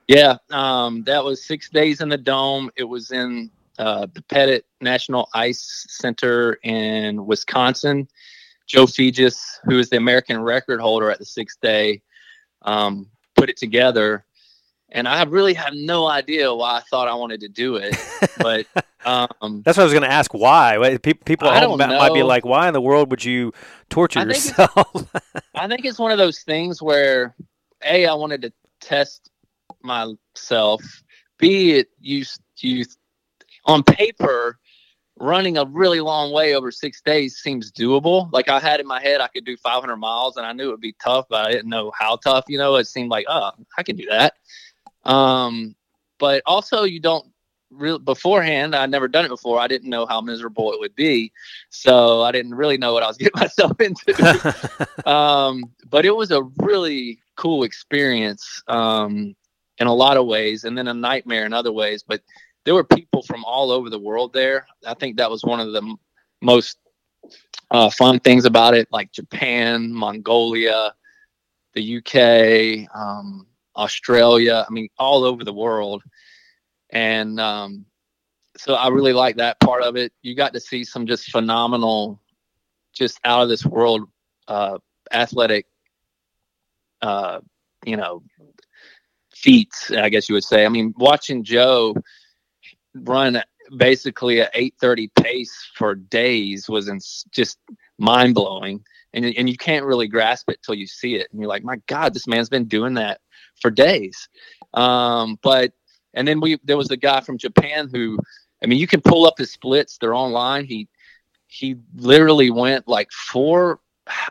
Yeah, 0.07 0.39
um, 0.51 1.05
that 1.05 1.25
was 1.25 1.45
six 1.45 1.71
days 1.71 2.01
in 2.01 2.09
the 2.09 2.19
dome. 2.19 2.71
It 2.77 2.85
was 2.85 3.13
in 3.13 3.51
uh, 3.79 4.07
the 4.13 4.23
Pettit 4.23 4.67
National 4.81 5.29
Ice 5.35 5.87
Center 5.89 6.55
in 6.65 7.25
Wisconsin. 7.27 8.09
Joe 8.67 8.87
Fejes, 8.87 9.41
who 9.65 9.79
is 9.79 9.89
the 9.89 9.97
American 9.97 10.41
record 10.41 10.81
holder 10.81 11.11
at 11.11 11.19
the 11.19 11.25
sixth 11.25 11.61
day, 11.61 12.03
um, 12.63 13.09
put 13.37 13.49
it 13.51 13.57
together 13.57 14.25
and 14.93 15.07
I 15.07 15.23
really 15.25 15.55
have 15.55 15.75
no 15.75 16.07
idea 16.07 16.53
why 16.55 16.79
I 16.79 16.81
thought 16.91 17.09
I 17.09 17.15
wanted 17.15 17.41
to 17.41 17.49
do 17.49 17.77
it. 17.77 17.97
But 18.39 18.67
um, 19.05 19.63
that's 19.65 19.77
what 19.77 19.83
I 19.83 19.85
was 19.85 19.93
going 19.93 20.03
to 20.03 20.13
ask. 20.13 20.33
Why? 20.35 20.99
People 20.99 21.49
at 21.49 21.63
home 21.63 21.79
might 21.79 22.15
be 22.15 22.23
like, 22.23 22.45
"Why 22.45 22.69
in 22.69 22.75
the 22.75 22.81
world 22.81 23.11
would 23.11 23.25
you 23.25 23.53
torture 23.89 24.21
I 24.21 24.25
yourself?" 24.25 25.11
I 25.55 25.69
think 25.69 25.85
it's 25.85 25.99
one 25.99 26.13
of 26.13 26.19
those 26.19 26.41
things 26.41 26.83
where, 26.83 27.35
a, 27.85 28.07
I 28.07 28.15
wanted 28.15 28.43
to 28.43 28.53
test 28.81 29.31
myself. 29.83 30.83
B, 31.39 31.73
it 31.73 31.89
you 32.01 32.25
you 32.59 32.85
on 33.65 33.83
paper 33.83 34.59
running 35.21 35.59
a 35.59 35.67
really 35.67 36.01
long 36.01 36.33
way 36.33 36.55
over 36.55 36.71
six 36.71 37.03
days 37.03 37.37
seems 37.37 37.71
doable. 37.71 38.33
Like 38.33 38.49
I 38.49 38.59
had 38.59 38.81
in 38.81 38.87
my 38.87 39.01
head, 39.01 39.21
I 39.21 39.29
could 39.29 39.45
do 39.45 39.57
500 39.57 39.97
miles, 39.97 40.37
and 40.37 40.47
I 40.47 40.53
knew 40.53 40.69
it 40.69 40.71
would 40.71 40.81
be 40.81 40.97
tough, 41.03 41.27
but 41.29 41.47
I 41.47 41.53
didn't 41.53 41.69
know 41.69 41.93
how 41.97 42.17
tough. 42.17 42.47
You 42.49 42.59
know, 42.59 42.77
it 42.77 42.87
seemed 42.87 43.11
like, 43.11 43.27
oh, 43.29 43.53
I 43.77 43.83
can 43.83 43.97
do 43.97 44.07
that. 44.09 44.35
Um, 45.05 45.75
but 46.19 46.43
also 46.47 46.85
you 46.85 47.01
don't 47.01 47.27
real 47.71 47.99
beforehand. 47.99 48.75
I'd 48.75 48.91
never 48.91 49.09
done 49.09 49.25
it 49.25 49.29
before. 49.29 49.59
I 49.59 49.69
didn't 49.69 49.89
know 49.89 50.07
how 50.07 50.21
miserable 50.21 50.73
it 50.73 50.81
would 50.81 50.95
be, 50.95 51.33
so 51.71 52.23
I 52.23 52.33
didn't 52.33 52.55
really 52.55 52.77
know 52.77 52.93
what 52.93 53.03
I 53.03 53.07
was 53.07 53.17
getting 53.19 53.41
myself 53.41 53.81
into. 53.81 55.09
um, 55.09 55.65
but 55.89 56.05
it 56.05 56.15
was 56.15 56.31
a 56.31 56.43
really 56.59 57.19
cool 57.37 57.63
experience 57.63 58.63
um, 58.69 59.35
in 59.79 59.87
a 59.87 59.95
lot 59.95 60.17
of 60.17 60.27
ways, 60.27 60.65
and 60.65 60.77
then 60.77 60.89
a 60.89 60.95
nightmare 60.95 61.47
in 61.47 61.53
other 61.53 61.73
ways. 61.73 62.03
But 62.07 62.23
there 62.65 62.75
were 62.75 62.85
people 62.85 63.23
from 63.23 63.45
all 63.45 63.71
over 63.71 63.89
the 63.89 63.99
world 63.99 64.33
there. 64.33 64.67
I 64.87 64.95
think 64.95 65.17
that 65.17 65.31
was 65.31 65.45
one 65.45 65.61
of 65.61 65.73
the 65.73 65.83
m- 65.83 65.99
most 66.43 66.79
uh, 67.71 67.89
fun 67.91 68.21
things 68.21 68.45
about 68.45 68.75
it, 68.75 68.89
like 68.93 69.13
Japan, 69.13 69.93
Mongolia, 69.93 70.95
the 71.75 71.97
UK. 71.99 72.95
Um, 72.95 73.47
Australia, 73.81 74.65
I 74.69 74.73
mean, 74.73 74.89
all 74.99 75.25
over 75.25 75.43
the 75.43 75.53
world. 75.53 76.03
And 76.91 77.41
um, 77.41 77.87
so 78.57 78.75
I 78.75 78.89
really 78.89 79.15
like 79.15 79.37
that 79.37 79.59
part 79.61 79.83
of 79.83 79.97
it. 79.97 80.13
You 80.23 80.35
got 80.35 80.53
to 80.53 80.61
see 80.61 80.85
some 80.85 81.07
just 81.07 81.31
phenomenal, 81.31 82.21
just 82.93 83.19
out 83.25 83.43
of 83.43 83.49
this 83.49 83.65
world 83.65 84.03
uh, 84.49 84.79
athletic, 85.13 85.67
uh, 87.01 87.41
you 87.87 87.97
know, 87.97 88.23
feats, 89.35 89.91
I 89.91 90.11
guess 90.11 90.29
you 90.29 90.35
would 90.35 90.45
say. 90.45 90.67
I 90.67 90.69
mean, 90.69 90.93
watching 90.99 91.43
Joe 91.43 91.95
run 92.95 93.43
basically 93.77 94.43
at 94.43 94.55
8:30 94.55 95.09
pace 95.15 95.71
for 95.75 95.95
days 95.95 96.69
was 96.69 96.89
in, 96.89 96.99
just 97.31 97.59
mind 97.99 98.35
blowing, 98.35 98.85
and 99.15 99.25
and 99.25 99.49
you 99.49 99.57
can't 99.57 99.87
really 99.87 100.09
grasp 100.09 100.51
it 100.51 100.61
till 100.63 100.75
you 100.75 100.87
see 100.87 101.15
it, 101.15 101.29
and 101.31 101.41
you're 101.41 101.49
like, 101.49 101.65
my 101.65 101.77
God, 101.87 102.13
this 102.13 102.27
man's 102.27 102.51
been 102.51 102.67
doing 102.67 102.95
that 102.95 103.21
for 103.61 103.71
days. 103.71 104.29
Um, 104.75 105.39
but 105.43 105.73
and 106.15 106.27
then 106.27 106.41
we 106.41 106.59
there 106.65 106.77
was 106.77 106.91
a 106.91 106.97
guy 106.97 107.21
from 107.21 107.39
Japan 107.39 107.89
who, 107.93 108.19
I 108.63 108.67
mean, 108.67 108.79
you 108.79 108.87
can 108.87 109.01
pull 109.01 109.27
up 109.27 109.39
his 109.39 109.53
splits; 109.53 109.99
they're 109.99 110.15
online. 110.15 110.65
He 110.65 110.89
he 111.47 111.77
literally 111.95 112.51
went 112.51 112.89
like 112.89 113.11
four. 113.13 113.81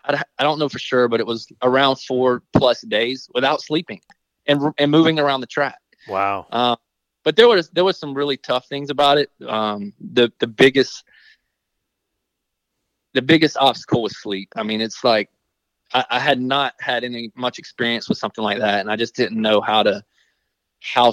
I 0.04 0.24
don't 0.40 0.60
know 0.60 0.70
for 0.70 0.80
sure, 0.80 1.08
but 1.08 1.20
it 1.20 1.26
was 1.28 1.48
around 1.62 1.98
four 1.98 2.44
plus 2.54 2.82
days 2.82 3.30
without 3.34 3.62
sleeping 3.62 4.02
and 4.46 4.74
and 4.78 4.92
moving 4.92 5.20
around 5.20 5.42
the 5.42 5.48
track. 5.48 5.80
Wow. 6.08 6.48
Uh, 6.52 6.76
but 7.24 7.36
there 7.36 7.48
was 7.48 7.70
there 7.70 7.86
was 7.86 7.98
some 7.98 8.14
really 8.14 8.38
tough 8.38 8.68
things 8.68 8.90
about 8.90 9.18
it. 9.18 9.30
Um, 9.48 9.94
the 10.00 10.32
the 10.40 10.48
biggest 10.48 11.04
the 13.14 13.22
biggest 13.22 13.58
obstacle 13.58 14.04
was 14.04 14.20
sleep. 14.22 14.50
I 14.56 14.64
mean, 14.64 14.82
it's 14.82 15.04
like 15.04 15.30
I, 15.94 16.06
I, 16.10 16.20
had 16.20 16.40
not 16.40 16.74
had 16.80 17.04
any 17.04 17.32
much 17.36 17.60
experience 17.60 18.10
with 18.10 18.18
something 18.18 18.44
like 18.44 18.60
that, 18.60 18.82
and 18.82 18.92
I 18.92 18.96
just 18.96 19.16
didn't 19.16 19.42
know 19.42 19.62
how 19.62 19.84
to 19.84 20.04
how 20.82 21.12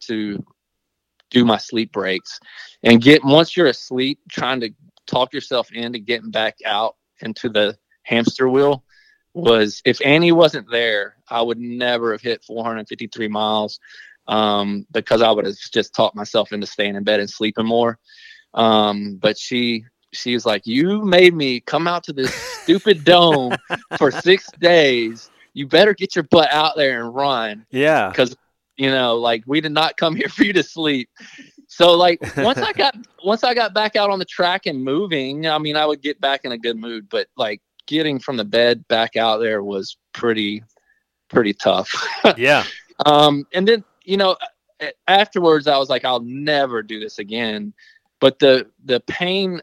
to 0.00 0.44
do 1.30 1.44
my 1.44 1.58
sleep 1.58 1.92
breaks 1.92 2.38
and 2.82 3.02
get 3.02 3.24
once 3.24 3.56
you're 3.56 3.66
asleep, 3.66 4.20
trying 4.30 4.60
to 4.60 4.70
talk 5.06 5.32
yourself 5.32 5.70
into 5.72 5.98
getting 5.98 6.30
back 6.30 6.58
out 6.64 6.96
into 7.20 7.48
the 7.48 7.76
hamster 8.02 8.48
wheel 8.48 8.84
was 9.34 9.82
if 9.84 10.04
Annie 10.04 10.32
wasn't 10.32 10.70
there, 10.70 11.16
I 11.28 11.42
would 11.42 11.58
never 11.58 12.12
have 12.12 12.22
hit 12.22 12.44
453 12.44 13.28
miles 13.28 13.78
um, 14.26 14.86
because 14.90 15.22
I 15.22 15.30
would 15.30 15.46
have 15.46 15.56
just 15.72 15.94
talked 15.94 16.16
myself 16.16 16.52
into 16.52 16.66
staying 16.66 16.96
in 16.96 17.04
bed 17.04 17.20
and 17.20 17.30
sleeping 17.30 17.66
more. 17.66 17.98
Um, 18.54 19.16
but 19.16 19.38
she 19.38 19.84
she 20.12 20.34
was 20.34 20.46
like, 20.46 20.66
"You 20.66 21.04
made 21.04 21.34
me 21.34 21.60
come 21.60 21.86
out 21.86 22.04
to 22.04 22.12
this 22.12 22.34
stupid 22.34 23.04
dome 23.04 23.54
for 23.96 24.10
six 24.22 24.50
days. 24.60 25.30
You 25.54 25.66
better 25.66 25.94
get 25.94 26.14
your 26.14 26.24
butt 26.24 26.52
out 26.52 26.76
there 26.76 27.02
and 27.02 27.14
run." 27.14 27.66
Yeah, 27.70 28.08
because 28.08 28.36
you 28.76 28.90
know, 28.90 29.16
like 29.16 29.42
we 29.46 29.60
did 29.60 29.72
not 29.72 29.96
come 29.96 30.16
here 30.16 30.28
for 30.28 30.44
you 30.44 30.52
to 30.54 30.62
sleep. 30.62 31.10
So 31.66 31.92
like 31.94 32.20
once 32.36 32.58
I 32.58 32.72
got 32.72 32.96
once 33.24 33.44
I 33.44 33.52
got 33.52 33.74
back 33.74 33.96
out 33.96 34.10
on 34.10 34.18
the 34.18 34.24
track 34.24 34.66
and 34.66 34.82
moving, 34.82 35.46
I 35.46 35.58
mean, 35.58 35.76
I 35.76 35.84
would 35.84 36.00
get 36.00 36.20
back 36.20 36.44
in 36.44 36.52
a 36.52 36.58
good 36.58 36.78
mood. 36.78 37.08
But 37.10 37.28
like 37.36 37.60
getting 37.86 38.18
from 38.18 38.36
the 38.36 38.44
bed 38.44 38.86
back 38.88 39.16
out 39.16 39.38
there 39.38 39.62
was 39.62 39.96
pretty 40.12 40.62
pretty 41.28 41.52
tough. 41.52 41.92
yeah. 42.36 42.64
Um, 43.04 43.46
and 43.52 43.68
then 43.68 43.84
you 44.04 44.16
know 44.16 44.36
afterwards 45.06 45.66
I 45.66 45.76
was 45.76 45.90
like, 45.90 46.04
I'll 46.04 46.20
never 46.20 46.82
do 46.82 47.00
this 47.00 47.18
again. 47.18 47.74
But 48.20 48.38
the 48.38 48.70
the 48.84 49.00
pain 49.00 49.60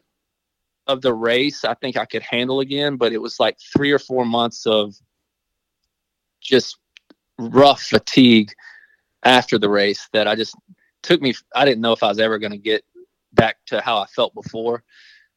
of 0.86 1.02
the 1.02 1.14
race, 1.14 1.64
I 1.64 1.74
think 1.74 1.96
I 1.96 2.04
could 2.04 2.22
handle 2.22 2.60
again. 2.60 2.96
But 2.96 3.12
it 3.12 3.18
was 3.18 3.40
like 3.40 3.58
three 3.74 3.92
or 3.92 3.98
four 3.98 4.24
months 4.24 4.66
of 4.66 4.94
just 6.40 6.78
rough 7.38 7.82
fatigue 7.82 8.52
after 9.22 9.58
the 9.58 9.68
race 9.68 10.08
that 10.12 10.28
I 10.28 10.34
just 10.34 10.54
took 11.02 11.20
me. 11.20 11.34
I 11.54 11.64
didn't 11.64 11.80
know 11.80 11.92
if 11.92 12.02
I 12.02 12.08
was 12.08 12.20
ever 12.20 12.38
going 12.38 12.52
to 12.52 12.58
get 12.58 12.84
back 13.32 13.56
to 13.66 13.80
how 13.80 13.98
I 13.98 14.06
felt 14.06 14.34
before. 14.34 14.82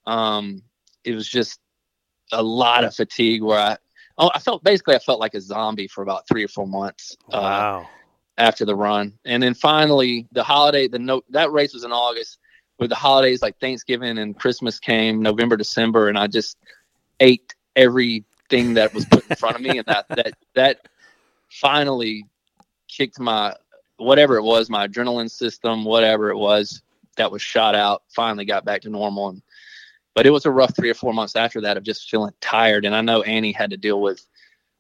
Um, 0.06 0.64
it 1.04 1.16
was 1.16 1.28
just 1.28 1.60
a 2.32 2.42
lot 2.42 2.84
of 2.84 2.96
fatigue 2.96 3.42
where 3.42 3.60
I, 3.60 3.78
oh, 4.18 4.32
I 4.34 4.40
felt 4.40 4.64
basically 4.64 4.96
I 4.96 5.00
felt 5.00 5.20
like 5.20 5.34
a 5.34 5.42
zombie 5.42 5.88
for 5.88 6.02
about 6.02 6.28
three 6.28 6.44
or 6.44 6.48
four 6.48 6.68
months. 6.68 7.18
Uh, 7.32 7.40
wow. 7.40 7.82
Uh, 7.82 7.86
after 8.38 8.64
the 8.64 8.74
run, 8.74 9.12
and 9.26 9.44
then 9.44 9.54
finally 9.54 10.26
the 10.32 10.42
holiday, 10.42 10.88
the 10.88 10.98
note 10.98 11.26
that 11.30 11.52
race 11.52 11.74
was 11.74 11.84
in 11.84 11.92
August. 11.92 12.39
With 12.80 12.90
the 12.90 12.96
holidays 12.96 13.42
like 13.42 13.60
Thanksgiving 13.60 14.18
and 14.18 14.38
Christmas 14.38 14.80
came, 14.80 15.22
November, 15.22 15.58
December, 15.58 16.08
and 16.08 16.18
I 16.18 16.28
just 16.28 16.58
ate 17.20 17.54
everything 17.76 18.74
that 18.76 18.94
was 18.94 19.06
put 19.06 19.30
in 19.30 19.36
front 19.36 19.58
of 19.58 19.62
me, 19.62 19.78
and 19.78 19.86
that 19.88 20.08
that 20.10 20.34
that 20.56 20.88
finally 21.50 22.26
kicked 22.88 23.20
my 23.20 23.54
whatever 23.98 24.38
it 24.38 24.44
was, 24.44 24.70
my 24.70 24.88
adrenaline 24.88 25.30
system, 25.30 25.84
whatever 25.84 26.30
it 26.30 26.38
was 26.38 26.82
that 27.18 27.32
was 27.32 27.42
shot 27.42 27.76
out, 27.76 28.04
finally 28.10 28.46
got 28.46 28.66
back 28.66 28.82
to 28.82 28.90
normal. 28.90 29.30
And 29.30 29.42
but 30.16 30.26
it 30.26 30.32
was 30.32 30.46
a 30.46 30.52
rough 30.52 30.76
three 30.76 30.90
or 30.90 30.96
four 30.96 31.14
months 31.14 31.36
after 31.36 31.62
that 31.62 31.78
of 31.78 31.84
just 31.84 32.10
feeling 32.10 32.34
tired. 32.42 32.86
And 32.86 32.96
I 32.96 33.02
know 33.02 33.22
Annie 33.22 33.52
had 33.52 33.70
to 33.70 33.78
deal 33.78 34.02
with 34.02 34.26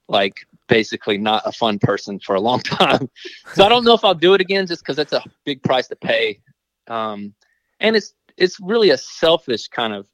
like 0.07 0.45
basically 0.67 1.17
not 1.17 1.43
a 1.45 1.51
fun 1.51 1.77
person 1.79 2.19
for 2.19 2.35
a 2.35 2.41
long 2.41 2.59
time. 2.62 3.09
so 3.53 3.63
I 3.63 3.69
don't 3.69 3.85
know 3.85 3.93
if 3.93 4.03
I'll 4.03 4.15
do 4.15 4.33
it 4.33 4.41
again 4.41 4.65
just 4.65 4.81
because 4.81 4.97
it's 4.97 5.13
a 5.13 5.23
big 5.45 5.62
price 5.62 5.88
to 5.89 5.95
pay. 5.95 6.39
Um, 6.88 7.33
and 7.80 7.96
it's 7.96 8.13
it's 8.38 8.60
really 8.60 8.89
a 8.92 8.98
selfish 8.98 9.68
kind 9.68 9.94
of 9.94 10.08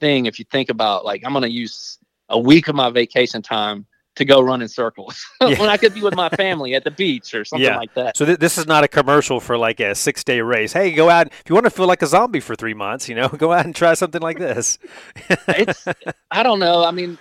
thing 0.00 0.26
if 0.26 0.38
you 0.38 0.44
think 0.50 0.68
about 0.68 1.04
like 1.04 1.22
I'm 1.24 1.32
gonna 1.32 1.46
use 1.48 1.98
a 2.28 2.38
week 2.38 2.68
of 2.68 2.74
my 2.74 2.90
vacation 2.90 3.42
time 3.42 3.86
to 4.16 4.24
go 4.24 4.40
run 4.40 4.62
in 4.62 4.68
circles 4.68 5.24
yeah. 5.40 5.58
when 5.58 5.68
I 5.68 5.76
could 5.76 5.94
be 5.94 6.02
with 6.02 6.14
my 6.14 6.28
family 6.30 6.74
at 6.74 6.84
the 6.84 6.90
beach 6.90 7.34
or 7.34 7.44
something 7.44 7.64
yeah. 7.64 7.76
like 7.76 7.94
that. 7.94 8.16
So 8.16 8.24
th- 8.24 8.38
this 8.38 8.58
is 8.58 8.66
not 8.66 8.84
a 8.84 8.88
commercial 8.88 9.40
for 9.40 9.58
like 9.58 9.80
a 9.80 9.94
six 9.94 10.22
day 10.22 10.40
race. 10.40 10.72
Hey, 10.72 10.92
go 10.92 11.10
out 11.10 11.26
if 11.28 11.44
you 11.48 11.54
want 11.54 11.64
to 11.64 11.70
feel 11.70 11.86
like 11.86 12.02
a 12.02 12.06
zombie 12.06 12.40
for 12.40 12.54
three 12.54 12.74
months. 12.74 13.08
You 13.08 13.16
know, 13.16 13.28
go 13.38 13.52
out 13.52 13.64
and 13.64 13.74
try 13.74 13.94
something 13.94 14.22
like 14.22 14.38
this. 14.38 14.78
it's 15.48 15.86
I 16.30 16.42
don't 16.42 16.60
know. 16.60 16.84
I 16.84 16.90
mean, 16.90 17.18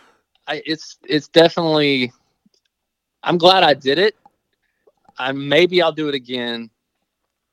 I, 0.48 0.62
it's 0.66 0.98
it's 1.08 1.28
definitely. 1.28 2.12
I'm 3.24 3.38
glad 3.38 3.64
I 3.64 3.74
did 3.74 4.00
it. 4.00 4.16
I 5.18 5.32
maybe 5.32 5.82
I'll 5.82 5.92
do 5.92 6.10
it 6.10 6.16
again, 6.16 6.70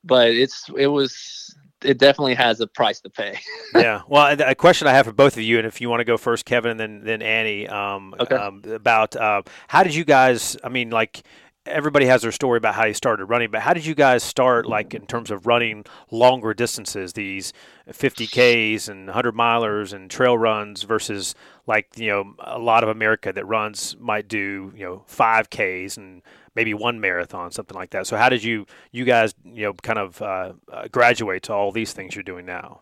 but 0.05 0.31
it's 0.31 0.68
it 0.76 0.88
was 0.88 1.55
it 1.84 1.98
definitely 1.98 2.34
has 2.34 2.60
a 2.60 2.66
price 2.66 3.00
to 3.00 3.10
pay. 3.10 3.38
yeah. 3.74 4.02
Well, 4.08 4.38
a 4.40 4.54
question 4.54 4.86
I 4.88 4.92
have 4.92 5.06
for 5.06 5.12
both 5.12 5.36
of 5.36 5.42
you, 5.42 5.58
and 5.58 5.66
if 5.66 5.80
you 5.80 5.88
want 5.88 6.00
to 6.00 6.04
go 6.04 6.16
first, 6.16 6.44
Kevin, 6.44 6.72
and 6.72 6.80
then 6.80 7.04
then 7.04 7.22
Annie, 7.22 7.68
um, 7.68 8.14
okay. 8.18 8.36
um, 8.36 8.62
about 8.66 9.16
uh, 9.16 9.42
how 9.68 9.82
did 9.82 9.94
you 9.94 10.04
guys? 10.04 10.56
I 10.62 10.68
mean, 10.68 10.90
like 10.90 11.22
everybody 11.66 12.06
has 12.06 12.22
their 12.22 12.32
story 12.32 12.56
about 12.56 12.74
how 12.74 12.86
you 12.86 12.94
started 12.94 13.26
running, 13.26 13.50
but 13.50 13.60
how 13.60 13.74
did 13.74 13.84
you 13.84 13.94
guys 13.94 14.22
start, 14.22 14.66
like 14.66 14.94
in 14.94 15.06
terms 15.06 15.30
of 15.30 15.46
running 15.46 15.84
longer 16.10 16.54
distances, 16.54 17.12
these 17.12 17.52
50ks 17.88 18.88
and 18.88 19.06
100 19.06 19.34
milers 19.34 19.92
and 19.92 20.10
trail 20.10 20.36
runs 20.36 20.82
versus 20.82 21.34
like 21.66 21.88
you 21.96 22.08
know 22.08 22.34
a 22.38 22.58
lot 22.58 22.82
of 22.82 22.88
America 22.88 23.32
that 23.32 23.44
runs 23.46 23.96
might 23.98 24.28
do 24.28 24.72
you 24.76 24.84
know 24.84 25.04
5ks 25.08 25.96
and 25.96 26.22
maybe 26.54 26.74
one 26.74 27.00
marathon, 27.00 27.50
something 27.50 27.76
like 27.76 27.90
that. 27.90 28.06
So 28.06 28.16
how 28.16 28.28
did 28.28 28.42
you 28.42 28.66
you 28.92 29.04
guys 29.04 29.34
you 29.44 29.64
know 29.64 29.72
kind 29.74 29.98
of 29.98 30.20
uh, 30.22 30.52
uh, 30.72 30.88
graduate 30.90 31.44
to 31.44 31.52
all 31.52 31.72
these 31.72 31.92
things 31.92 32.14
you're 32.14 32.22
doing 32.22 32.46
now? 32.46 32.80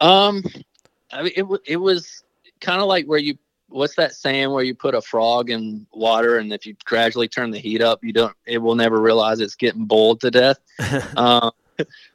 Um, 0.00 0.42
I 1.10 1.22
mean, 1.22 1.32
it 1.36 1.46
it 1.66 1.76
was 1.76 2.24
kind 2.60 2.80
of 2.80 2.86
like 2.86 3.06
where 3.06 3.18
you 3.18 3.36
what's 3.68 3.94
that 3.96 4.14
saying 4.14 4.50
where 4.50 4.62
you 4.62 4.74
put 4.74 4.94
a 4.94 5.00
frog 5.00 5.50
in 5.50 5.86
water 5.92 6.38
and 6.38 6.52
if 6.52 6.66
you 6.66 6.76
gradually 6.84 7.28
turn 7.28 7.50
the 7.50 7.58
heat 7.58 7.80
up, 7.80 8.04
you 8.04 8.12
don't 8.12 8.34
it 8.46 8.58
will 8.58 8.74
never 8.74 9.00
realize 9.00 9.40
it's 9.40 9.54
getting 9.54 9.84
boiled 9.84 10.20
to 10.20 10.30
death. 10.30 10.58
um, 11.16 11.50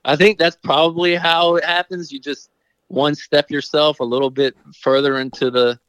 I 0.05 0.15
think 0.15 0.37
that's 0.37 0.55
probably 0.55 1.15
how 1.15 1.55
it 1.55 1.63
happens. 1.63 2.11
You 2.11 2.19
just 2.19 2.49
one 2.87 3.15
step 3.15 3.51
yourself 3.51 3.99
a 3.99 4.03
little 4.03 4.29
bit 4.29 4.55
further 4.79 5.19
into 5.19 5.51
the 5.51 5.79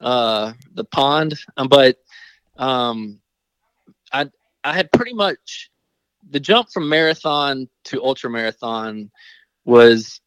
uh, 0.00 0.52
the 0.74 0.84
pond, 0.84 1.34
um, 1.56 1.68
but 1.68 1.98
um, 2.56 3.20
I 4.14 4.30
I 4.62 4.72
had 4.72 4.90
pretty 4.92 5.12
much 5.12 5.70
the 6.30 6.40
jump 6.40 6.70
from 6.72 6.88
marathon 6.88 7.68
to 7.84 8.02
ultra 8.02 8.30
marathon 8.30 9.10
was, 9.66 10.20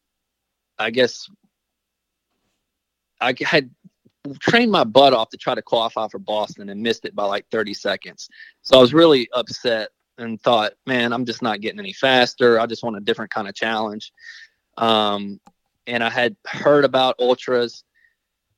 I 0.78 0.90
guess, 0.90 1.28
I 3.20 3.34
had 3.40 3.70
trained 4.38 4.70
my 4.70 4.84
butt 4.84 5.12
off 5.12 5.30
to 5.30 5.36
try 5.36 5.54
to 5.54 5.62
qualify 5.62 6.06
for 6.08 6.18
Boston 6.20 6.68
and 6.68 6.82
missed 6.82 7.04
it 7.04 7.16
by 7.16 7.24
like 7.24 7.46
30 7.50 7.74
seconds. 7.74 8.28
So 8.62 8.78
I 8.78 8.80
was 8.80 8.94
really 8.94 9.28
upset 9.32 9.88
and 10.18 10.40
thought, 10.40 10.74
man, 10.86 11.12
I'm 11.12 11.24
just 11.24 11.42
not 11.42 11.60
getting 11.60 11.80
any 11.80 11.92
faster. 11.92 12.60
I 12.60 12.66
just 12.66 12.84
want 12.84 12.96
a 12.96 13.00
different 13.00 13.32
kind 13.32 13.48
of 13.48 13.54
challenge. 13.54 14.12
Um, 14.76 15.40
and 15.86 16.04
I 16.04 16.10
had 16.10 16.36
heard 16.46 16.84
about 16.84 17.16
ultras, 17.18 17.82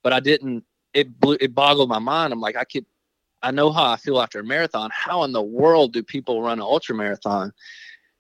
but 0.03 0.13
I 0.13 0.21
didn't. 0.21 0.65
It 0.93 1.21
blew. 1.21 1.37
It 1.41 1.55
boggled 1.55 1.89
my 1.89 2.01
mind. 2.01 2.33
I'm 2.33 2.41
like, 2.41 2.57
I 2.57 2.65
could 2.65 2.85
I 3.43 3.51
know 3.51 3.73
how 3.73 3.91
I 3.91 3.97
feel 3.97 4.21
after 4.21 4.41
a 4.41 4.45
marathon. 4.45 4.91
How 4.93 5.25
in 5.25 5.33
the 5.33 5.43
world 5.43 5.93
do 5.93 6.03
people 6.03 6.43
run 6.43 6.59
an 6.59 6.63
ultra 6.63 6.95
marathon? 6.95 7.53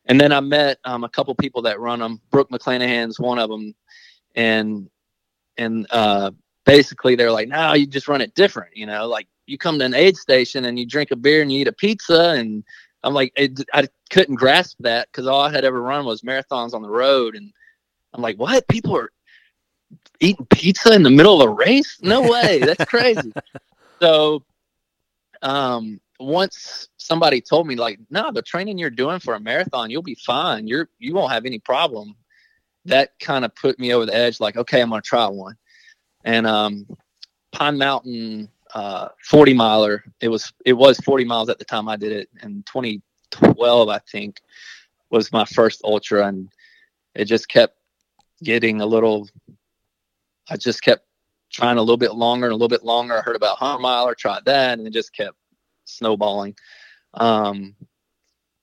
And 0.06 0.20
then 0.20 0.33
I 0.33 0.40
met 0.40 0.78
um, 0.85 1.04
a 1.04 1.09
couple 1.09 1.35
people 1.35 1.62
that 1.62 1.80
run 1.80 2.00
them. 2.00 2.20
Brooke 2.30 2.50
McClanahan's 2.50 3.20
one 3.20 3.38
of 3.38 3.50
them, 3.50 3.74
and 4.35 4.88
and 5.56 5.87
uh, 5.90 6.30
basically 6.64 7.16
they're 7.16 7.33
like, 7.33 7.48
no, 7.48 7.74
you 7.74 7.87
just 7.87 8.09
run 8.09 8.20
it 8.20 8.35
different. 8.35 8.76
You 8.76 8.87
know, 8.87 9.06
like 9.06 9.28
you 9.46 9.59
come 9.59 9.78
to 9.78 9.85
an 9.85 9.94
aid 9.94 10.16
station 10.16 10.64
and 10.64 10.78
you 10.78 10.87
drink 10.87 11.11
a 11.11 11.16
beer 11.16 11.42
and 11.42 11.52
you 11.52 11.61
eat 11.61 11.68
a 11.68 11.72
pizza. 11.72 12.30
And 12.30 12.64
I'm 13.02 13.14
like, 13.14 13.33
it, 13.37 13.61
I 13.72 13.88
couldn't 14.11 14.37
grasp 14.37 14.76
that 14.80 15.09
because 15.11 15.26
all 15.26 15.40
I 15.40 15.50
had 15.50 15.64
ever 15.64 15.83
run 15.83 16.04
was 16.04 16.22
marathons 16.22 16.72
on 16.72 16.83
the 16.83 16.88
road. 16.88 17.35
And 17.35 17.52
I'm 18.14 18.22
like, 18.22 18.37
what? 18.37 18.66
People 18.68 18.96
are 18.96 19.11
eating 20.20 20.46
pizza 20.46 20.92
in 20.92 21.02
the 21.02 21.11
middle 21.11 21.42
of 21.42 21.49
a 21.49 21.53
race? 21.53 21.99
No 22.03 22.22
way. 22.22 22.61
That's 22.61 22.84
crazy. 22.84 23.32
so 24.01 24.42
um, 25.43 26.01
once 26.18 26.88
somebody 26.97 27.41
told 27.41 27.66
me 27.66 27.76
like, 27.76 27.99
no, 28.11 28.30
the 28.30 28.43
training 28.43 28.78
you're 28.78 28.91
doing 28.91 29.18
for 29.18 29.34
a 29.34 29.41
marathon, 29.41 29.91
you'll 29.91 30.03
be 30.03 30.16
fine. 30.16 30.66
You're 30.66 30.88
you 30.99 31.14
won't 31.14 31.32
have 31.32 31.47
any 31.47 31.59
problem. 31.59 32.14
That 32.84 33.11
kind 33.20 33.45
of 33.45 33.55
put 33.55 33.78
me 33.78 33.93
over 33.93 34.07
the 34.07 34.14
edge. 34.14 34.41
Like, 34.41 34.57
okay, 34.57 34.80
I'm 34.80 34.91
gonna 34.91 35.03
try 35.03 35.26
one. 35.26 35.57
And 36.24 36.47
um, 36.47 36.86
Pine 37.53 37.78
Mountain 37.78 38.51
uh, 38.74 39.09
40 39.24 39.55
miler. 39.55 40.05
It 40.20 40.28
was 40.28 40.53
it 40.64 40.72
was 40.72 40.99
40 40.99 41.24
miles 41.24 41.49
at 41.49 41.59
the 41.59 41.64
time 41.64 41.88
I 41.88 41.97
did 41.97 42.12
it, 42.12 42.28
in 42.43 42.62
2012 42.64 43.88
I 43.88 43.99
think 44.11 44.41
was 45.11 45.32
my 45.32 45.45
first 45.45 45.82
ultra, 45.84 46.26
and 46.26 46.49
it 47.14 47.24
just 47.24 47.49
kept 47.49 47.76
getting 48.43 48.80
a 48.80 48.86
little. 48.86 49.28
I 50.49 50.57
just 50.57 50.82
kept 50.82 51.05
trying 51.51 51.76
a 51.76 51.80
little 51.80 51.96
bit 51.96 52.14
longer 52.14 52.46
and 52.46 52.53
a 52.53 52.57
little 52.57 52.68
bit 52.68 52.84
longer. 52.84 53.18
I 53.18 53.22
heard 53.22 53.36
about 53.36 53.61
100 53.61 53.80
miler, 53.80 54.14
tried 54.14 54.44
that, 54.46 54.78
and 54.78 54.86
it 54.86 54.92
just 54.92 55.14
kept 55.14 55.36
snowballing. 55.84 56.55
Um, 57.14 57.74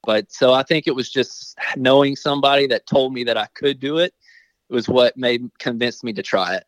but 0.03 0.31
so 0.31 0.53
I 0.53 0.63
think 0.63 0.87
it 0.87 0.95
was 0.95 1.09
just 1.11 1.57
knowing 1.75 2.15
somebody 2.15 2.67
that 2.67 2.87
told 2.87 3.13
me 3.13 3.23
that 3.25 3.37
I 3.37 3.47
could 3.53 3.79
do 3.79 3.97
it 3.97 4.13
was 4.69 4.87
what 4.87 5.17
made 5.17 5.49
convinced 5.59 6.03
me 6.03 6.13
to 6.13 6.23
try 6.23 6.55
it. 6.55 6.63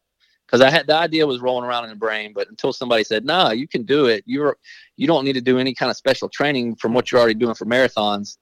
Because 0.45 0.61
I 0.61 0.70
had 0.70 0.88
the 0.88 0.95
idea 0.95 1.28
was 1.28 1.41
rolling 1.41 1.67
around 1.67 1.84
in 1.84 1.91
the 1.91 1.95
brain, 1.95 2.34
but 2.34 2.49
until 2.49 2.74
somebody 2.74 3.03
said, 3.03 3.24
"No, 3.24 3.43
nah, 3.43 3.51
you 3.51 3.67
can 3.67 3.84
do 3.84 4.07
it. 4.07 4.24
You're 4.26 4.57
you 4.97 5.05
don't 5.05 5.24
need 5.24 5.34
to 5.34 5.41
do 5.41 5.59
any 5.59 5.76
kind 5.76 5.91
of 5.91 5.97
special 5.97 6.28
training 6.28 6.76
from 6.76 6.93
what 6.93 7.11
you're 7.11 7.22
already 7.22 7.36
doing 7.36 7.53
for 7.53 7.65
marathons," 7.65 8.38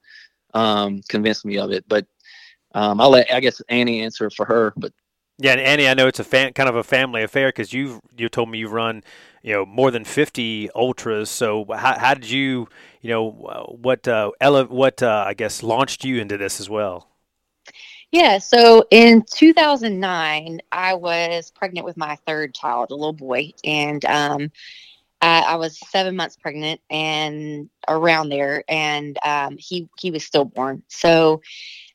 um, 0.54 1.02
convinced 1.10 1.44
me 1.44 1.58
of 1.58 1.70
it. 1.70 1.84
But 1.86 2.06
um, 2.74 3.00
I'll 3.00 3.10
let 3.10 3.32
I 3.32 3.40
guess 3.40 3.60
Annie 3.68 4.00
answer 4.00 4.30
for 4.30 4.46
her. 4.46 4.72
But 4.76 4.92
yeah, 5.38 5.52
and 5.52 5.60
Annie, 5.60 5.88
I 5.88 5.94
know 5.94 6.08
it's 6.08 6.18
a 6.18 6.24
fan, 6.24 6.52
kind 6.52 6.68
of 6.68 6.74
a 6.74 6.82
family 6.82 7.22
affair 7.22 7.48
because 7.48 7.72
you 7.72 8.00
you 8.16 8.28
told 8.28 8.50
me 8.50 8.58
you've 8.58 8.72
run 8.72 9.04
you 9.42 9.52
know 9.52 9.64
more 9.64 9.90
than 9.90 10.04
50 10.04 10.70
ultras. 10.74 11.30
So 11.30 11.64
how, 11.70 11.98
how 11.98 12.14
did 12.14 12.28
you 12.28 12.68
you 13.00 13.10
know 13.10 13.30
what 13.80 14.08
uh, 14.08 14.32
ele- 14.40 14.66
what 14.66 15.02
uh, 15.02 15.24
i 15.26 15.34
guess 15.34 15.62
launched 15.62 16.04
you 16.04 16.20
into 16.20 16.36
this 16.36 16.60
as 16.60 16.68
well? 16.68 17.08
Yeah 18.10 18.38
so 18.38 18.84
in 18.90 19.22
2009 19.22 20.60
i 20.72 20.94
was 20.94 21.50
pregnant 21.50 21.84
with 21.84 21.96
my 21.96 22.16
third 22.26 22.54
child 22.54 22.90
a 22.90 22.94
little 22.94 23.12
boy 23.12 23.52
and 23.64 24.04
um, 24.06 24.50
I, 25.20 25.40
I, 25.40 25.56
was 25.56 25.78
seven 25.90 26.16
months 26.16 26.36
pregnant 26.36 26.80
and 26.90 27.68
around 27.88 28.28
there 28.28 28.64
and 28.68 29.18
um, 29.24 29.56
he 29.58 29.88
he 29.98 30.10
was 30.10 30.24
stillborn. 30.24 30.82
So 30.88 31.42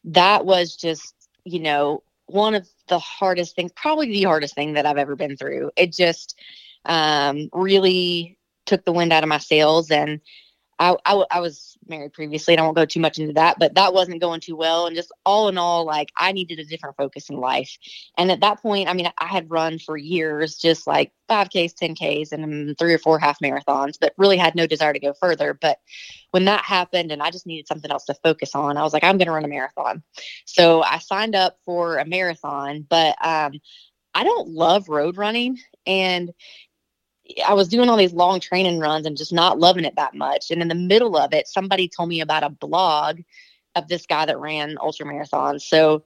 that 0.05 0.45
was 0.45 0.75
just 0.75 1.15
you 1.45 1.59
know 1.59 2.03
one 2.34 2.55
of 2.55 2.67
the 2.88 2.99
hardest 2.99 3.55
things 3.55 3.71
probably 3.75 4.07
the 4.07 4.23
hardest 4.23 4.55
thing 4.55 4.73
that 4.73 4.86
i've 4.86 4.97
ever 4.97 5.15
been 5.15 5.38
through 5.38 5.71
it 5.77 5.93
just 5.93 6.39
um, 6.86 7.49
really 7.53 8.38
took 8.65 8.86
the 8.86 8.91
wind 8.91 9.13
out 9.13 9.23
of 9.23 9.29
my 9.29 9.38
sails. 9.38 9.91
And 9.91 10.19
I, 10.80 10.95
I, 11.05 11.24
I, 11.32 11.39
was 11.39 11.78
married 11.88 12.13
previously, 12.13 12.53
and 12.53 12.61
I 12.61 12.63
won't 12.63 12.76
go 12.76 12.86
too 12.86 12.99
much 12.99 13.19
into 13.19 13.34
that, 13.34 13.57
but 13.59 13.76
that 13.76 13.93
wasn't 13.93 14.21
going 14.21 14.39
too 14.39 14.55
well. 14.55 14.88
And 14.88 14.95
just 14.95 15.11
all 15.26 15.47
in 15.47 15.57
all, 15.57 15.86
like 15.86 16.11
I 16.17 16.32
needed 16.32 16.59
a 16.59 16.65
different 16.65 16.97
focus 16.97 17.30
in 17.30 17.38
life. 17.38 17.78
And 18.17 18.32
at 18.32 18.41
that 18.41 18.61
point, 18.61 18.89
I 18.89 18.93
mean, 18.93 19.09
I 19.17 19.26
had 19.26 19.51
run 19.51 19.80
for 19.80 19.97
years, 19.97 20.57
just 20.57 20.88
like 20.88 21.11
5Ks, 21.30 21.74
10Ks, 21.74 22.32
and 22.32 22.78
three 22.78 22.93
or 22.93 22.97
four 22.97 23.19
half 23.19 23.39
marathons, 23.39 23.97
but 23.99 24.13
really 24.17 24.38
had 24.38 24.55
no 24.55 24.67
desire 24.67 24.93
to 24.93 24.99
go 24.99 25.13
further. 25.13 25.53
But 25.53 25.80
when 26.32 26.45
that 26.45 26.63
happened, 26.63 27.11
and 27.11 27.21
I 27.21 27.30
just 27.30 27.47
needed 27.47 27.67
something 27.67 27.91
else 27.91 28.05
to 28.05 28.15
focus 28.15 28.55
on, 28.55 28.78
I 28.78 28.84
was 28.84 28.93
like, 28.93 29.03
I'm 29.03 29.17
going 29.17 29.28
to 29.28 29.34
run 29.34 29.45
a 29.45 29.49
marathon. 29.49 30.03
So 30.45 30.82
I 30.82 30.97
signed 30.99 31.36
up 31.36 31.57
for 31.65 31.97
a 31.97 32.05
marathon, 32.05 32.86
but 32.89 33.15
um, 33.26 33.53
I 34.13 34.24
don't 34.24 34.49
love 34.49 34.89
road 34.89 35.17
running. 35.17 35.59
And 35.86 36.34
I 37.45 37.53
was 37.53 37.67
doing 37.67 37.89
all 37.89 37.97
these 37.97 38.13
long 38.13 38.39
training 38.39 38.80
runs 38.80 39.05
and 39.05 39.17
just 39.17 39.34
not 39.34 39.59
loving 39.59 39.86
it 39.86 39.95
that 39.95 40.13
much. 40.13 40.51
And 40.51 40.61
in 40.61 40.67
the 40.67 40.76
middle 40.76 41.15
of 41.15 41.34
it, 41.34 41.47
somebody 41.47 41.88
told 41.88 42.09
me 42.09 42.21
about 42.21 42.43
a 42.43 42.49
blog 42.49 43.21
of 43.76 43.88
this 43.88 44.05
guy 44.05 44.26
that 44.26 44.39
ran 44.39 44.78
ultra 44.80 45.05
marathons. 45.05 45.61
So 45.61 46.03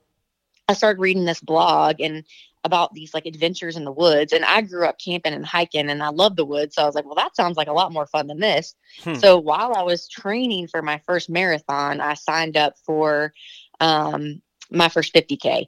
I 0.68 0.74
started 0.74 1.00
reading 1.00 1.24
this 1.24 1.40
blog 1.40 2.00
and 2.00 2.24
about 2.64 2.92
these 2.94 3.14
like 3.14 3.26
adventures 3.26 3.76
in 3.76 3.84
the 3.84 3.92
woods. 3.92 4.32
And 4.32 4.44
I 4.44 4.60
grew 4.62 4.86
up 4.86 4.98
camping 4.98 5.32
and 5.32 5.46
hiking 5.46 5.90
and 5.90 6.02
I 6.02 6.08
love 6.08 6.36
the 6.36 6.44
woods. 6.44 6.74
So 6.74 6.82
I 6.82 6.86
was 6.86 6.94
like, 6.94 7.04
well, 7.04 7.14
that 7.14 7.36
sounds 7.36 7.56
like 7.56 7.68
a 7.68 7.72
lot 7.72 7.92
more 7.92 8.06
fun 8.06 8.26
than 8.26 8.40
this. 8.40 8.74
Hmm. 9.02 9.14
So 9.14 9.38
while 9.38 9.74
I 9.74 9.82
was 9.82 10.08
training 10.08 10.68
for 10.68 10.82
my 10.82 11.00
first 11.06 11.30
marathon, 11.30 12.00
I 12.00 12.14
signed 12.14 12.56
up 12.56 12.74
for 12.84 13.32
um, 13.80 14.42
my 14.70 14.88
first 14.88 15.14
50K 15.14 15.66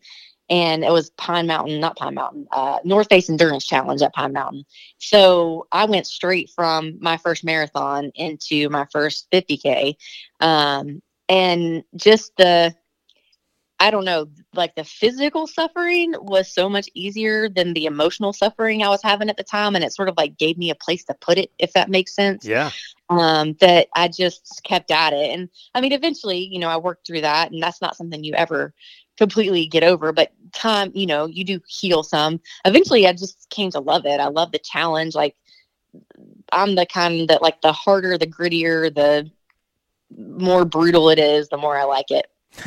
and 0.51 0.83
it 0.83 0.91
was 0.91 1.11
Pine 1.11 1.47
Mountain, 1.47 1.79
not 1.79 1.97
Pine 1.97 2.15
Mountain, 2.15 2.49
uh, 2.51 2.81
North 2.85 3.09
Face 3.09 3.31
Endurance 3.31 3.65
Challenge 3.65 4.03
at 4.03 4.13
Pine 4.13 4.33
Mountain. 4.33 4.65
So 4.99 5.69
I 5.71 5.85
went 5.85 6.09
straight 6.09 6.51
from 6.51 6.99
my 7.01 7.17
first 7.17 7.45
marathon 7.45 8.11
into 8.17 8.69
my 8.69 8.85
first 8.93 9.29
50K. 9.31 9.95
Um, 10.41 11.01
and 11.29 11.85
just 11.95 12.37
the, 12.37 12.75
I 13.79 13.93
don't 13.93 14.05
know, 14.05 14.27
like 14.53 14.75
the 14.75 14.83
physical 14.83 15.47
suffering 15.47 16.15
was 16.19 16.53
so 16.53 16.69
much 16.69 16.89
easier 16.95 17.49
than 17.49 17.73
the 17.73 17.87
emotional 17.87 18.33
suffering 18.33 18.83
I 18.83 18.89
was 18.89 19.05
having 19.05 19.31
at 19.31 19.37
the 19.37 19.45
time. 19.45 19.77
And 19.77 19.85
it 19.85 19.93
sort 19.93 20.09
of 20.09 20.17
like 20.17 20.37
gave 20.37 20.59
me 20.59 20.71
a 20.71 20.75
place 20.75 21.05
to 21.05 21.15
put 21.15 21.39
it, 21.39 21.53
if 21.61 21.73
that 21.75 21.89
makes 21.89 22.13
sense. 22.13 22.45
Yeah. 22.45 22.71
Um, 23.09 23.57
that 23.61 23.87
I 23.95 24.09
just 24.09 24.63
kept 24.65 24.91
at 24.91 25.13
it. 25.13 25.31
And 25.31 25.49
I 25.75 25.81
mean, 25.81 25.93
eventually, 25.93 26.49
you 26.51 26.59
know, 26.59 26.69
I 26.69 26.77
worked 26.77 27.07
through 27.07 27.23
that, 27.23 27.51
and 27.51 27.61
that's 27.63 27.81
not 27.81 27.97
something 27.97 28.23
you 28.23 28.35
ever 28.35 28.73
completely 29.21 29.67
get 29.67 29.85
over 29.85 30.13
but 30.13 30.33
time 30.53 30.91
you 30.95 31.05
know 31.05 31.27
you 31.27 31.45
do 31.45 31.61
heal 31.69 32.03
some. 32.03 32.41
Eventually 32.65 33.07
i 33.07 33.13
just 33.13 33.51
came 33.51 33.71
to 33.71 33.81
love 33.81 34.07
it. 34.07 34.19
I 34.19 34.29
love 34.29 34.51
the 34.51 34.59
challenge. 34.59 35.15
Like 35.15 35.37
i'm 36.53 36.75
the 36.75 36.87
kind 36.87 37.29
that 37.29 37.43
like 37.43 37.61
the 37.61 37.73
harder 37.73 38.17
the 38.17 38.27
grittier 38.27 38.93
the 38.95 39.31
more 40.17 40.65
brutal 40.65 41.11
it 41.11 41.19
is 41.19 41.49
the 41.49 41.57
more 41.57 41.77
i 41.77 41.85
like 41.85 42.11
it 42.11 42.30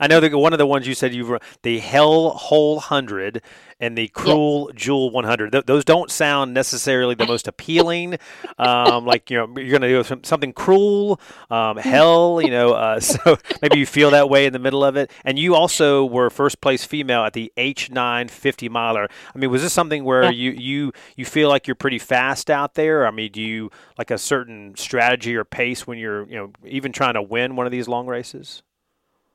I 0.00 0.06
know 0.08 0.20
that 0.20 0.36
one 0.36 0.52
of 0.52 0.58
the 0.58 0.66
ones 0.66 0.86
you 0.86 0.94
said 0.94 1.14
you've 1.14 1.28
run, 1.28 1.40
the 1.62 1.78
Hell 1.78 2.30
Hole 2.30 2.76
100 2.76 3.42
and 3.80 3.98
the 3.98 4.08
Cruel 4.08 4.70
yes. 4.72 4.82
Jewel 4.82 5.10
100. 5.10 5.52
Th- 5.52 5.64
those 5.64 5.84
don't 5.84 6.10
sound 6.10 6.54
necessarily 6.54 7.14
the 7.14 7.26
most 7.26 7.48
appealing. 7.48 8.18
um, 8.58 9.04
like, 9.14 9.30
you 9.30 9.36
know, 9.36 9.46
you're 9.56 9.78
going 9.78 9.82
to 9.82 10.02
do 10.02 10.20
something 10.22 10.52
cruel, 10.52 11.20
um, 11.50 11.76
hell, 11.76 12.40
you 12.42 12.50
know, 12.50 12.72
uh, 12.72 13.00
so 13.00 13.36
maybe 13.60 13.78
you 13.78 13.86
feel 13.86 14.10
that 14.10 14.30
way 14.30 14.46
in 14.46 14.52
the 14.52 14.58
middle 14.58 14.84
of 14.84 14.96
it. 14.96 15.10
And 15.24 15.38
you 15.38 15.54
also 15.54 16.04
were 16.04 16.30
first 16.30 16.60
place 16.60 16.84
female 16.84 17.24
at 17.24 17.32
the 17.32 17.52
H9 17.56 18.30
50 18.30 18.68
miler. 18.68 19.08
I 19.34 19.38
mean, 19.38 19.50
was 19.50 19.62
this 19.62 19.72
something 19.72 20.04
where 20.04 20.24
yeah. 20.24 20.30
you, 20.30 20.50
you, 20.52 20.92
you 21.16 21.24
feel 21.24 21.48
like 21.48 21.66
you're 21.66 21.74
pretty 21.74 21.98
fast 21.98 22.50
out 22.50 22.74
there? 22.74 23.06
I 23.06 23.10
mean, 23.10 23.32
do 23.32 23.42
you 23.42 23.70
like 23.98 24.10
a 24.10 24.18
certain 24.18 24.76
strategy 24.76 25.36
or 25.36 25.44
pace 25.44 25.86
when 25.86 25.98
you're, 25.98 26.28
you 26.28 26.36
know, 26.36 26.52
even 26.64 26.92
trying 26.92 27.14
to 27.14 27.22
win 27.22 27.56
one 27.56 27.66
of 27.66 27.72
these 27.72 27.88
long 27.88 28.06
races? 28.06 28.43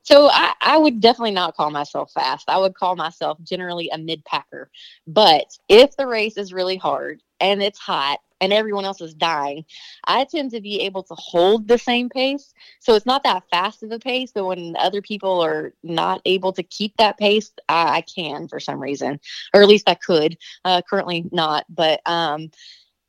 So 0.02 0.28
I, 0.30 0.54
I 0.60 0.78
would 0.78 1.00
definitely 1.00 1.32
not 1.32 1.56
call 1.56 1.70
myself 1.70 2.12
fast. 2.12 2.48
I 2.48 2.58
would 2.58 2.74
call 2.74 2.96
myself 2.96 3.38
generally 3.42 3.90
a 3.90 3.98
mid 3.98 4.24
packer. 4.24 4.70
But 5.06 5.46
if 5.68 5.96
the 5.96 6.06
race 6.06 6.36
is 6.36 6.52
really 6.52 6.76
hard 6.76 7.22
and 7.38 7.62
it's 7.62 7.78
hot 7.78 8.20
and 8.40 8.52
everyone 8.52 8.86
else 8.86 9.00
is 9.02 9.12
dying, 9.14 9.64
I 10.04 10.24
tend 10.24 10.52
to 10.52 10.60
be 10.60 10.80
able 10.80 11.02
to 11.04 11.14
hold 11.14 11.68
the 11.68 11.76
same 11.76 12.08
pace. 12.08 12.54
So 12.80 12.94
it's 12.94 13.06
not 13.06 13.22
that 13.24 13.44
fast 13.50 13.82
of 13.82 13.92
a 13.92 13.98
pace, 13.98 14.32
but 14.34 14.46
when 14.46 14.74
other 14.78 15.02
people 15.02 15.44
are 15.44 15.74
not 15.82 16.22
able 16.24 16.52
to 16.54 16.62
keep 16.62 16.96
that 16.96 17.18
pace, 17.18 17.52
I, 17.68 17.98
I 17.98 18.00
can 18.00 18.48
for 18.48 18.58
some 18.58 18.80
reason, 18.80 19.20
or 19.52 19.62
at 19.62 19.68
least 19.68 19.88
I 19.88 19.94
could. 19.94 20.38
Uh, 20.64 20.80
currently 20.88 21.26
not, 21.30 21.66
but 21.68 22.00
um, 22.06 22.50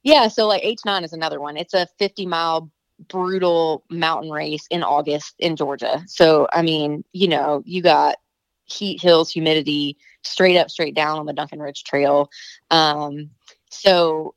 yeah. 0.03 0.27
So 0.27 0.47
like 0.47 0.63
H9 0.63 1.03
is 1.03 1.13
another 1.13 1.39
one. 1.39 1.55
It's 1.55 1.73
a 1.73 1.87
50 1.97 2.25
mile 2.25 2.71
brutal 3.07 3.83
mountain 3.89 4.31
race 4.31 4.67
in 4.69 4.83
August 4.83 5.35
in 5.39 5.55
Georgia. 5.55 6.03
So, 6.07 6.47
I 6.51 6.61
mean, 6.61 7.03
you 7.13 7.27
know, 7.27 7.63
you 7.65 7.81
got 7.81 8.17
heat, 8.65 9.01
hills, 9.01 9.31
humidity, 9.31 9.97
straight 10.23 10.57
up, 10.57 10.69
straight 10.69 10.95
down 10.95 11.19
on 11.19 11.25
the 11.25 11.33
Duncan 11.33 11.59
Ridge 11.59 11.83
Trail. 11.83 12.29
Um, 12.69 13.29
so 13.69 14.35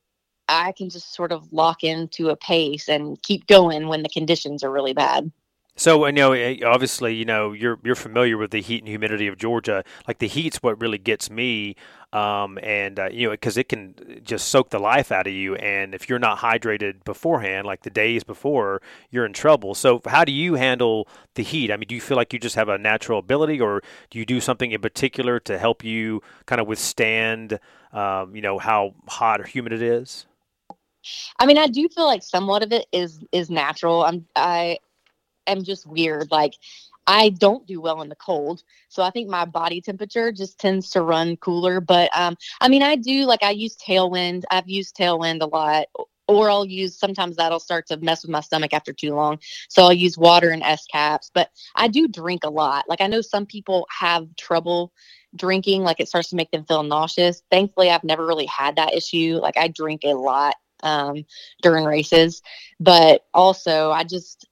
I 0.48 0.72
can 0.72 0.90
just 0.90 1.14
sort 1.14 1.32
of 1.32 1.52
lock 1.52 1.84
into 1.84 2.28
a 2.28 2.36
pace 2.36 2.88
and 2.88 3.20
keep 3.22 3.46
going 3.46 3.88
when 3.88 4.02
the 4.02 4.08
conditions 4.08 4.62
are 4.62 4.70
really 4.70 4.92
bad. 4.92 5.30
So, 5.76 6.06
you 6.06 6.12
know, 6.12 6.32
eh, 6.32 6.58
obviously, 6.64 7.14
you 7.14 7.24
know, 7.24 7.52
you're 7.52 7.80
you're 7.82 7.96
familiar 7.96 8.38
with 8.38 8.52
the 8.52 8.60
heat 8.60 8.78
and 8.78 8.88
humidity 8.88 9.26
of 9.26 9.36
Georgia. 9.36 9.82
Like 10.06 10.18
the 10.18 10.28
heat's 10.28 10.58
what 10.58 10.80
really 10.80 10.98
gets 10.98 11.30
me, 11.30 11.74
um, 12.14 12.60
and 12.62 13.00
uh, 13.00 13.08
you 13.10 13.26
know, 13.26 13.32
because 13.32 13.58
it 13.58 13.68
can 13.68 13.94
just 14.22 14.48
soak 14.48 14.70
the 14.70 14.78
life 14.78 15.10
out 15.10 15.26
of 15.26 15.32
you. 15.32 15.56
And 15.56 15.94
if 15.94 16.08
you're 16.08 16.20
not 16.20 16.38
hydrated 16.38 17.02
beforehand, 17.04 17.66
like 17.66 17.82
the 17.82 17.90
days 17.90 18.22
before, 18.22 18.80
you're 19.10 19.26
in 19.26 19.32
trouble. 19.32 19.74
So, 19.74 20.00
how 20.06 20.24
do 20.24 20.30
you 20.30 20.54
handle 20.54 21.08
the 21.34 21.42
heat? 21.42 21.72
I 21.72 21.76
mean, 21.76 21.88
do 21.88 21.94
you 21.94 22.00
feel 22.00 22.16
like 22.16 22.32
you 22.32 22.38
just 22.38 22.54
have 22.54 22.68
a 22.68 22.78
natural 22.78 23.18
ability, 23.18 23.60
or 23.60 23.82
do 24.10 24.18
you 24.20 24.24
do 24.24 24.40
something 24.40 24.70
in 24.70 24.80
particular 24.80 25.40
to 25.40 25.58
help 25.58 25.82
you 25.82 26.22
kind 26.46 26.60
of 26.60 26.68
withstand, 26.68 27.58
um, 27.92 28.36
you 28.36 28.42
know, 28.42 28.58
how 28.58 28.94
hot 29.08 29.40
or 29.40 29.44
humid 29.44 29.72
it 29.72 29.82
is? 29.82 30.26
I 31.40 31.46
mean, 31.46 31.58
I 31.58 31.66
do 31.66 31.88
feel 31.88 32.06
like 32.06 32.22
somewhat 32.22 32.62
of 32.62 32.72
it 32.72 32.86
is 32.92 33.18
is 33.32 33.50
natural. 33.50 34.04
I'm 34.04 34.24
I 34.36 34.78
am 35.48 35.64
just 35.64 35.84
weird. 35.84 36.30
Like 36.30 36.54
I 37.06 37.30
don't 37.30 37.66
do 37.66 37.80
well 37.80 38.02
in 38.02 38.08
the 38.08 38.16
cold. 38.16 38.62
So 38.88 39.02
I 39.02 39.10
think 39.10 39.28
my 39.28 39.44
body 39.44 39.80
temperature 39.80 40.32
just 40.32 40.58
tends 40.58 40.90
to 40.90 41.02
run 41.02 41.36
cooler. 41.36 41.80
But 41.80 42.10
um, 42.16 42.36
I 42.60 42.68
mean, 42.68 42.82
I 42.82 42.96
do 42.96 43.24
like 43.24 43.42
I 43.42 43.50
use 43.50 43.76
tailwind. 43.76 44.44
I've 44.50 44.68
used 44.68 44.96
tailwind 44.96 45.42
a 45.42 45.46
lot 45.46 45.86
or 46.26 46.50
I'll 46.50 46.64
use 46.64 46.98
sometimes 46.98 47.36
that'll 47.36 47.60
start 47.60 47.86
to 47.88 47.98
mess 47.98 48.22
with 48.22 48.30
my 48.30 48.40
stomach 48.40 48.72
after 48.72 48.92
too 48.92 49.14
long. 49.14 49.38
So 49.68 49.82
I'll 49.82 49.92
use 49.92 50.16
water 50.16 50.50
and 50.50 50.62
S 50.62 50.84
caps. 50.90 51.30
But 51.32 51.50
I 51.76 51.88
do 51.88 52.08
drink 52.08 52.44
a 52.44 52.50
lot. 52.50 52.86
Like 52.88 53.00
I 53.00 53.06
know 53.06 53.20
some 53.20 53.46
people 53.46 53.86
have 53.90 54.26
trouble 54.36 54.92
drinking, 55.36 55.82
like 55.82 56.00
it 56.00 56.08
starts 56.08 56.30
to 56.30 56.36
make 56.36 56.50
them 56.50 56.64
feel 56.64 56.82
nauseous. 56.82 57.42
Thankfully, 57.50 57.90
I've 57.90 58.04
never 58.04 58.26
really 58.26 58.46
had 58.46 58.76
that 58.76 58.94
issue. 58.94 59.38
Like 59.40 59.56
I 59.56 59.68
drink 59.68 60.02
a 60.04 60.14
lot 60.14 60.54
um, 60.82 61.24
during 61.62 61.84
races, 61.84 62.42
but 62.80 63.24
also 63.34 63.90
I 63.90 64.04
just 64.04 64.46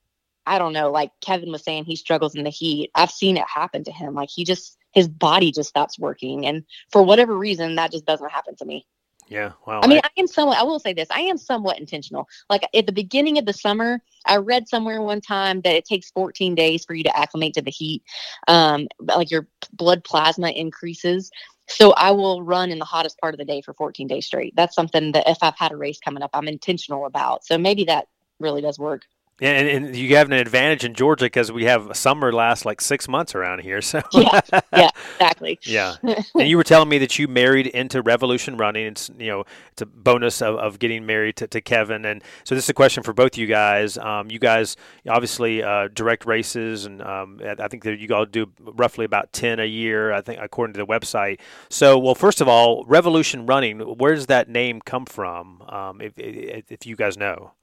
I 0.47 0.59
don't 0.59 0.73
know. 0.73 0.91
Like 0.91 1.13
Kevin 1.21 1.53
was 1.53 1.63
saying, 1.63 1.85
he 1.85 1.97
struggles 1.97 2.35
in 2.35 2.45
the 2.45 2.51
heat. 2.51 2.91
I've 2.95 3.11
seen 3.11 3.37
it 3.37 3.47
happen 3.49 3.85
to 3.85 3.93
him. 3.93 4.15
Like 4.15 4.31
he 4.31 4.45
just 4.45 4.77
his 4.93 5.09
body 5.09 5.53
just 5.53 5.71
stops 5.71 5.99
working, 5.99 6.47
and 6.47 6.65
for 6.91 7.03
whatever 7.03 7.37
reason, 7.37 7.77
that 7.77 7.93
just 7.93 8.05
doesn't 8.05 8.31
happen 8.31 8.57
to 8.57 8.65
me. 8.65 8.87
Yeah. 9.33 9.53
Wow. 9.67 9.81
I 9.83 9.87
mean, 9.87 10.01
I, 10.05 10.09
I 10.09 10.21
am 10.21 10.27
somewhat, 10.27 10.59
I 10.59 10.63
will 10.65 10.79
say 10.79 10.93
this, 10.93 11.09
I 11.11 11.21
am 11.21 11.39
somewhat 11.39 11.79
intentional. 11.79 12.29
Like 12.51 12.69
at 12.75 12.85
the 12.85 12.93
beginning 12.93 13.39
of 13.39 13.47
the 13.47 13.55
summer, 13.55 14.03
I 14.27 14.37
read 14.37 14.69
somewhere 14.69 15.01
one 15.01 15.23
time 15.23 15.63
that 15.63 15.75
it 15.75 15.87
takes 15.87 16.11
14 16.11 16.55
days 16.55 16.85
for 16.85 16.93
you 16.93 17.03
to 17.05 17.17
acclimate 17.17 17.55
to 17.55 17.63
the 17.63 17.71
heat. 17.71 18.03
Um, 18.47 18.89
like 19.01 19.31
your 19.31 19.49
blood 19.73 20.05
plasma 20.05 20.51
increases. 20.51 21.31
So 21.67 21.93
I 21.93 22.11
will 22.11 22.43
run 22.43 22.71
in 22.71 22.79
the 22.79 22.85
hottest 22.85 23.19
part 23.21 23.33
of 23.33 23.39
the 23.39 23.47
day 23.47 23.63
for 23.63 23.73
14 23.73 24.07
days 24.07 24.27
straight. 24.27 24.55
That's 24.55 24.75
something 24.75 25.13
that 25.13 25.27
if 25.27 25.39
I've 25.41 25.57
had 25.57 25.73
a 25.73 25.77
race 25.77 25.99
coming 25.99 26.23
up, 26.23 26.31
I'm 26.35 26.49
intentional 26.49 27.07
about. 27.07 27.45
So 27.47 27.57
maybe 27.57 27.85
that 27.85 28.09
really 28.39 28.61
does 28.61 28.79
work. 28.79 29.07
Yeah, 29.43 29.55
and, 29.55 29.87
and, 29.87 29.97
you 29.97 30.15
have 30.15 30.29
an 30.29 30.35
advantage 30.35 30.85
in 30.85 30.95
Georgia 30.95 31.25
because 31.25 31.51
we 31.51 31.65
have 31.65 31.97
summer 31.97 32.33
last 32.33 32.65
like 32.65 32.81
six 32.81 33.09
months 33.09 33.35
around 33.35 33.59
here. 33.63 33.83
So 33.83 34.01
yeah, 34.13 34.41
yeah, 34.73 34.91
exactly. 35.15 35.59
yeah, 35.63 35.97
and 36.05 36.49
you 36.49 36.57
were 36.57 36.63
telling 36.63 36.89
me 36.89 36.99
that 36.99 37.19
you 37.19 37.27
married 37.27 37.67
into 37.67 38.03
Revolution 38.03 38.57
Running. 38.57 38.87
It's 38.87 39.11
you 39.19 39.27
know 39.27 39.45
it's 39.73 39.83
a 39.83 39.87
bonus 39.87 40.43
of, 40.43 40.55
of 40.59 40.79
getting 40.79 41.07
married 41.07 41.35
to, 41.39 41.49
to 41.49 41.61
Kevin, 41.61 42.05
and 42.05 42.23
so 42.45 42.55
this 42.55 42.67
is 42.67 42.71
a 42.71 42.75
question 42.75 43.03
for 43.03 43.13
both 43.13 43.37
you 43.37 43.49
guys. 43.49 43.99
Um, 43.99 44.31
you 44.31 44.39
guys 44.39 44.77
obviously 45.09 45.61
uh, 45.61 45.89
direct 45.93 46.25
races, 46.25 46.85
and 46.85 47.03
um, 47.03 47.41
I 47.45 47.67
think 47.67 47.83
that 47.83 47.99
you 47.99 48.15
all 48.15 48.27
do 48.27 48.47
roughly 48.61 49.05
about 49.05 49.33
ten 49.33 49.59
a 49.59 49.67
year. 49.67 50.13
I 50.13 50.21
think 50.21 50.39
according 50.41 50.75
to 50.75 50.79
the 50.79 50.87
website. 50.87 51.41
So, 51.69 51.99
well, 51.99 52.15
first 52.15 52.41
of 52.41 52.47
all, 52.47 52.85
Revolution 52.85 53.47
Running, 53.47 53.81
where 53.81 54.15
does 54.15 54.27
that 54.27 54.49
name 54.49 54.81
come 54.81 55.05
from? 55.05 55.63
Um, 55.63 56.01
if 56.01 56.13
if 56.17 56.87
you 56.87 56.95
guys 56.95 57.17
know. 57.17 57.55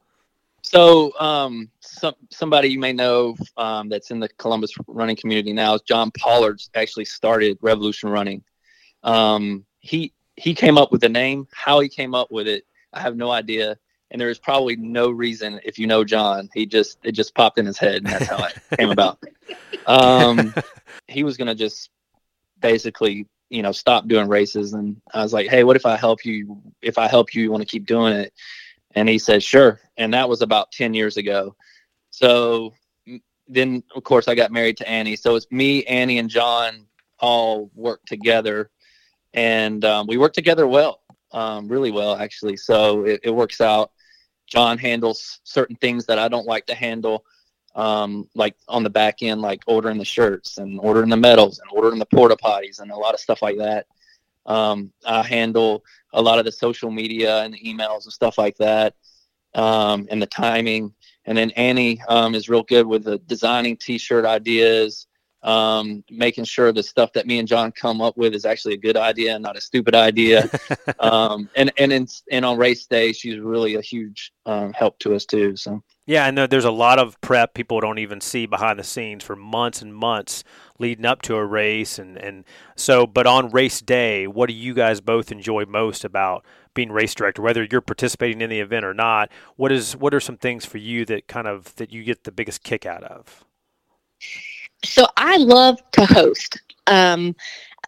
So, 0.61 1.17
um, 1.19 1.69
some 1.79 2.15
somebody 2.29 2.69
you 2.69 2.79
may 2.79 2.93
know 2.93 3.35
um, 3.57 3.89
that's 3.89 4.11
in 4.11 4.19
the 4.19 4.29
Columbus 4.29 4.73
running 4.87 5.15
community 5.15 5.53
now 5.53 5.75
is 5.75 5.81
John 5.81 6.11
Pollard. 6.11 6.61
Actually, 6.75 7.05
started 7.05 7.57
Revolution 7.61 8.09
Running. 8.09 8.43
Um, 9.03 9.65
he 9.79 10.13
he 10.35 10.53
came 10.53 10.77
up 10.77 10.91
with 10.91 11.01
the 11.01 11.09
name. 11.09 11.47
How 11.53 11.79
he 11.79 11.89
came 11.89 12.15
up 12.15 12.31
with 12.31 12.47
it, 12.47 12.65
I 12.93 13.01
have 13.01 13.15
no 13.15 13.31
idea. 13.31 13.77
And 14.11 14.19
there 14.19 14.29
is 14.29 14.39
probably 14.39 14.75
no 14.75 15.11
reason. 15.11 15.59
If 15.63 15.77
you 15.77 15.85
know 15.85 16.03
John, 16.03 16.49
he 16.53 16.65
just 16.65 16.97
it 17.03 17.11
just 17.11 17.35
popped 17.35 17.59
in 17.59 17.65
his 17.65 17.77
head, 17.77 17.97
and 17.97 18.07
that's 18.07 18.27
how 18.27 18.43
it 18.45 18.53
came 18.77 18.89
about. 18.89 19.19
Um, 19.85 20.53
he 21.07 21.23
was 21.23 21.37
gonna 21.37 21.55
just 21.55 21.89
basically, 22.59 23.27
you 23.49 23.61
know, 23.61 23.71
stop 23.71 24.07
doing 24.07 24.27
races, 24.27 24.73
and 24.73 24.99
I 25.13 25.21
was 25.21 25.33
like, 25.33 25.47
hey, 25.47 25.63
what 25.63 25.75
if 25.75 25.85
I 25.85 25.95
help 25.95 26.25
you? 26.25 26.61
If 26.81 26.97
I 26.97 27.07
help 27.07 27.33
you, 27.35 27.43
you 27.43 27.51
want 27.51 27.61
to 27.61 27.67
keep 27.67 27.85
doing 27.85 28.13
it? 28.13 28.33
And 28.95 29.07
he 29.07 29.19
said, 29.19 29.43
sure. 29.43 29.79
And 29.97 30.13
that 30.13 30.29
was 30.29 30.41
about 30.41 30.71
10 30.71 30.93
years 30.93 31.17
ago. 31.17 31.55
So 32.09 32.73
then, 33.47 33.83
of 33.95 34.03
course, 34.03 34.27
I 34.27 34.35
got 34.35 34.51
married 34.51 34.77
to 34.77 34.89
Annie. 34.89 35.15
So 35.15 35.35
it's 35.35 35.47
me, 35.51 35.83
Annie, 35.85 36.19
and 36.19 36.29
John 36.29 36.85
all 37.19 37.69
work 37.75 38.01
together. 38.05 38.69
And 39.33 39.83
um, 39.85 40.07
we 40.07 40.17
work 40.17 40.33
together 40.33 40.67
well, 40.67 41.01
um, 41.31 41.67
really 41.67 41.91
well, 41.91 42.15
actually. 42.15 42.57
So 42.57 43.05
it, 43.05 43.21
it, 43.23 43.29
works 43.29 43.61
out. 43.61 43.91
John 44.47 44.77
handles 44.77 45.39
certain 45.43 45.75
things 45.75 46.05
that 46.07 46.17
I 46.17 46.27
don't 46.27 46.47
like 46.47 46.65
to 46.67 46.75
handle, 46.75 47.25
um, 47.75 48.27
like 48.33 48.55
on 48.67 48.83
the 48.83 48.89
back 48.89 49.21
end, 49.21 49.41
like 49.41 49.61
ordering 49.67 49.99
the 49.99 50.05
shirts 50.05 50.57
and 50.57 50.79
ordering 50.79 51.09
the 51.09 51.17
medals 51.17 51.59
and 51.59 51.69
ordering 51.71 51.99
the 51.99 52.07
porta 52.07 52.35
potties 52.35 52.79
and 52.79 52.91
a 52.91 52.95
lot 52.95 53.13
of 53.13 53.19
stuff 53.19 53.43
like 53.43 53.57
that. 53.57 53.85
Um, 54.45 54.91
I 55.05 55.23
handle 55.23 55.83
a 56.13 56.21
lot 56.21 56.39
of 56.39 56.45
the 56.45 56.51
social 56.51 56.91
media 56.91 57.43
and 57.43 57.53
the 57.53 57.59
emails 57.59 58.05
and 58.05 58.13
stuff 58.13 58.37
like 58.37 58.57
that, 58.57 58.95
um, 59.55 60.07
and 60.09 60.21
the 60.21 60.27
timing. 60.27 60.93
And 61.25 61.37
then 61.37 61.51
Annie 61.51 62.01
um, 62.07 62.33
is 62.33 62.49
real 62.49 62.63
good 62.63 62.87
with 62.87 63.03
the 63.03 63.19
designing 63.19 63.77
T-shirt 63.77 64.25
ideas, 64.25 65.07
um, 65.43 66.03
making 66.09 66.45
sure 66.45 66.71
the 66.71 66.83
stuff 66.83 67.13
that 67.13 67.27
me 67.27 67.39
and 67.39 67.47
John 67.47 67.71
come 67.71 68.01
up 68.01 68.17
with 68.17 68.33
is 68.33 68.45
actually 68.45 68.73
a 68.73 68.77
good 68.77 68.97
idea, 68.97 69.37
not 69.37 69.57
a 69.57 69.61
stupid 69.61 69.95
idea. 69.95 70.49
um, 70.99 71.49
and 71.55 71.71
and 71.77 71.93
in, 71.93 72.07
and 72.31 72.45
on 72.45 72.57
race 72.57 72.85
day, 72.87 73.13
she's 73.13 73.39
really 73.39 73.75
a 73.75 73.81
huge 73.81 74.31
um, 74.45 74.73
help 74.73 74.97
to 74.99 75.15
us 75.15 75.25
too. 75.25 75.55
So. 75.55 75.83
Yeah, 76.09 76.25
and 76.25 76.39
there's 76.39 76.65
a 76.65 76.71
lot 76.71 76.97
of 76.97 77.21
prep 77.21 77.53
people 77.53 77.79
don't 77.81 77.99
even 77.99 78.19
see 78.19 78.47
behind 78.47 78.79
the 78.79 78.83
scenes 78.83 79.23
for 79.23 79.35
months 79.35 79.79
and 79.83 79.93
months 79.93 80.43
leading 80.79 81.05
up 81.05 81.21
to 81.21 81.35
a 81.35 81.45
race 81.45 81.99
and, 81.99 82.17
and 82.17 82.45
so 82.75 83.05
but 83.05 83.27
on 83.27 83.51
race 83.51 83.79
day, 83.79 84.25
what 84.25 84.47
do 84.47 84.55
you 84.55 84.73
guys 84.73 85.01
both 85.01 85.31
enjoy 85.31 85.65
most 85.65 86.03
about 86.03 86.43
being 86.73 86.91
race 86.91 87.13
director, 87.13 87.43
whether 87.43 87.63
you're 87.71 87.79
participating 87.79 88.41
in 88.41 88.49
the 88.49 88.59
event 88.59 88.85
or 88.85 88.93
not? 88.95 89.29
What 89.55 89.71
is 89.71 89.95
what 89.95 90.15
are 90.15 90.19
some 90.19 90.35
things 90.35 90.65
for 90.65 90.79
you 90.79 91.05
that 91.05 91.27
kind 91.27 91.45
of 91.45 91.75
that 91.75 91.93
you 91.93 92.03
get 92.03 92.23
the 92.23 92.31
biggest 92.31 92.63
kick 92.63 92.87
out 92.87 93.03
of? 93.03 93.45
So 94.83 95.05
I 95.15 95.37
love 95.37 95.77
to 95.91 96.07
host. 96.07 96.59
Um, 96.87 97.35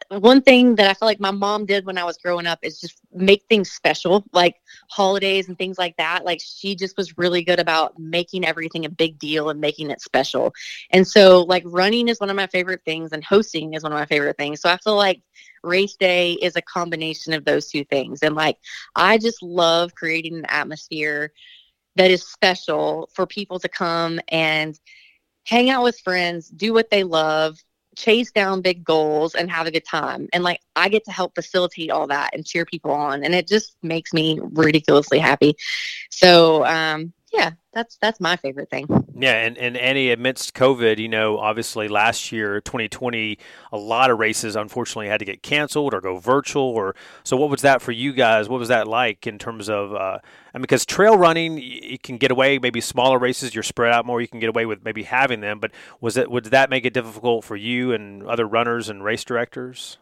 one 0.10 0.42
thing 0.42 0.76
that 0.76 0.90
I 0.90 0.94
feel 0.94 1.08
like 1.08 1.20
my 1.20 1.32
mom 1.32 1.66
did 1.66 1.86
when 1.86 1.98
I 1.98 2.04
was 2.04 2.18
growing 2.18 2.48
up 2.48 2.60
is 2.62 2.80
just 2.80 3.00
make 3.14 3.44
things 3.50 3.72
special, 3.72 4.24
like 4.34 4.56
holidays 4.90 5.48
and 5.48 5.58
things 5.58 5.78
like 5.78 5.96
that. 5.98 6.26
Like 6.26 6.42
she 6.44 6.76
just 6.76 6.98
was 6.98 7.18
really 7.18 7.44
good 7.44 7.60
about 7.60 7.98
making 8.00 8.46
everything 8.46 8.86
a 8.86 8.90
big 8.90 9.20
deal 9.20 9.50
and 9.50 9.60
making 9.62 9.90
it 9.90 10.02
special. 10.02 10.54
And 10.92 11.08
so, 11.08 11.42
like, 11.44 11.64
running 11.66 12.08
is 12.08 12.20
one 12.20 12.30
of 12.30 12.36
my 12.36 12.48
favorite 12.48 12.82
things, 12.86 13.12
and 13.12 13.24
hosting 13.24 13.74
is 13.74 13.84
one 13.84 13.92
of 13.92 13.98
my 14.00 14.06
favorite 14.06 14.38
things. 14.38 14.62
So 14.62 14.70
I 14.70 14.78
feel 14.78 14.96
like 14.96 15.22
race 15.64 15.96
day 15.96 16.34
is 16.34 16.56
a 16.56 16.62
combination 16.62 17.34
of 17.34 17.46
those 17.46 17.68
two 17.68 17.84
things. 17.86 18.24
And 18.24 18.36
like, 18.36 18.58
I 18.96 19.18
just 19.18 19.42
love 19.44 19.94
creating 19.96 20.36
an 20.36 20.46
atmosphere 20.46 21.32
that 21.96 22.12
is 22.12 22.26
special 22.26 23.10
for 23.14 23.28
people 23.28 23.60
to 23.60 23.70
come 23.70 24.20
and 24.30 24.80
hang 25.46 25.70
out 25.70 25.84
with 25.84 26.00
friends, 26.00 26.50
do 26.50 26.74
what 26.74 26.90
they 26.90 27.04
love, 27.04 27.58
chase 27.96 28.32
down 28.32 28.62
big 28.62 28.84
goals 28.84 29.36
and 29.36 29.52
have 29.52 29.68
a 29.68 29.72
good 29.72 29.86
time. 29.86 30.28
And 30.34 30.44
like 30.44 30.62
I 30.76 30.90
get 30.90 31.04
to 31.06 31.12
help 31.12 31.36
facilitate 31.36 31.92
all 31.92 32.08
that 32.08 32.34
and 32.34 32.46
cheer 32.46 32.66
people 32.66 32.92
on. 32.92 33.24
And 33.24 33.36
it 33.36 33.48
just 33.48 33.76
makes 33.82 34.14
me 34.14 34.40
ridiculously 34.42 35.20
happy. 35.20 35.56
So 36.10 36.66
um 36.66 37.14
yeah, 37.34 37.52
that's 37.74 37.98
that's 37.98 38.20
my 38.20 38.36
favorite 38.36 38.70
thing. 38.70 38.86
Yeah, 39.16 39.34
and, 39.34 39.58
and 39.58 39.78
Annie, 39.78 40.12
amidst 40.12 40.54
COVID, 40.54 40.98
you 40.98 41.08
know, 41.08 41.38
obviously 41.38 41.88
last 41.88 42.32
year, 42.32 42.60
2020, 42.60 43.38
a 43.72 43.78
lot 43.78 44.12
of 44.12 44.20
races 44.20 44.56
unfortunately 44.56 45.08
had 45.08 45.20
to 45.20 45.26
get 45.26 45.42
canceled 45.42 45.94
or 45.94 46.02
go 46.02 46.18
virtual. 46.18 46.64
Or 46.64 46.96
so, 47.24 47.38
what 47.38 47.50
was 47.50 47.62
that 47.62 47.82
for 47.82 47.92
you 47.92 48.14
guys? 48.14 48.50
What 48.50 48.60
was 48.60 48.68
that 48.70 48.88
like 48.88 49.26
in 49.26 49.40
terms 49.40 49.70
of? 49.70 49.94
Uh, 49.94 50.20
I 50.54 50.58
mean, 50.58 50.64
because 50.64 50.86
trail 50.86 51.18
running, 51.18 51.58
you 51.58 51.98
can 51.98 52.18
get 52.18 52.32
away. 52.32 52.60
Maybe 52.60 52.82
smaller 52.82 53.18
races, 53.18 53.56
you're 53.56 53.64
spread 53.64 53.94
out 53.94 54.06
more. 54.06 54.20
You 54.20 54.28
can 54.28 54.40
get 54.40 54.50
away 54.50 54.66
with 54.66 54.84
maybe 54.84 55.04
having 55.04 55.40
them. 55.42 55.60
But 55.60 55.72
was 56.02 56.18
it? 56.18 56.30
Would 56.30 56.46
that 56.46 56.70
make 56.70 56.86
it 56.86 56.94
difficult 56.94 57.46
for 57.46 57.56
you 57.56 57.94
and 57.94 58.24
other 58.24 58.46
runners 58.48 58.90
and 58.90 59.04
race 59.04 59.24
directors? 59.24 59.98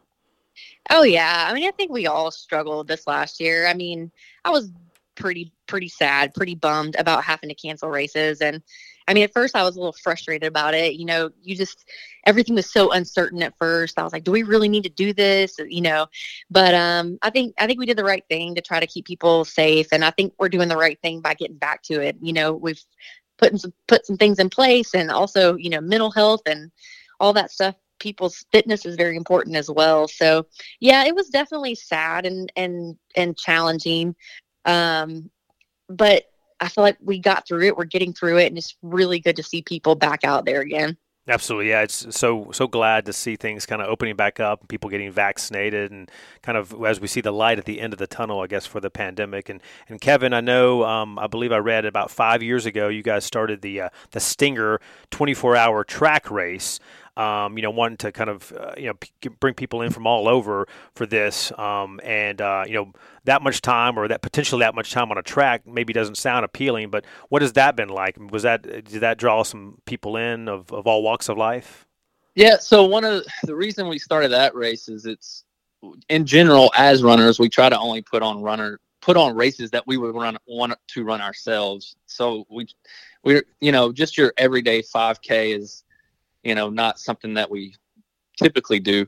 Oh 0.89 1.03
yeah, 1.03 1.47
I 1.47 1.53
mean, 1.53 1.67
I 1.67 1.71
think 1.71 1.91
we 1.91 2.07
all 2.07 2.31
struggled 2.31 2.87
this 2.87 3.05
last 3.05 3.39
year. 3.39 3.67
I 3.67 3.73
mean, 3.73 4.11
I 4.43 4.49
was 4.49 4.71
pretty 5.19 5.51
pretty 5.67 5.89
sad, 5.89 6.33
pretty 6.33 6.55
bummed 6.55 6.95
about 6.97 7.23
having 7.23 7.49
to 7.49 7.55
cancel 7.55 7.89
races. 7.89 8.41
And 8.41 8.63
I 9.07 9.13
mean, 9.13 9.23
at 9.23 9.33
first 9.33 9.55
I 9.55 9.63
was 9.63 9.75
a 9.75 9.79
little 9.79 9.93
frustrated 9.93 10.47
about 10.47 10.73
it. 10.73 10.95
You 10.95 11.05
know, 11.05 11.29
you 11.43 11.55
just 11.55 11.87
everything 12.25 12.55
was 12.55 12.71
so 12.71 12.91
uncertain 12.91 13.43
at 13.43 13.57
first. 13.59 13.99
I 13.99 14.03
was 14.03 14.13
like, 14.13 14.23
do 14.23 14.31
we 14.31 14.43
really 14.43 14.69
need 14.69 14.83
to 14.83 14.89
do 14.89 15.13
this? 15.13 15.55
You 15.59 15.81
know, 15.81 16.07
but 16.49 16.73
um, 16.73 17.19
I 17.21 17.29
think 17.29 17.53
I 17.59 17.67
think 17.67 17.79
we 17.79 17.85
did 17.85 17.97
the 17.97 18.03
right 18.03 18.23
thing 18.29 18.55
to 18.55 18.61
try 18.61 18.79
to 18.79 18.87
keep 18.87 19.05
people 19.05 19.45
safe, 19.45 19.87
and 19.91 20.03
I 20.03 20.11
think 20.11 20.33
we're 20.39 20.49
doing 20.49 20.69
the 20.69 20.77
right 20.77 20.99
thing 21.01 21.21
by 21.21 21.35
getting 21.35 21.57
back 21.57 21.83
to 21.83 22.01
it. 22.01 22.17
You 22.21 22.33
know, 22.33 22.53
we've 22.53 22.81
put 23.37 23.59
some 23.59 23.73
put 23.87 24.05
some 24.05 24.17
things 24.17 24.39
in 24.39 24.49
place, 24.49 24.95
and 24.95 25.11
also 25.11 25.55
you 25.55 25.69
know, 25.69 25.81
mental 25.81 26.11
health 26.11 26.41
and 26.47 26.71
all 27.19 27.33
that 27.33 27.51
stuff 27.51 27.75
people's 27.99 28.45
fitness 28.51 28.85
is 28.85 28.95
very 28.95 29.15
important 29.15 29.55
as 29.55 29.69
well. 29.69 30.07
So 30.07 30.45
yeah, 30.79 31.05
it 31.05 31.13
was 31.13 31.29
definitely 31.29 31.75
sad 31.75 32.25
and 32.25 32.51
and 32.55 32.95
and 33.15 33.37
challenging. 33.37 34.15
Um, 34.69 35.29
but 35.87 36.25
I 36.59 36.69
feel 36.69 36.83
like 36.83 36.97
we 37.01 37.19
got 37.19 37.47
through 37.47 37.65
it. 37.65 37.77
We're 37.77 37.85
getting 37.85 38.13
through 38.13 38.37
it, 38.39 38.47
and 38.47 38.57
it's 38.57 38.75
really 38.81 39.19
good 39.19 39.35
to 39.37 39.43
see 39.43 39.61
people 39.61 39.95
back 39.95 40.23
out 40.23 40.45
there 40.45 40.61
again. 40.61 40.97
Absolutely, 41.27 41.69
yeah. 41.69 41.83
It's 41.83 42.17
so 42.17 42.49
so 42.51 42.67
glad 42.67 43.05
to 43.05 43.13
see 43.13 43.35
things 43.35 43.67
kind 43.67 43.81
of 43.81 43.87
opening 43.87 44.15
back 44.15 44.39
up, 44.39 44.61
and 44.61 44.69
people 44.69 44.89
getting 44.89 45.11
vaccinated, 45.11 45.91
and 45.91 46.09
kind 46.41 46.57
of 46.57 46.73
as 46.83 46.99
we 46.99 47.07
see 47.07 47.21
the 47.21 47.31
light 47.31 47.59
at 47.59 47.65
the 47.65 47.79
end 47.79 47.93
of 47.93 47.99
the 47.99 48.07
tunnel, 48.07 48.41
I 48.41 48.47
guess, 48.47 48.65
for 48.65 48.79
the 48.79 48.89
pandemic. 48.89 49.47
And 49.47 49.61
and 49.87 50.01
Kevin, 50.01 50.33
I 50.33 50.41
know, 50.41 50.83
um, 50.83 51.19
I 51.19 51.27
believe 51.27 51.51
I 51.51 51.57
read 51.57 51.85
about 51.85 52.09
five 52.11 52.41
years 52.41 52.65
ago, 52.65 52.89
you 52.89 53.03
guys 53.03 53.25
started 53.25 53.61
the 53.61 53.81
uh, 53.81 53.89
the 54.11 54.19
Stinger 54.19 54.79
24 55.11 55.55
hour 55.55 55.83
track 55.83 56.29
race. 56.31 56.79
Um, 57.19 57.57
you 57.57 57.61
know, 57.61 57.69
wanting 57.69 57.97
to 57.97 58.13
kind 58.13 58.29
of, 58.29 58.53
uh, 58.57 58.71
you 58.77 58.87
know, 58.87 58.93
p- 58.93 59.29
bring 59.41 59.53
people 59.53 59.81
in 59.81 59.91
from 59.91 60.07
all 60.07 60.29
over 60.29 60.67
for 60.95 61.05
this. 61.05 61.51
Um, 61.59 61.99
and, 62.01 62.39
uh, 62.39 62.63
you 62.65 62.73
know, 62.73 62.93
that 63.25 63.41
much 63.41 63.61
time 63.61 63.99
or 63.99 64.07
that 64.07 64.21
potentially 64.21 64.61
that 64.61 64.73
much 64.73 64.91
time 64.93 65.11
on 65.11 65.17
a 65.17 65.21
track 65.21 65.67
maybe 65.67 65.91
doesn't 65.91 66.15
sound 66.15 66.45
appealing, 66.45 66.89
but 66.89 67.03
what 67.27 67.41
has 67.41 67.53
that 67.53 67.75
been 67.75 67.89
like? 67.89 68.17
Was 68.31 68.43
that, 68.43 68.61
did 68.63 69.01
that 69.01 69.17
draw 69.17 69.43
some 69.43 69.79
people 69.85 70.15
in 70.15 70.47
of, 70.47 70.71
of 70.71 70.87
all 70.87 71.03
walks 71.03 71.27
of 71.27 71.37
life? 71.37 71.85
Yeah. 72.35 72.57
So 72.57 72.85
one 72.85 73.03
of 73.03 73.25
the 73.43 73.55
reason 73.55 73.89
we 73.89 73.99
started 73.99 74.29
that 74.29 74.55
race 74.55 74.87
is 74.87 75.05
it's 75.05 75.43
in 76.07 76.25
general 76.25 76.71
as 76.77 77.03
runners, 77.03 77.37
we 77.37 77.49
try 77.49 77.67
to 77.67 77.77
only 77.77 78.01
put 78.01 78.23
on 78.23 78.41
runner 78.41 78.79
put 79.01 79.15
on 79.15 79.33
races 79.35 79.71
that 79.71 79.87
we 79.87 79.97
would 79.97 80.13
run 80.13 80.37
want 80.45 80.73
to 80.87 81.03
run 81.03 81.21
ourselves. 81.21 81.95
So 82.05 82.45
we 82.49 82.67
we're 83.23 83.43
you 83.59 83.71
know 83.71 83.91
just 83.91 84.17
your 84.17 84.33
everyday 84.37 84.81
5K 84.81 85.57
is 85.57 85.83
you 86.43 86.55
know 86.55 86.69
not 86.69 86.99
something 86.99 87.35
that 87.35 87.49
we 87.49 87.75
typically 88.37 88.79
do. 88.79 89.05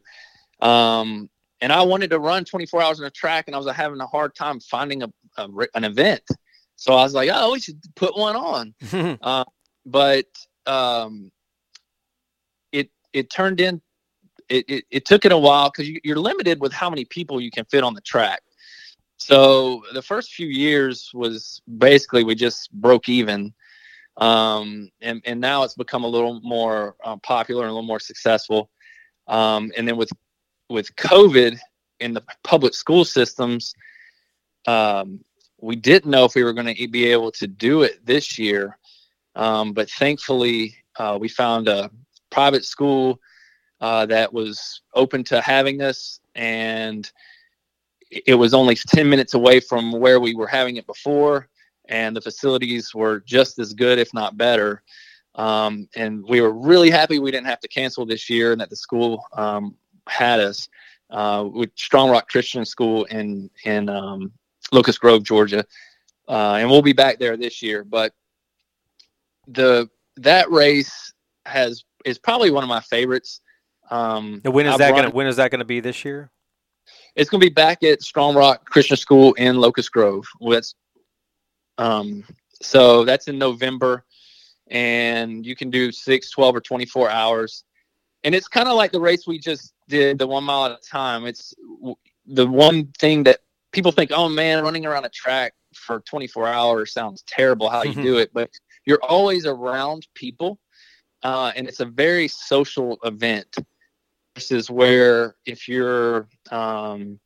Um, 0.61 1.29
and 1.61 1.71
I 1.71 1.84
wanted 1.84 2.09
to 2.09 2.19
run 2.19 2.43
24 2.43 2.82
hours 2.82 2.99
on 2.99 3.05
a 3.05 3.11
track, 3.11 3.45
and 3.47 3.55
I 3.55 3.59
was 3.59 3.71
having 3.71 4.01
a 4.01 4.07
hard 4.07 4.36
time 4.36 4.59
finding 4.59 5.03
a, 5.03 5.09
a 5.38 5.47
an 5.75 5.84
event. 5.84 6.23
So 6.75 6.93
I 6.93 7.03
was 7.03 7.13
like, 7.13 7.29
oh, 7.32 7.51
we 7.51 7.59
should 7.59 7.79
put 7.95 8.17
one 8.17 8.36
on. 8.36 8.73
uh, 9.21 9.45
but 9.86 10.25
um, 10.65 11.32
it 12.71 12.89
it 13.13 13.29
turned 13.29 13.61
in. 13.61 13.82
It, 14.49 14.65
it, 14.67 14.86
it 14.91 15.05
took 15.05 15.23
it 15.23 15.32
a 15.32 15.38
while 15.38 15.69
because 15.69 15.88
you, 15.88 16.01
you're 16.03 16.17
limited 16.17 16.59
with 16.59 16.73
how 16.73 16.89
many 16.89 17.05
people 17.05 17.39
you 17.39 17.51
can 17.51 17.63
fit 17.65 17.84
on 17.84 17.93
the 17.93 18.01
track. 18.01 18.41
So 19.15 19.84
the 19.93 20.01
first 20.01 20.34
few 20.34 20.47
years 20.47 21.11
was 21.13 21.61
basically 21.77 22.23
we 22.23 22.34
just 22.34 22.71
broke 22.73 23.07
even, 23.07 23.53
um, 24.22 24.89
and 25.01 25.22
and 25.26 25.41
now 25.41 25.63
it's 25.63 25.74
become 25.74 26.03
a 26.03 26.07
little 26.07 26.39
more 26.41 26.95
uh, 27.03 27.17
popular 27.17 27.63
and 27.63 27.72
a 27.72 27.74
little 27.74 27.88
more 27.88 27.99
successful. 27.99 28.69
Um, 29.28 29.72
and 29.76 29.88
then 29.88 29.97
with 29.97 30.11
with 30.69 30.95
COVID 30.95 31.57
in 31.99 32.13
the 32.13 32.24
public 32.43 32.76
school 32.76 33.03
systems, 33.03 33.74
um, 34.67 35.19
we 35.59 35.76
didn't 35.76 36.09
know 36.09 36.24
if 36.24 36.36
we 36.36 36.43
were 36.43 36.53
going 36.53 36.74
to 36.74 36.88
be 36.88 37.05
able 37.05 37.32
to 37.34 37.47
do 37.47 37.82
it 37.82 38.05
this 38.05 38.38
year, 38.38 38.78
um, 39.36 39.74
but 39.74 39.89
thankfully 39.89 40.76
uh, 40.97 41.17
we 41.19 41.28
found 41.28 41.67
a 41.67 41.89
private 42.30 42.63
school 42.63 43.19
uh, 43.82 44.05
that 44.05 44.32
was 44.32 44.82
open 44.93 45.24
to 45.24 45.41
having 45.41 45.78
this 45.78 46.19
and 46.36 47.11
it 48.11 48.36
was 48.36 48.53
only 48.53 48.76
10 48.76 49.09
minutes 49.09 49.34
away 49.34 49.59
from 49.59 49.91
where 49.91 50.19
we 50.19 50.36
were 50.36 50.47
having 50.47 50.76
it 50.76 50.86
before, 50.86 51.47
and 51.92 52.16
the 52.16 52.22
facilities 52.22 52.96
were 52.96 53.20
just 53.20 53.60
as 53.60 53.74
good, 53.74 54.00
if 54.00 54.14
not 54.14 54.38
better. 54.38 54.82
Um, 55.36 55.88
and 55.96 56.26
we 56.28 56.42
were 56.42 56.52
really 56.52 56.89
happy 56.89 57.20
we 57.20 57.32
didn't 57.32 57.48
have 57.48 57.60
to 57.60 57.68
cancel 57.68 58.06
this 58.06 58.30
year 58.30 58.54
and 58.54 58.62
that 58.62 58.70
the 58.70 58.76
school 58.76 59.24
um, 59.34 59.76
had 60.08 60.39
us 60.39 60.68
uh, 61.10 61.48
with 61.52 61.70
Strong 61.76 62.10
Rock 62.10 62.30
Christian 62.30 62.66
School 62.66 63.04
in 63.06 63.50
in 63.66 63.89
um, 63.89 64.32
Locust 64.72 65.00
Grove, 65.00 65.24
Georgia, 65.24 65.64
uh, 66.28 66.56
and 66.56 66.70
we'll 66.70 66.82
be 66.82 66.94
back 66.94 67.20
there 67.20 67.38
this 67.38 67.62
year. 67.62 67.84
But 67.84 68.14
the 69.48 69.89
that 70.18 70.50
race 70.50 71.14
has 71.46 71.84
is 72.06 72.18
probably 72.18 72.52
one 72.52 72.64
of 72.64 72.70
my 72.70 72.82
favorites. 72.82 73.42
Um, 73.89 74.42
when 74.46 74.66
is 74.66 74.74
I've 74.74 74.80
that 74.80 74.92
going 74.92 75.04
to 75.04 75.12
when 75.12 75.28
is 75.28 75.36
that 75.36 75.52
going 75.52 75.60
to 75.60 75.66
be 75.66 75.82
this 75.82 76.04
year? 76.06 76.32
it's 77.16 77.30
going 77.30 77.42
to 77.42 77.46
be 77.46 77.54
back 77.54 77.84
at 77.84 78.02
Strong 78.02 78.36
Rock 78.36 78.70
Christian 78.70 78.98
School 78.98 79.34
in 79.34 79.58
Locust 79.58 79.92
Grove. 79.92 80.26
That's 80.50 80.76
um, 81.82 82.23
so 82.61 83.03
that's 83.03 83.27
in 83.27 83.39
November, 83.39 84.05
and 84.69 85.43
you 85.45 85.55
can 85.55 85.71
do 85.71 85.91
six, 85.91 86.29
12, 86.29 86.57
or 86.57 86.61
24 86.61 87.09
hours. 87.09 87.63
And 88.23 88.36
it's 88.36 88.47
kind 88.47 88.67
of 88.67 88.75
like 88.75 88.91
the 88.91 88.99
race 88.99 89.25
we 89.25 89.39
just 89.39 89.73
did, 89.89 90.19
the 90.19 90.27
one 90.27 90.43
mile 90.43 90.65
at 90.65 90.71
a 90.71 90.89
time. 90.89 91.25
It's 91.25 91.55
the 92.27 92.45
one 92.45 92.91
thing 92.99 93.23
that 93.23 93.39
people 93.71 93.91
think, 93.91 94.11
oh 94.13 94.29
man, 94.29 94.63
running 94.63 94.86
around 94.86 95.05
a 95.05 95.09
track 95.09 95.53
for 95.73 96.01
24 96.01 96.47
hours 96.47 96.93
sounds 96.93 97.23
terrible 97.27 97.67
how 97.67 97.82
you 97.82 97.93
mm-hmm. 97.93 98.03
do 98.03 98.17
it, 98.19 98.32
but 98.32 98.51
you're 98.86 99.03
always 99.03 99.47
around 99.47 100.07
people, 100.13 100.59
uh, 101.23 101.51
and 101.55 101.67
it's 101.67 101.79
a 101.79 101.86
very 101.86 102.27
social 102.27 102.99
event 103.03 103.55
versus 104.36 104.69
where 104.69 105.36
if 105.47 105.67
you're 105.67 106.27
um, 106.51 107.19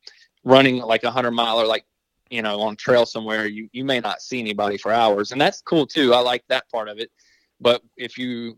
running 0.45 0.77
like 0.77 1.03
a 1.03 1.11
hundred 1.11 1.31
mile 1.31 1.59
or 1.59 1.65
like 1.65 1.85
you 2.29 2.41
know 2.41 2.61
on 2.61 2.75
trail 2.75 3.05
somewhere 3.05 3.45
you 3.45 3.69
you 3.71 3.83
may 3.83 3.99
not 3.99 4.21
see 4.21 4.39
anybody 4.39 4.77
for 4.77 4.91
hours. 4.91 5.31
And 5.31 5.39
that's 5.39 5.61
cool 5.61 5.85
too. 5.85 6.13
I 6.13 6.19
like 6.19 6.43
that 6.49 6.69
part 6.69 6.89
of 6.89 6.99
it. 6.99 7.11
But 7.59 7.81
if 7.97 8.17
you 8.17 8.57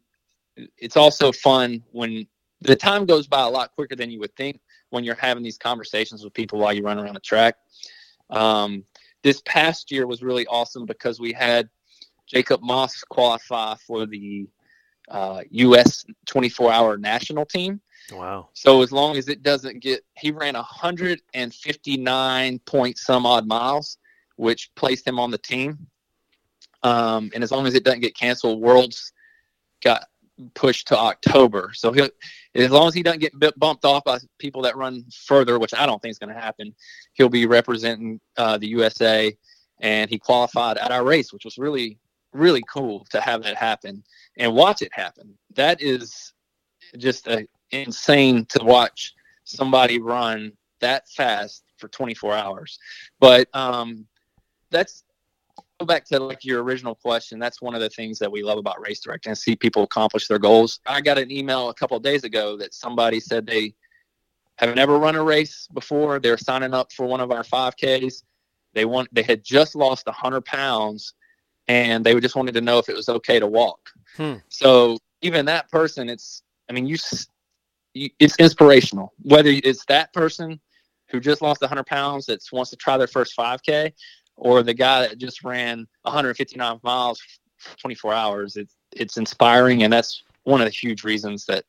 it's 0.78 0.98
also 0.98 1.32
fun 1.32 1.84
when 1.92 2.26
the 2.62 2.76
time 2.76 3.06
goes 3.06 3.28
by 3.28 3.42
a 3.42 3.50
lot 3.50 3.72
quicker 3.74 3.96
than 3.96 4.10
you 4.10 4.20
would 4.20 4.36
think 4.36 4.60
when 4.90 5.04
you're 5.04 5.16
having 5.16 5.44
these 5.44 5.58
conversations 5.58 6.24
with 6.24 6.34
people 6.34 6.60
while 6.60 6.74
you 6.74 6.84
run 6.84 6.98
around 6.98 7.14
the 7.14 7.20
track. 7.20 7.56
Um, 8.32 8.84
this 9.24 9.42
past 9.46 9.92
year 9.92 10.08
was 10.08 10.24
really 10.24 10.48
awesome 10.48 10.86
because 10.86 11.20
we 11.20 11.34
had 11.34 11.70
jacob 12.28 12.62
moss 12.62 13.04
qualify 13.04 13.76
for 13.86 14.06
the 14.06 14.48
uh, 15.10 15.42
us 15.52 16.06
24 16.26 16.72
hour 16.72 16.98
national 16.98 17.46
team 17.46 17.80
Wow. 18.12 18.50
So 18.54 18.82
as 18.82 18.92
long 18.92 19.18
as 19.18 19.28
it 19.28 19.44
doesn't 19.44 19.80
get, 19.80 20.04
he 20.16 20.32
ran 20.32 20.56
159 20.56 22.60
point 22.60 22.98
some 22.98 23.26
odd 23.26 23.48
miles, 23.48 23.98
which 24.38 24.74
placed 24.76 25.08
him 25.08 25.20
on 25.20 25.32
the 25.32 25.38
team. 25.38 25.88
Um, 26.84 27.32
and 27.34 27.44
as 27.44 27.52
long 27.52 27.68
as 27.68 27.74
it 27.74 27.84
doesn't 27.84 28.02
get 28.02 28.16
canceled, 28.16 28.62
Worlds 28.62 29.12
got 29.84 30.06
pushed 30.54 30.88
to 30.88 30.98
October. 30.98 31.72
So 31.74 31.92
he, 31.92 32.10
as 32.56 32.72
long 32.72 32.88
as 32.88 32.94
he 32.94 33.04
doesn't 33.04 33.20
get 33.20 33.60
bumped 33.60 33.84
off 33.84 34.04
by 34.04 34.20
people 34.40 34.62
that 34.62 34.78
run 34.78 35.04
further, 35.26 35.60
which 35.60 35.74
I 35.74 35.86
don't 35.86 36.02
think 36.02 36.12
is 36.12 36.20
going 36.20 36.34
to 36.34 36.40
happen, 36.40 36.74
he'll 37.14 37.30
be 37.30 37.46
representing 37.46 38.20
uh, 38.38 38.58
the 38.58 38.68
USA. 38.68 39.36
And 39.80 40.10
he 40.10 40.18
qualified 40.18 40.78
at 40.78 40.92
our 40.92 41.04
race, 41.04 41.34
which 41.34 41.46
was 41.46 41.58
really, 41.58 42.00
really 42.34 42.64
cool 42.72 43.06
to 43.12 43.22
have 43.22 43.44
that 43.44 43.58
happen 43.58 44.04
and 44.38 44.56
watch 44.56 44.82
it 44.82 44.92
happen. 44.92 45.38
That 45.56 45.82
is 45.82 46.34
just 46.98 47.28
a, 47.28 47.48
insane 47.72 48.46
to 48.46 48.64
watch 48.64 49.14
somebody 49.44 50.00
run 50.00 50.52
that 50.80 51.08
fast 51.10 51.64
for 51.78 51.88
24 51.88 52.34
hours. 52.34 52.80
But 53.20 53.48
um, 53.54 54.06
that's 54.70 55.04
go 55.80 55.86
back 55.86 56.06
to 56.06 56.20
like 56.20 56.44
your 56.44 56.64
original 56.64 56.96
question. 56.96 57.40
That's 57.40 57.62
one 57.62 57.76
of 57.76 57.82
the 57.82 57.90
things 57.90 58.20
that 58.20 58.32
we 58.32 58.44
love 58.44 58.58
about 58.58 58.82
race 58.82 59.00
directing 59.00 59.32
and 59.32 59.38
see 59.38 59.56
people 59.56 59.84
accomplish 59.84 60.28
their 60.28 60.40
goals. 60.40 60.80
I 60.86 61.02
got 61.02 61.18
an 61.18 61.32
email 61.32 61.70
a 61.70 61.74
couple 61.74 61.98
of 61.98 62.04
days 62.04 62.24
ago 62.24 62.58
that 62.58 62.74
somebody 62.74 63.20
said 63.20 63.46
they 63.46 63.74
have 64.58 64.76
never 64.76 64.98
run 64.98 65.16
a 65.16 65.24
race 65.24 65.68
before. 65.74 66.20
They're 66.20 66.38
signing 66.38 66.74
up 66.74 66.92
for 66.92 67.06
one 67.06 67.22
of 67.22 67.32
our 67.32 67.44
5Ks. 67.44 68.24
They 68.74 68.86
want 68.86 69.10
they 69.12 69.24
had 69.24 69.44
just 69.44 69.76
lost 69.76 70.06
100 70.08 70.46
pounds 70.46 71.14
and 71.68 72.06
they 72.06 72.20
just 72.20 72.36
wanted 72.36 72.54
to 72.54 72.62
know 72.62 72.80
if 72.80 72.90
it 72.90 72.96
was 72.96 73.10
okay 73.10 73.40
to 73.40 73.48
walk. 73.48 73.90
Hmm. 74.16 74.36
So 74.50 74.98
even 75.22 75.46
that 75.46 75.70
person, 75.72 76.10
it's 76.10 76.44
I 76.70 76.74
mean 76.74 76.88
you 76.88 76.98
it's 78.20 78.36
inspirational. 78.38 79.14
Whether 79.22 79.50
it's 79.52 79.86
that 79.86 80.14
person 80.14 80.60
who 81.10 81.20
just 81.20 81.42
lost 81.42 81.62
100 81.62 81.86
pounds 81.86 82.26
that 82.26 82.42
wants 82.52 82.70
to 82.72 82.76
try 82.76 82.98
their 82.98 83.08
first 83.08 83.36
5K, 83.38 83.94
or 84.36 84.64
the 84.64 84.74
guy 84.74 85.02
that 85.02 85.18
just 85.18 85.44
ran 85.44 85.88
159 86.04 86.80
miles 86.84 87.22
for 87.58 87.78
24 87.78 88.14
hours, 88.14 88.56
it's 88.56 88.76
it's 88.94 89.18
inspiring, 89.18 89.84
and 89.84 89.92
that's 89.92 90.24
one 90.44 90.62
of 90.62 90.66
the 90.66 90.72
huge 90.72 91.04
reasons 91.04 91.46
that 91.46 91.66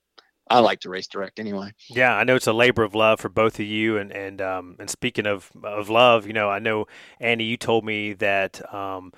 I 0.50 0.60
like 0.60 0.80
to 0.80 0.90
race 0.90 1.08
direct 1.08 1.38
anyway. 1.38 1.72
Yeah, 1.90 2.14
I 2.14 2.24
know 2.24 2.36
it's 2.36 2.46
a 2.46 2.52
labor 2.52 2.82
of 2.82 2.94
love 2.94 3.20
for 3.20 3.28
both 3.28 3.58
of 3.58 3.66
you, 3.66 3.96
and 3.98 4.12
and 4.12 4.40
um, 4.40 4.76
and 4.78 4.88
speaking 4.88 5.26
of 5.26 5.50
of 5.62 5.88
love, 5.88 6.26
you 6.26 6.32
know, 6.32 6.48
I 6.48 6.58
know 6.58 6.86
Annie, 7.20 7.44
you 7.44 7.56
told 7.56 7.84
me 7.84 8.12
that. 8.14 8.72
Um, 8.72 9.12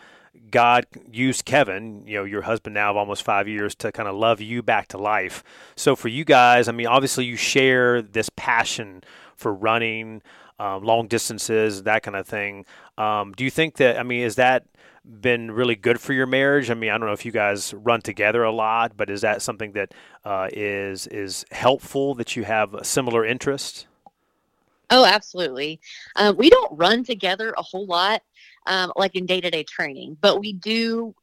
God 0.50 0.86
used 1.10 1.44
Kevin, 1.44 2.06
you 2.06 2.18
know, 2.18 2.24
your 2.24 2.42
husband 2.42 2.74
now 2.74 2.90
of 2.90 2.96
almost 2.96 3.22
five 3.22 3.48
years, 3.48 3.74
to 3.76 3.92
kind 3.92 4.08
of 4.08 4.14
love 4.16 4.40
you 4.40 4.62
back 4.62 4.88
to 4.88 4.98
life. 4.98 5.42
So 5.76 5.96
for 5.96 6.08
you 6.08 6.24
guys, 6.24 6.68
I 6.68 6.72
mean, 6.72 6.86
obviously 6.86 7.24
you 7.24 7.36
share 7.36 8.02
this 8.02 8.30
passion 8.36 9.02
for 9.36 9.52
running, 9.52 10.22
um, 10.58 10.84
long 10.84 11.08
distances, 11.08 11.84
that 11.84 12.02
kind 12.02 12.16
of 12.16 12.26
thing. 12.26 12.66
Um, 12.98 13.32
do 13.32 13.44
you 13.44 13.50
think 13.50 13.76
that? 13.76 13.98
I 13.98 14.02
mean, 14.02 14.22
is 14.22 14.36
that 14.36 14.64
been 15.04 15.50
really 15.50 15.74
good 15.74 16.00
for 16.00 16.12
your 16.12 16.26
marriage? 16.26 16.70
I 16.70 16.74
mean, 16.74 16.90
I 16.90 16.98
don't 16.98 17.06
know 17.06 17.14
if 17.14 17.24
you 17.24 17.32
guys 17.32 17.72
run 17.72 18.02
together 18.02 18.44
a 18.44 18.52
lot, 18.52 18.96
but 18.96 19.08
is 19.08 19.22
that 19.22 19.42
something 19.42 19.72
that 19.72 19.94
uh, 20.24 20.48
is 20.52 21.06
is 21.06 21.44
helpful 21.50 22.14
that 22.16 22.36
you 22.36 22.44
have 22.44 22.74
a 22.74 22.84
similar 22.84 23.24
interest? 23.24 23.86
Oh, 24.90 25.04
absolutely. 25.04 25.80
Um, 26.16 26.36
we 26.36 26.50
don't 26.50 26.76
run 26.76 27.04
together 27.04 27.54
a 27.56 27.62
whole 27.62 27.86
lot, 27.86 28.22
um, 28.66 28.92
like 28.96 29.14
in 29.16 29.26
day 29.26 29.40
to 29.40 29.50
day 29.50 29.64
training, 29.64 30.16
but 30.20 30.40
we 30.40 30.52
do 30.52 31.14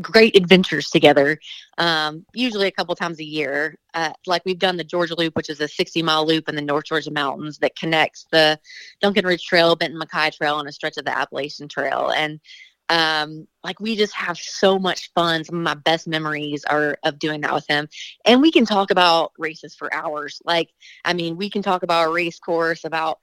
great 0.00 0.34
adventures 0.36 0.88
together, 0.90 1.38
um, 1.78 2.24
usually 2.34 2.66
a 2.68 2.72
couple 2.72 2.94
times 2.94 3.20
a 3.20 3.24
year. 3.24 3.76
Uh, 3.94 4.12
like 4.26 4.42
we've 4.46 4.58
done 4.58 4.76
the 4.76 4.84
Georgia 4.84 5.14
Loop, 5.14 5.36
which 5.36 5.50
is 5.50 5.60
a 5.60 5.68
60 5.68 6.02
mile 6.02 6.26
loop 6.26 6.48
in 6.48 6.56
the 6.56 6.62
North 6.62 6.86
Georgia 6.86 7.10
mountains 7.10 7.58
that 7.58 7.76
connects 7.76 8.26
the 8.32 8.58
Duncan 9.00 9.26
Ridge 9.26 9.44
Trail, 9.44 9.76
Benton 9.76 10.00
MacKaye 10.00 10.34
Trail, 10.34 10.58
and 10.58 10.68
a 10.68 10.72
stretch 10.72 10.96
of 10.96 11.04
the 11.04 11.16
Appalachian 11.16 11.68
Trail. 11.68 12.10
And 12.16 12.40
Um, 12.88 13.46
like 13.64 13.80
we 13.80 13.96
just 13.96 14.14
have 14.14 14.36
so 14.38 14.78
much 14.78 15.10
fun. 15.14 15.44
Some 15.44 15.56
of 15.56 15.62
my 15.62 15.74
best 15.74 16.06
memories 16.08 16.64
are 16.64 16.98
of 17.04 17.18
doing 17.18 17.40
that 17.42 17.54
with 17.54 17.66
him. 17.68 17.88
And 18.26 18.42
we 18.42 18.50
can 18.52 18.66
talk 18.66 18.90
about 18.90 19.32
races 19.38 19.74
for 19.74 19.92
hours. 19.94 20.42
Like, 20.44 20.70
I 21.04 21.14
mean, 21.14 21.36
we 21.36 21.48
can 21.48 21.62
talk 21.62 21.82
about 21.82 22.08
a 22.08 22.12
race 22.12 22.38
course, 22.38 22.84
about 22.84 23.18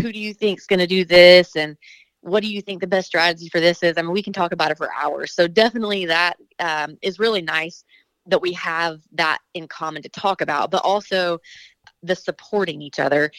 who 0.00 0.12
do 0.12 0.18
you 0.18 0.34
think 0.34 0.58
is 0.58 0.66
going 0.66 0.80
to 0.80 0.86
do 0.86 1.04
this 1.04 1.56
and 1.56 1.76
what 2.24 2.42
do 2.42 2.48
you 2.48 2.62
think 2.62 2.80
the 2.80 2.86
best 2.86 3.06
strategy 3.06 3.48
for 3.50 3.60
this 3.60 3.82
is? 3.82 3.98
I 3.98 4.02
mean, 4.02 4.12
we 4.12 4.22
can 4.22 4.32
talk 4.32 4.52
about 4.52 4.70
it 4.70 4.78
for 4.78 4.88
hours. 4.94 5.34
So 5.34 5.46
definitely 5.46 6.06
that 6.06 6.38
um, 6.58 6.96
is 7.02 7.18
really 7.18 7.42
nice 7.42 7.84
that 8.26 8.40
we 8.40 8.52
have 8.54 9.00
that 9.12 9.38
in 9.52 9.68
common 9.68 10.02
to 10.02 10.08
talk 10.08 10.40
about, 10.40 10.70
but 10.70 10.82
also 10.84 11.38
the 12.02 12.16
supporting 12.16 12.80
each 12.80 12.98
other 12.98 13.30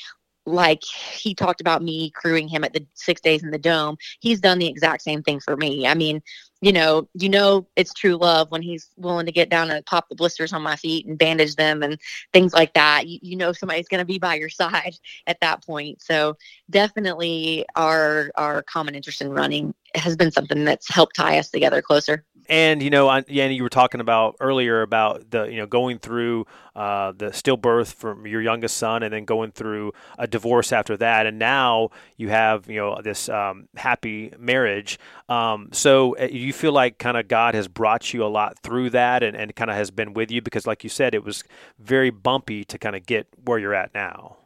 like 0.45 0.83
he 0.83 1.33
talked 1.33 1.61
about 1.61 1.81
me 1.81 2.11
crewing 2.11 2.47
him 2.47 2.63
at 2.63 2.73
the 2.73 2.85
six 2.93 3.21
days 3.21 3.43
in 3.43 3.51
the 3.51 3.57
dome 3.57 3.97
he's 4.19 4.39
done 4.39 4.59
the 4.59 4.67
exact 4.67 5.01
same 5.01 5.23
thing 5.23 5.39
for 5.39 5.55
me. 5.57 5.87
I 5.87 5.93
mean 5.93 6.21
you 6.61 6.71
know 6.71 7.07
you 7.13 7.29
know 7.29 7.67
it's 7.75 7.93
true 7.93 8.15
love 8.15 8.49
when 8.51 8.61
he's 8.61 8.89
willing 8.95 9.25
to 9.25 9.31
get 9.31 9.49
down 9.49 9.69
and 9.69 9.85
pop 9.85 10.07
the 10.09 10.15
blisters 10.15 10.53
on 10.53 10.61
my 10.61 10.75
feet 10.75 11.05
and 11.05 11.17
bandage 11.17 11.55
them 11.55 11.83
and 11.83 11.99
things 12.33 12.53
like 12.53 12.73
that. 12.73 13.07
You, 13.07 13.19
you 13.21 13.35
know 13.35 13.51
somebody's 13.51 13.87
going 13.87 13.99
to 13.99 14.05
be 14.05 14.19
by 14.19 14.35
your 14.35 14.49
side 14.61 14.95
at 15.27 15.39
that 15.41 15.65
point. 15.65 16.01
So 16.01 16.37
definitely 16.69 17.65
our 17.75 18.31
our 18.35 18.61
common 18.63 18.95
interest 18.95 19.21
in 19.21 19.29
running 19.29 19.73
has 19.95 20.15
been 20.15 20.31
something 20.31 20.65
that's 20.65 20.93
helped 20.93 21.15
tie 21.15 21.39
us 21.39 21.49
together 21.49 21.81
closer 21.81 22.23
and 22.49 22.81
you 22.81 22.89
know, 22.89 23.09
Annie, 23.09 23.55
you 23.55 23.63
were 23.63 23.69
talking 23.69 24.01
about 24.01 24.35
earlier 24.39 24.81
about 24.81 25.29
the 25.31 25.45
you 25.45 25.57
know 25.57 25.65
going 25.65 25.99
through 25.99 26.45
uh, 26.75 27.11
the 27.11 27.27
stillbirth 27.27 27.93
from 27.93 28.27
your 28.27 28.41
youngest 28.41 28.77
son, 28.77 29.03
and 29.03 29.13
then 29.13 29.25
going 29.25 29.51
through 29.51 29.93
a 30.17 30.27
divorce 30.27 30.71
after 30.71 30.97
that, 30.97 31.25
and 31.25 31.39
now 31.39 31.89
you 32.17 32.29
have 32.29 32.69
you 32.69 32.77
know 32.77 33.01
this 33.01 33.29
um, 33.29 33.67
happy 33.75 34.31
marriage. 34.37 34.99
Um, 35.29 35.69
so 35.71 36.17
uh, 36.17 36.25
you 36.25 36.53
feel 36.53 36.71
like 36.71 36.97
kind 36.97 37.17
of 37.17 37.27
God 37.27 37.55
has 37.55 37.67
brought 37.67 38.13
you 38.13 38.23
a 38.23 38.27
lot 38.27 38.59
through 38.59 38.91
that, 38.91 39.23
and, 39.23 39.35
and 39.35 39.55
kind 39.55 39.71
of 39.71 39.77
has 39.77 39.91
been 39.91 40.13
with 40.13 40.31
you 40.31 40.41
because, 40.41 40.67
like 40.67 40.83
you 40.83 40.89
said, 40.89 41.15
it 41.15 41.23
was 41.23 41.43
very 41.79 42.09
bumpy 42.09 42.63
to 42.65 42.77
kind 42.77 42.95
of 42.95 43.05
get 43.05 43.27
where 43.43 43.59
you're 43.59 43.73
at 43.75 43.93
now. 43.93 44.37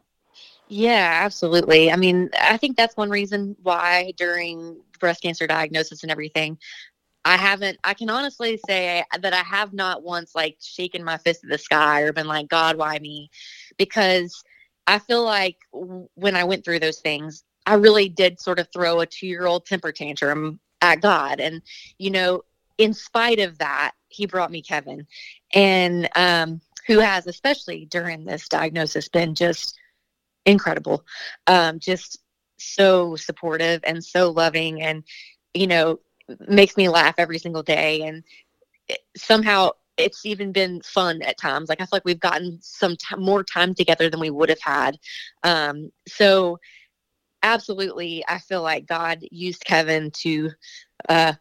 Yeah, 0.69 1.21
absolutely. 1.23 1.91
I 1.91 1.95
mean, 1.95 2.29
I 2.39 2.55
think 2.57 2.77
that's 2.77 2.95
one 2.95 3.09
reason 3.09 3.55
why 3.63 4.13
during 4.17 4.77
breast 4.99 5.23
cancer 5.23 5.47
diagnosis 5.47 6.03
and 6.03 6.11
everything, 6.11 6.59
I 7.25 7.37
haven't, 7.37 7.77
I 7.83 7.93
can 7.93 8.09
honestly 8.09 8.59
say 8.67 9.03
that 9.21 9.33
I 9.33 9.43
have 9.43 9.73
not 9.73 10.03
once 10.03 10.33
like 10.35 10.57
shaken 10.61 11.03
my 11.03 11.17
fist 11.17 11.43
at 11.43 11.49
the 11.49 11.57
sky 11.57 12.01
or 12.01 12.13
been 12.13 12.27
like, 12.27 12.47
God, 12.47 12.77
why 12.77 12.97
me? 12.99 13.29
Because 13.77 14.41
I 14.87 14.99
feel 14.99 15.23
like 15.23 15.57
when 15.71 16.35
I 16.35 16.45
went 16.45 16.63
through 16.63 16.79
those 16.79 16.99
things, 16.99 17.43
I 17.65 17.75
really 17.75 18.09
did 18.09 18.39
sort 18.39 18.59
of 18.59 18.67
throw 18.73 19.01
a 19.01 19.05
two 19.05 19.27
year 19.27 19.45
old 19.45 19.65
temper 19.65 19.91
tantrum 19.91 20.59
at 20.81 21.01
God. 21.01 21.39
And, 21.39 21.61
you 21.97 22.09
know, 22.09 22.43
in 22.77 22.93
spite 22.93 23.39
of 23.39 23.57
that, 23.59 23.91
he 24.07 24.25
brought 24.25 24.51
me 24.51 24.61
Kevin. 24.61 25.05
And, 25.53 26.09
um, 26.15 26.61
who 26.87 26.99
has, 26.99 27.27
especially 27.27 27.85
during 27.85 28.25
this 28.25 28.47
diagnosis, 28.47 29.09
been 29.09 29.35
just 29.35 29.77
incredible. 30.45 31.05
Um, 31.45 31.79
just 31.79 32.19
so 32.57 33.15
supportive 33.15 33.81
and 33.83 34.03
so 34.03 34.31
loving. 34.31 34.81
And, 34.81 35.03
you 35.53 35.67
know, 35.67 35.99
makes 36.47 36.77
me 36.77 36.89
laugh 36.89 37.15
every 37.17 37.39
single 37.39 37.63
day. 37.63 38.03
And 38.03 38.23
it, 38.87 38.99
somehow 39.15 39.71
it's 39.97 40.25
even 40.25 40.51
been 40.51 40.81
fun 40.81 41.21
at 41.21 41.37
times. 41.37 41.69
Like 41.69 41.81
i 41.81 41.83
feel 41.83 41.89
like 41.93 42.05
we've 42.05 42.19
gotten 42.19 42.59
some 42.61 42.95
t- 42.95 43.15
more 43.17 43.43
time 43.43 43.73
together 43.73 44.09
than 44.09 44.19
we 44.19 44.29
would 44.29 44.49
have 44.49 44.61
had. 44.61 44.97
Um, 45.43 45.91
so 46.07 46.59
absolutely 47.43 48.23
i 48.27 48.37
feel 48.37 48.61
like 48.61 48.85
god 48.85 49.19
used 49.31 49.63
kevin 49.65 50.11
to 50.11 50.49
uh, 51.07 51.33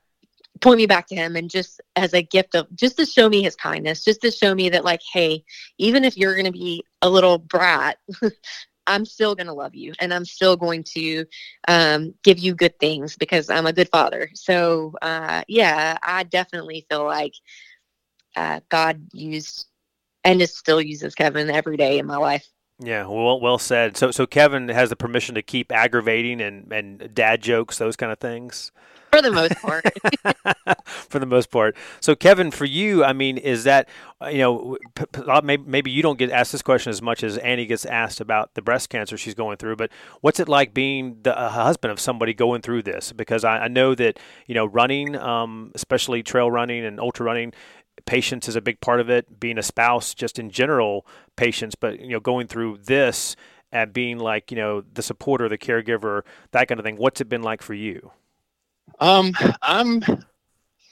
point 0.60 0.78
me 0.78 0.86
back 0.86 1.06
to 1.06 1.14
him 1.14 1.36
and 1.36 1.50
just 1.50 1.80
as 1.96 2.14
a 2.14 2.22
gift 2.22 2.54
of 2.54 2.66
just 2.74 2.96
to 2.96 3.06
show 3.06 3.28
me 3.28 3.42
his 3.42 3.56
kindness 3.56 4.04
just 4.04 4.20
to 4.20 4.30
show 4.30 4.54
me 4.54 4.68
that 4.68 4.84
like 4.84 5.00
hey 5.12 5.44
even 5.78 6.04
if 6.04 6.16
you're 6.16 6.34
going 6.34 6.44
to 6.44 6.52
be 6.52 6.84
a 7.02 7.08
little 7.08 7.38
brat 7.38 7.98
I'm 8.88 9.04
still 9.04 9.34
going 9.34 9.46
to 9.46 9.52
love 9.52 9.74
you 9.74 9.92
and 10.00 10.12
I'm 10.12 10.24
still 10.24 10.56
going 10.56 10.82
to 10.94 11.24
um, 11.68 12.14
give 12.24 12.38
you 12.38 12.54
good 12.54 12.78
things 12.80 13.16
because 13.16 13.50
I'm 13.50 13.66
a 13.66 13.72
good 13.72 13.88
father. 13.90 14.30
So, 14.34 14.94
uh, 15.02 15.42
yeah, 15.46 15.98
I 16.02 16.24
definitely 16.24 16.86
feel 16.90 17.04
like 17.04 17.34
uh, 18.34 18.60
God 18.68 19.00
used 19.12 19.66
and 20.24 20.40
just 20.40 20.56
still 20.56 20.80
uses 20.80 21.14
Kevin 21.14 21.50
every 21.50 21.76
day 21.76 21.98
in 21.98 22.06
my 22.06 22.16
life. 22.16 22.46
Yeah, 22.80 23.06
well, 23.06 23.40
well 23.40 23.58
said. 23.58 23.96
So, 23.96 24.10
so 24.10 24.26
Kevin 24.26 24.68
has 24.68 24.88
the 24.90 24.96
permission 24.96 25.34
to 25.34 25.42
keep 25.42 25.72
aggravating 25.72 26.40
and, 26.40 26.72
and 26.72 27.12
dad 27.12 27.42
jokes, 27.42 27.78
those 27.78 27.96
kind 27.96 28.12
of 28.12 28.18
things 28.18 28.70
for 29.10 29.22
the 29.22 29.30
most 29.30 29.54
part. 29.56 29.84
for 31.08 31.18
the 31.18 31.26
most 31.26 31.50
part. 31.50 31.76
So, 32.00 32.14
Kevin, 32.14 32.50
for 32.50 32.64
you, 32.64 33.04
I 33.04 33.12
mean, 33.12 33.38
is 33.38 33.64
that 33.64 33.88
uh, 34.22 34.28
you 34.28 34.38
know 34.38 34.76
uh, 35.26 35.40
maybe, 35.42 35.62
maybe 35.66 35.90
you 35.90 36.02
don't 36.02 36.18
get 36.18 36.30
asked 36.30 36.52
this 36.52 36.62
question 36.62 36.90
as 36.90 37.00
much 37.02 37.22
as 37.22 37.38
Annie 37.38 37.66
gets 37.66 37.84
asked 37.84 38.20
about 38.20 38.54
the 38.54 38.62
breast 38.62 38.90
cancer 38.90 39.16
she's 39.16 39.34
going 39.34 39.56
through, 39.56 39.76
but 39.76 39.90
what's 40.20 40.40
it 40.40 40.48
like 40.48 40.74
being 40.74 41.18
the 41.22 41.34
husband 41.34 41.92
of 41.92 42.00
somebody 42.00 42.34
going 42.34 42.62
through 42.62 42.82
this? 42.82 43.12
Because 43.12 43.44
I, 43.44 43.64
I 43.64 43.68
know 43.68 43.94
that 43.94 44.18
you 44.46 44.54
know 44.54 44.66
running, 44.66 45.16
um, 45.16 45.72
especially 45.74 46.22
trail 46.22 46.50
running 46.50 46.84
and 46.84 47.00
ultra 47.00 47.26
running, 47.26 47.52
patience 48.08 48.48
is 48.48 48.56
a 48.56 48.62
big 48.62 48.80
part 48.80 49.00
of 49.00 49.10
it. 49.10 49.38
Being 49.38 49.58
a 49.58 49.62
spouse, 49.62 50.14
just 50.14 50.38
in 50.38 50.50
general, 50.50 51.06
patience, 51.36 51.74
but 51.74 52.00
you 52.00 52.08
know, 52.08 52.20
going 52.20 52.46
through 52.46 52.78
this 52.78 53.36
and 53.70 53.92
being 53.92 54.18
like 54.18 54.50
you 54.50 54.56
know 54.56 54.82
the 54.94 55.02
supporter, 55.02 55.48
the 55.48 55.58
caregiver, 55.58 56.22
that 56.52 56.68
kind 56.68 56.80
of 56.80 56.84
thing. 56.84 56.96
What's 56.96 57.20
it 57.20 57.28
been 57.28 57.42
like 57.42 57.62
for 57.62 57.74
you? 57.74 58.10
Um, 58.98 59.34
I'm, 59.60 60.02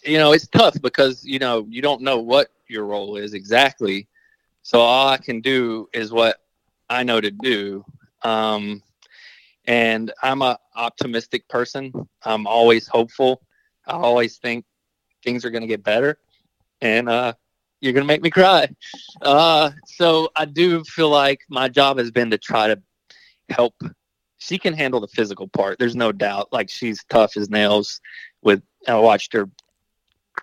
you 0.04 0.18
know, 0.18 0.32
it's 0.32 0.46
tough 0.46 0.80
because 0.82 1.24
you 1.24 1.38
know 1.38 1.66
you 1.70 1.80
don't 1.80 2.02
know 2.02 2.20
what 2.20 2.48
your 2.68 2.84
role 2.84 3.16
is 3.16 3.32
exactly. 3.32 4.06
So 4.62 4.80
all 4.80 5.08
I 5.08 5.16
can 5.16 5.40
do 5.40 5.88
is 5.94 6.12
what 6.12 6.36
I 6.90 7.02
know 7.02 7.20
to 7.20 7.30
do. 7.30 7.84
Um, 8.22 8.82
and 9.66 10.12
I'm 10.22 10.42
a 10.42 10.58
optimistic 10.74 11.48
person. 11.48 11.92
I'm 12.24 12.46
always 12.46 12.86
hopeful. 12.86 13.42
I 13.86 13.92
always 13.92 14.38
think 14.38 14.64
things 15.24 15.44
are 15.44 15.50
going 15.50 15.62
to 15.62 15.68
get 15.68 15.82
better, 15.82 16.18
and 16.80 17.08
uh, 17.08 17.32
you're 17.80 17.92
going 17.92 18.04
to 18.04 18.08
make 18.08 18.22
me 18.22 18.30
cry. 18.30 18.68
Uh, 19.22 19.70
so 19.86 20.30
I 20.36 20.44
do 20.44 20.84
feel 20.84 21.10
like 21.10 21.40
my 21.48 21.68
job 21.68 21.98
has 21.98 22.10
been 22.10 22.30
to 22.30 22.38
try 22.38 22.68
to 22.68 22.80
help 23.48 23.74
she 24.38 24.58
can 24.58 24.74
handle 24.74 25.00
the 25.00 25.08
physical 25.08 25.48
part. 25.48 25.78
There's 25.78 25.96
no 25.96 26.12
doubt. 26.12 26.52
Like 26.52 26.70
she's 26.70 27.02
tough 27.08 27.36
as 27.36 27.50
nails. 27.50 28.00
With 28.42 28.62
I 28.86 28.94
watched 28.96 29.32
her 29.32 29.48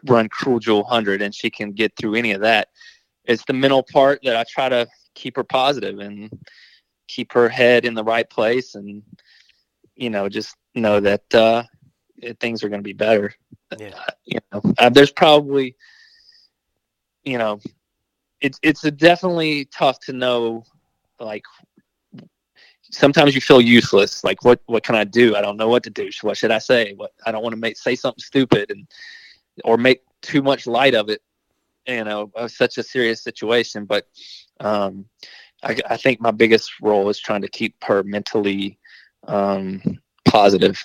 run 0.05 0.29
Cruel 0.29 0.59
Jewel 0.59 0.83
hundred, 0.83 1.21
and 1.21 1.33
she 1.33 1.49
can 1.49 1.71
get 1.71 1.95
through 1.95 2.15
any 2.15 2.31
of 2.31 2.41
that. 2.41 2.69
It's 3.25 3.45
the 3.45 3.53
mental 3.53 3.83
part 3.83 4.19
that 4.23 4.35
I 4.35 4.43
try 4.49 4.69
to 4.69 4.87
keep 5.15 5.35
her 5.37 5.43
positive 5.43 5.99
and 5.99 6.29
keep 7.07 7.31
her 7.33 7.47
head 7.47 7.85
in 7.85 7.93
the 7.93 8.03
right 8.03 8.29
place, 8.29 8.75
and 8.75 9.03
you 9.95 10.09
know, 10.09 10.27
just 10.27 10.55
know 10.75 10.99
that 10.99 11.33
uh, 11.33 11.63
things 12.39 12.63
are 12.63 12.69
going 12.69 12.81
to 12.81 12.83
be 12.83 12.93
better. 12.93 13.33
Yeah. 13.77 13.89
Uh, 13.95 14.11
you 14.25 14.39
know, 14.51 14.61
uh, 14.77 14.89
there's 14.89 15.11
probably, 15.11 15.75
you 17.23 17.37
know, 17.37 17.59
it's 18.41 18.59
it's 18.61 18.81
definitely 18.81 19.65
tough 19.65 19.99
to 20.01 20.13
know 20.13 20.63
like 21.19 21.43
sometimes 22.91 23.35
you 23.35 23.41
feel 23.41 23.61
useless. 23.61 24.23
Like, 24.23 24.43
what 24.43 24.61
what 24.65 24.83
can 24.83 24.95
I 24.95 25.03
do? 25.03 25.35
I 25.35 25.41
don't 25.41 25.57
know 25.57 25.69
what 25.69 25.83
to 25.83 25.89
do. 25.89 26.09
What 26.21 26.37
should 26.37 26.51
I 26.51 26.59
say? 26.59 26.93
What 26.93 27.11
I 27.25 27.31
don't 27.31 27.43
want 27.43 27.53
to 27.53 27.59
make 27.59 27.77
say 27.77 27.95
something 27.95 28.21
stupid 28.21 28.71
and 28.71 28.87
or 29.63 29.77
make 29.77 30.01
too 30.21 30.41
much 30.41 30.67
light 30.67 30.95
of 30.95 31.09
it. 31.09 31.21
You 31.87 32.03
know, 32.03 32.31
of 32.35 32.51
such 32.51 32.77
a 32.77 32.83
serious 32.83 33.21
situation. 33.21 33.85
But 33.85 34.07
um, 34.61 35.05
I, 35.63 35.77
I 35.89 35.97
think 35.97 36.21
my 36.21 36.31
biggest 36.31 36.71
role 36.81 37.09
is 37.09 37.19
trying 37.19 37.41
to 37.41 37.49
keep 37.49 37.75
her 37.83 38.03
mentally 38.03 38.79
um, 39.27 39.81
positive. 40.25 40.81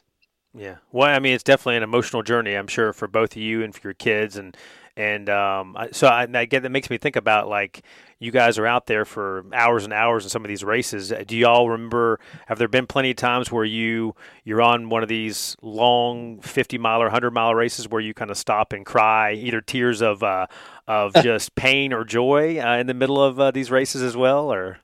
Yeah. 0.59 0.77
Well, 0.91 1.09
I 1.09 1.21
mean, 1.21 1.35
it's 1.35 1.45
definitely 1.45 1.77
an 1.77 1.85
emotional 1.85 2.23
journey, 2.25 2.55
I'm 2.55 2.67
sure, 2.67 2.93
for 2.93 3.07
both 3.07 3.33
of 3.33 3.43
you 3.43 3.63
and 3.63 3.73
for 3.75 3.81
your 3.85 3.95
kids. 3.95 4.37
And 4.37 4.57
and 4.97 5.31
um, 5.31 5.77
so 5.93 6.09
I, 6.09 6.27
I 6.35 6.45
get 6.47 6.65
that 6.65 6.71
makes 6.71 6.91
me 6.91 6.99
think 6.99 7.15
about 7.15 7.49
like 7.49 7.83
you 8.19 8.33
guys 8.33 8.59
are 8.59 8.67
out 8.67 8.87
there 8.87 9.05
for 9.05 9.45
hours 9.53 9.85
and 9.85 9.93
hours 9.93 10.25
in 10.25 10.31
some 10.31 10.45
of 10.45 10.49
these 10.49 10.65
races. 10.65 11.13
Do 11.29 11.37
y'all 11.37 11.71
remember? 11.71 12.19
Have 12.47 12.59
there 12.59 12.67
been 12.67 12.89
plenty 12.89 13.11
of 13.11 13.17
times 13.17 13.53
where 13.53 13.65
you 13.65 14.17
you're 14.43 14.61
on 14.61 14.89
one 14.89 15.05
of 15.05 15.09
these 15.09 15.57
long 15.63 16.41
50 16.41 16.77
mile 16.79 17.01
or 17.01 17.07
100 17.07 17.31
mile 17.31 17.55
races 17.55 17.89
where 17.89 18.01
you 18.01 18.13
kind 18.13 18.33
of 18.33 18.37
stop 18.37 18.73
and 18.73 18.85
cry, 18.85 19.35
either 19.35 19.61
tears 19.61 20.03
of 20.03 20.25
uh, 20.25 20.49
of 20.89 21.15
just 21.23 21.55
pain 21.55 21.93
or 21.93 22.05
joy 22.05 22.59
uh, 22.61 22.79
in 22.79 22.89
the 22.89 22.95
middle 22.95 23.23
of 23.23 23.39
uh, 23.39 23.53
these 23.53 23.71
races 23.71 24.03
as 24.03 24.17
well, 24.17 24.53
or? 24.53 24.79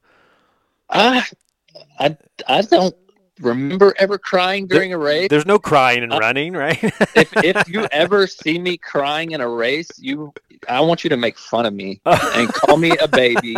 I 0.90 1.24
I 1.98 2.16
I 2.46 2.62
don't 2.62 2.94
remember 3.41 3.95
ever 3.99 4.18
crying 4.18 4.66
during 4.66 4.91
there, 4.91 4.99
a 4.99 5.03
race. 5.03 5.28
There's 5.28 5.47
no 5.47 5.59
crying 5.59 6.03
and 6.03 6.12
uh, 6.12 6.18
running, 6.18 6.53
right? 6.53 6.82
if 7.16 7.32
if 7.37 7.68
you 7.68 7.87
ever 7.93 8.26
see 8.26 8.59
me 8.59 8.76
crying 8.76 9.32
in 9.32 9.41
a 9.41 9.49
race, 9.49 9.91
you 9.99 10.32
I 10.68 10.80
want 10.80 11.05
you 11.05 11.11
to 11.11 11.16
make 11.16 11.39
fun 11.39 11.66
of 11.66 11.74
me 11.74 12.01
and 12.07 12.53
call 12.53 12.76
me 12.76 12.97
a 12.99 13.09
baby 13.09 13.57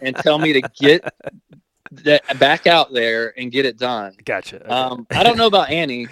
and 0.00 0.16
tell 0.16 0.38
me 0.38 0.52
to 0.52 0.62
get 0.78 1.12
that 1.90 2.38
back 2.38 2.66
out 2.66 2.92
there 2.92 3.38
and 3.38 3.50
get 3.50 3.66
it 3.66 3.78
done. 3.78 4.14
Gotcha. 4.24 4.62
Okay. 4.62 4.68
Um, 4.68 5.06
I 5.10 5.22
don't 5.22 5.36
know 5.36 5.46
about 5.46 5.70
Annie. 5.70 6.08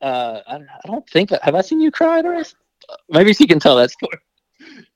uh, 0.00 0.40
I, 0.46 0.56
I 0.56 0.86
don't 0.86 1.08
think 1.08 1.30
have 1.30 1.54
I 1.54 1.60
seen 1.60 1.80
you 1.80 1.90
cry 1.90 2.18
at 2.18 2.26
a 2.26 2.30
race? 2.30 2.54
Maybe 3.08 3.32
she 3.32 3.46
can 3.46 3.60
tell 3.60 3.76
that 3.76 3.90
story. 3.90 4.18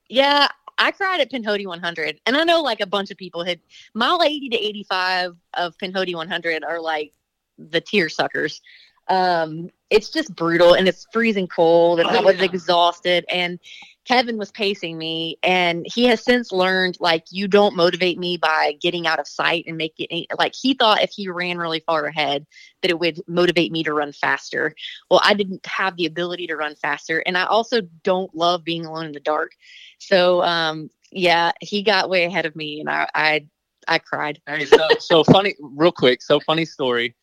Yeah, 0.09 0.49
I 0.79 0.93
cried 0.93 1.21
at 1.21 1.31
Pinhoti 1.31 1.67
100, 1.67 2.21
and 2.25 2.37
I 2.37 2.45
know 2.45 2.63
like 2.63 2.81
a 2.81 2.87
bunch 2.87 3.11
of 3.11 3.17
people 3.17 3.45
had 3.45 3.61
mile 3.95 4.23
80 4.23 4.51
to 4.51 4.57
85 4.57 5.37
of 5.55 5.77
Pinhoti 5.79 6.15
100 6.15 6.65
are 6.65 6.81
like 6.81 7.13
the 7.59 7.81
tear 7.81 8.09
suckers. 8.09 8.61
Um, 9.09 9.71
it's 9.91 10.11
just 10.11 10.35
brutal 10.35 10.75
and 10.75 10.87
it's 10.87 11.07
freezing 11.13 11.49
cold, 11.49 12.01
and 12.01 12.09
oh, 12.09 12.19
I 12.19 12.21
was 12.21 12.37
yeah. 12.37 12.45
exhausted. 12.45 13.25
And 13.31 13.59
Kevin 14.05 14.39
was 14.39 14.51
pacing 14.51 14.97
me, 14.99 15.39
and 15.43 15.87
he 15.93 16.05
has 16.05 16.23
since 16.23 16.53
learned 16.53 16.99
like 17.01 17.25
you 17.31 17.49
don't 17.49 17.77
motivate 17.77 18.19
me 18.19 18.37
by 18.37 18.77
getting 18.81 19.07
out 19.07 19.19
of 19.19 19.27
sight 19.27 19.65
and 19.67 19.77
make 19.77 19.95
it 19.99 20.27
like 20.39 20.55
he 20.55 20.75
thought 20.75 21.03
if 21.03 21.11
he 21.11 21.29
ran 21.29 21.59
really 21.59 21.81
far 21.81 22.05
ahead 22.07 22.47
that 22.83 22.91
it 22.91 22.99
would 22.99 23.21
motivate 23.27 23.73
me 23.73 23.83
to 23.83 23.93
run 23.95 24.13
faster. 24.13 24.75
Well, 25.11 25.21
I 25.25 25.35
didn't 25.35 25.65
have 25.67 25.97
the 25.97 26.07
ability 26.07 26.47
to 26.49 26.57
run 26.57 26.75
faster, 26.75 27.21
and 27.21 27.37
I 27.37 27.45
also 27.45 27.81
don't 28.03 28.35
love 28.35 28.65
being 28.65 28.85
alone 28.85 29.07
in 29.07 29.13
the 29.13 29.21
dark. 29.21 29.53
So, 29.99 30.43
um, 30.43 30.91
yeah, 31.11 31.53
he 31.61 31.83
got 31.83 32.11
way 32.11 32.25
ahead 32.25 32.47
of 32.47 32.55
me, 32.55 32.81
and 32.81 32.91
I 32.91 33.09
I, 33.15 33.47
I 33.87 33.99
cried. 33.99 34.41
Hey, 34.47 34.67
so, 34.67 34.87
so 34.99 35.25
funny, 35.25 35.55
real 35.61 35.93
quick. 35.93 36.21
So 36.21 36.41
funny 36.41 36.67
story 36.67 37.15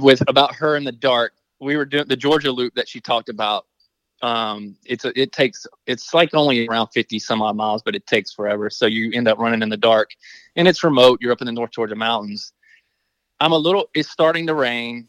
with 0.00 0.22
about 0.28 0.54
her 0.54 0.76
in 0.76 0.84
the 0.84 0.92
dark. 0.92 1.32
We 1.60 1.76
were 1.76 1.84
doing 1.84 2.06
the 2.08 2.16
Georgia 2.16 2.50
loop 2.50 2.74
that 2.74 2.88
she 2.88 3.00
talked 3.00 3.28
about 3.28 3.66
um, 4.24 4.76
it's 4.86 5.04
a, 5.04 5.20
it 5.20 5.32
takes 5.32 5.66
it's 5.86 6.14
like 6.14 6.30
only 6.32 6.66
around 6.66 6.88
50 6.88 7.18
some 7.18 7.42
odd 7.42 7.56
miles 7.56 7.82
but 7.82 7.94
it 7.94 8.06
takes 8.06 8.32
forever. 8.32 8.70
So 8.70 8.86
you 8.86 9.10
end 9.12 9.28
up 9.28 9.38
running 9.38 9.60
in 9.60 9.68
the 9.68 9.76
dark 9.76 10.12
and 10.56 10.66
it's 10.66 10.82
remote. 10.82 11.18
You're 11.20 11.32
up 11.32 11.42
in 11.42 11.46
the 11.46 11.52
north 11.52 11.72
georgia 11.72 11.94
mountains. 11.94 12.54
I'm 13.40 13.52
a 13.52 13.58
little 13.58 13.90
it's 13.94 14.10
starting 14.10 14.46
to 14.46 14.54
rain. 14.54 15.06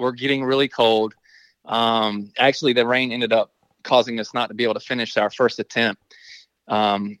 We're 0.00 0.10
getting 0.10 0.44
really 0.44 0.66
cold. 0.66 1.14
Um, 1.66 2.32
actually 2.36 2.72
the 2.72 2.84
rain 2.84 3.12
ended 3.12 3.32
up 3.32 3.52
causing 3.84 4.18
us 4.18 4.34
not 4.34 4.48
to 4.48 4.54
be 4.54 4.64
able 4.64 4.74
to 4.74 4.80
finish 4.80 5.16
our 5.16 5.30
first 5.30 5.60
attempt. 5.60 6.02
Um, 6.66 7.18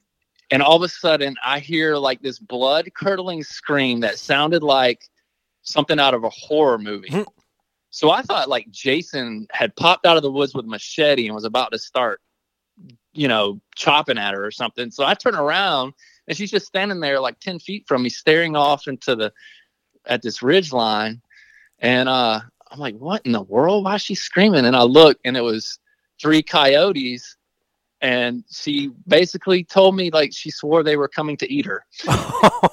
and 0.50 0.60
all 0.60 0.76
of 0.76 0.82
a 0.82 0.88
sudden 0.88 1.36
i 1.44 1.58
hear 1.58 1.96
like 1.96 2.22
this 2.22 2.38
blood 2.38 2.88
curdling 2.94 3.42
scream 3.42 4.00
that 4.00 4.18
sounded 4.18 4.62
like 4.62 5.02
something 5.68 6.00
out 6.00 6.14
of 6.14 6.24
a 6.24 6.30
horror 6.30 6.78
movie 6.78 7.10
hmm. 7.10 7.22
So 7.90 8.10
I 8.10 8.22
thought 8.22 8.48
like 8.48 8.70
Jason 8.70 9.46
had 9.50 9.74
popped 9.76 10.06
out 10.06 10.16
of 10.16 10.22
the 10.22 10.30
woods 10.30 10.54
with 10.54 10.66
a 10.66 10.68
machete 10.68 11.26
and 11.26 11.34
was 11.34 11.44
about 11.44 11.72
to 11.72 11.78
start, 11.78 12.20
you 13.12 13.28
know, 13.28 13.60
chopping 13.74 14.18
at 14.18 14.34
her 14.34 14.44
or 14.44 14.50
something. 14.50 14.90
So 14.90 15.04
I 15.04 15.14
turn 15.14 15.34
around 15.34 15.94
and 16.26 16.36
she's 16.36 16.50
just 16.50 16.66
standing 16.66 17.00
there 17.00 17.20
like 17.20 17.40
10 17.40 17.58
feet 17.58 17.84
from 17.88 18.02
me, 18.02 18.08
staring 18.08 18.56
off 18.56 18.86
into 18.86 19.16
the, 19.16 19.32
at 20.06 20.22
this 20.22 20.42
ridge 20.42 20.72
line. 20.72 21.22
And 21.78 22.08
uh, 22.08 22.40
I'm 22.70 22.78
like, 22.78 22.96
what 22.96 23.24
in 23.24 23.32
the 23.32 23.42
world? 23.42 23.84
Why 23.84 23.94
is 23.94 24.02
she 24.02 24.14
screaming? 24.14 24.66
And 24.66 24.76
I 24.76 24.82
look 24.82 25.18
and 25.24 25.36
it 25.36 25.42
was 25.42 25.78
three 26.20 26.42
coyotes. 26.42 27.36
And 28.00 28.44
she 28.50 28.90
basically 29.08 29.64
told 29.64 29.96
me 29.96 30.10
like 30.10 30.32
she 30.32 30.50
swore 30.50 30.82
they 30.82 30.96
were 30.96 31.08
coming 31.08 31.36
to 31.38 31.52
eat 31.52 31.66
her. 31.66 31.84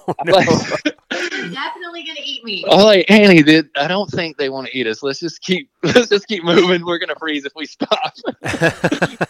Oh, 0.07 0.13
no. 0.25 0.33
like, 0.33 0.95
definitely 1.29 2.03
gonna 2.03 2.19
eat 2.23 2.43
me. 2.43 2.63
Oh, 2.67 2.85
like 2.85 3.09
Annie, 3.09 3.43
did 3.43 3.69
I 3.75 3.87
don't 3.87 4.09
think 4.09 4.37
they 4.37 4.49
want 4.49 4.67
to 4.67 4.77
eat 4.77 4.87
us. 4.87 5.03
Let's 5.03 5.19
just 5.19 5.41
keep 5.41 5.69
let's 5.83 6.09
just 6.09 6.27
keep 6.27 6.43
moving. 6.43 6.85
We're 6.85 6.97
gonna 6.97 7.15
freeze 7.15 7.45
if 7.45 7.53
we 7.55 7.65
stop. 7.65 8.13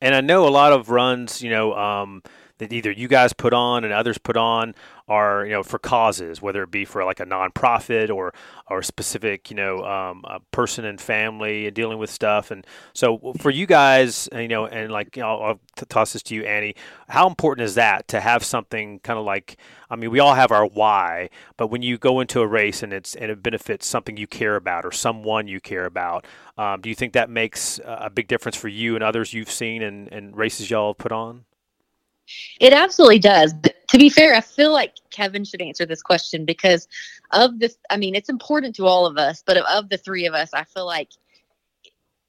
and 0.00 0.14
I 0.14 0.20
know 0.20 0.46
a 0.46 0.50
lot 0.50 0.72
of 0.72 0.90
runs, 0.90 1.42
you 1.42 1.50
know, 1.50 1.74
um, 1.74 2.22
that 2.62 2.72
either 2.72 2.90
you 2.90 3.08
guys 3.08 3.32
put 3.32 3.52
on 3.52 3.84
and 3.84 3.92
others 3.92 4.18
put 4.18 4.36
on 4.36 4.74
are 5.08 5.44
you 5.44 5.52
know 5.52 5.62
for 5.62 5.78
causes, 5.78 6.40
whether 6.40 6.62
it 6.62 6.70
be 6.70 6.84
for 6.84 7.04
like 7.04 7.20
a 7.20 7.26
nonprofit 7.26 8.08
or 8.08 8.32
or 8.70 8.82
specific 8.82 9.50
you 9.50 9.56
know 9.56 9.84
um, 9.84 10.24
a 10.26 10.40
person 10.52 10.84
and 10.84 11.00
family 11.00 11.70
dealing 11.70 11.98
with 11.98 12.08
stuff. 12.10 12.50
And 12.50 12.66
so 12.94 13.34
for 13.38 13.50
you 13.50 13.66
guys, 13.66 14.28
you 14.32 14.48
know, 14.48 14.66
and 14.66 14.92
like 14.92 15.16
you 15.16 15.22
know, 15.22 15.40
I'll 15.40 15.60
toss 15.88 16.12
this 16.12 16.22
to 16.24 16.34
you, 16.34 16.44
Annie. 16.44 16.74
How 17.08 17.26
important 17.26 17.64
is 17.64 17.74
that 17.74 18.08
to 18.08 18.20
have 18.20 18.44
something 18.44 19.00
kind 19.00 19.18
of 19.18 19.24
like? 19.24 19.58
I 19.90 19.96
mean, 19.96 20.10
we 20.10 20.20
all 20.20 20.34
have 20.34 20.52
our 20.52 20.64
why, 20.64 21.28
but 21.58 21.66
when 21.66 21.82
you 21.82 21.98
go 21.98 22.20
into 22.20 22.40
a 22.40 22.46
race 22.46 22.82
and 22.82 22.92
it's 22.92 23.14
and 23.14 23.30
it 23.30 23.42
benefits 23.42 23.86
something 23.86 24.16
you 24.16 24.26
care 24.26 24.56
about 24.56 24.86
or 24.86 24.92
someone 24.92 25.48
you 25.48 25.60
care 25.60 25.84
about, 25.84 26.26
um, 26.56 26.80
do 26.80 26.88
you 26.88 26.94
think 26.94 27.12
that 27.12 27.28
makes 27.28 27.80
a 27.84 28.08
big 28.08 28.28
difference 28.28 28.56
for 28.56 28.68
you 28.68 28.94
and 28.94 29.04
others 29.04 29.34
you've 29.34 29.50
seen 29.50 29.82
and, 29.82 30.10
and 30.12 30.36
races 30.36 30.70
y'all 30.70 30.94
put 30.94 31.12
on? 31.12 31.44
It 32.60 32.72
absolutely 32.72 33.18
does. 33.18 33.52
But 33.52 33.74
to 33.88 33.98
be 33.98 34.08
fair, 34.08 34.34
I 34.34 34.40
feel 34.40 34.72
like 34.72 34.94
Kevin 35.10 35.44
should 35.44 35.62
answer 35.62 35.86
this 35.86 36.02
question 36.02 36.44
because 36.44 36.88
of 37.30 37.58
this. 37.58 37.76
I 37.90 37.96
mean, 37.96 38.14
it's 38.14 38.28
important 38.28 38.76
to 38.76 38.86
all 38.86 39.06
of 39.06 39.18
us, 39.18 39.42
but 39.46 39.56
of 39.56 39.88
the 39.88 39.98
three 39.98 40.26
of 40.26 40.34
us, 40.34 40.50
I 40.54 40.64
feel 40.64 40.86
like 40.86 41.10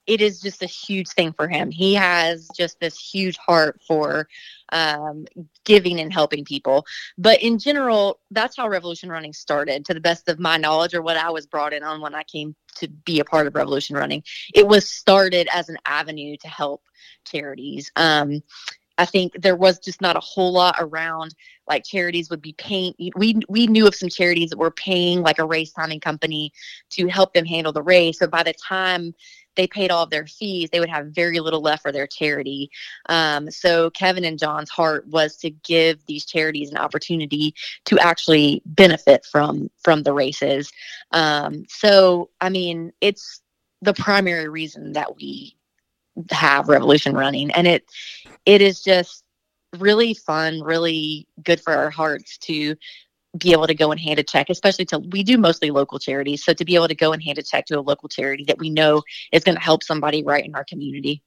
it 0.05 0.21
is 0.21 0.41
just 0.41 0.61
a 0.61 0.67
huge 0.67 1.07
thing 1.09 1.33
for 1.33 1.47
him. 1.47 1.71
He 1.71 1.93
has 1.93 2.49
just 2.55 2.79
this 2.79 2.99
huge 2.99 3.37
heart 3.37 3.79
for 3.87 4.27
um, 4.71 5.25
giving 5.63 5.99
and 5.99 6.11
helping 6.11 6.43
people. 6.43 6.85
But 7.17 7.41
in 7.41 7.57
general, 7.57 8.19
that's 8.31 8.57
how 8.57 8.67
Revolution 8.67 9.09
Running 9.09 9.33
started, 9.33 9.85
to 9.85 9.93
the 9.93 10.01
best 10.01 10.27
of 10.27 10.39
my 10.39 10.57
knowledge, 10.57 10.93
or 10.93 11.01
what 11.01 11.17
I 11.17 11.29
was 11.29 11.45
brought 11.45 11.73
in 11.73 11.83
on 11.83 12.01
when 12.01 12.15
I 12.15 12.23
came 12.23 12.55
to 12.75 12.87
be 12.87 13.19
a 13.19 13.25
part 13.25 13.47
of 13.47 13.55
Revolution 13.55 13.95
Running. 13.95 14.23
It 14.53 14.67
was 14.67 14.89
started 14.89 15.47
as 15.53 15.69
an 15.69 15.77
avenue 15.85 16.35
to 16.37 16.47
help 16.47 16.83
charities. 17.25 17.91
Um, 17.95 18.43
I 19.03 19.05
think 19.05 19.33
there 19.41 19.57
was 19.57 19.79
just 19.79 19.99
not 19.99 20.15
a 20.15 20.21
whole 20.21 20.53
lot 20.53 20.77
around 20.79 21.35
like 21.67 21.83
charities 21.83 22.29
would 22.29 22.41
be 22.41 22.53
paying 22.53 22.93
we 23.17 23.37
we 23.49 23.67
knew 23.67 23.85
of 23.85 23.95
some 23.95 24.07
charities 24.07 24.49
that 24.49 24.57
were 24.57 24.71
paying 24.71 25.21
like 25.21 25.39
a 25.39 25.45
race 25.45 25.73
timing 25.73 25.99
company 25.99 26.53
to 26.91 27.07
help 27.07 27.33
them 27.33 27.43
handle 27.43 27.73
the 27.73 27.81
race 27.81 28.19
so 28.19 28.27
by 28.27 28.43
the 28.43 28.53
time 28.53 29.13
they 29.57 29.67
paid 29.67 29.91
all 29.91 30.03
of 30.03 30.09
their 30.09 30.25
fees 30.25 30.69
they 30.69 30.79
would 30.79 30.89
have 30.89 31.07
very 31.07 31.41
little 31.41 31.59
left 31.59 31.81
for 31.81 31.91
their 31.91 32.07
charity. 32.07 32.71
Um, 33.09 33.51
so 33.51 33.89
kevin 33.89 34.23
and 34.23 34.39
john's 34.39 34.69
heart 34.69 35.05
was 35.07 35.35
to 35.37 35.49
give 35.49 35.99
these 36.05 36.23
charities 36.23 36.71
an 36.71 36.77
opportunity 36.77 37.53
to 37.83 37.99
actually 37.99 38.61
benefit 38.65 39.25
from 39.25 39.69
from 39.83 40.03
the 40.03 40.13
races 40.13 40.71
um, 41.11 41.65
so 41.67 42.29
i 42.39 42.47
mean 42.47 42.93
it's 43.01 43.41
the 43.81 43.93
primary 43.93 44.47
reason 44.47 44.93
that 44.93 45.17
we 45.17 45.57
have 46.31 46.67
revolution 46.67 47.13
running. 47.13 47.51
And 47.51 47.67
it 47.67 47.85
it 48.45 48.61
is 48.61 48.81
just 48.81 49.23
really 49.79 50.13
fun 50.13 50.61
really 50.61 51.27
good 51.43 51.59
for 51.59 51.73
our 51.73 51.89
hearts 51.89 52.37
to 52.37 52.75
be 53.39 53.51
able 53.51 53.65
to 53.65 53.73
go 53.73 53.91
and 53.91 53.99
hand 53.99 54.19
a 54.19 54.23
check 54.23 54.47
especially 54.51 54.85
to 54.85 54.99
we 54.99 55.23
do 55.23 55.37
mostly 55.37 55.71
local 55.71 55.97
charities. 55.97 56.43
So 56.43 56.53
to 56.53 56.65
be 56.65 56.75
able 56.75 56.87
to 56.87 56.95
go 56.95 57.13
and 57.13 57.23
hand 57.23 57.39
a 57.39 57.43
check 57.43 57.65
to 57.67 57.79
a 57.79 57.81
local 57.81 58.07
charity 58.09 58.43
that 58.47 58.59
we 58.59 58.69
know 58.69 59.01
is 59.31 59.43
going 59.43 59.55
to 59.55 59.61
help 59.61 59.83
somebody 59.83 60.23
right 60.23 60.45
in 60.45 60.53
our 60.55 60.63
community. 60.63 61.23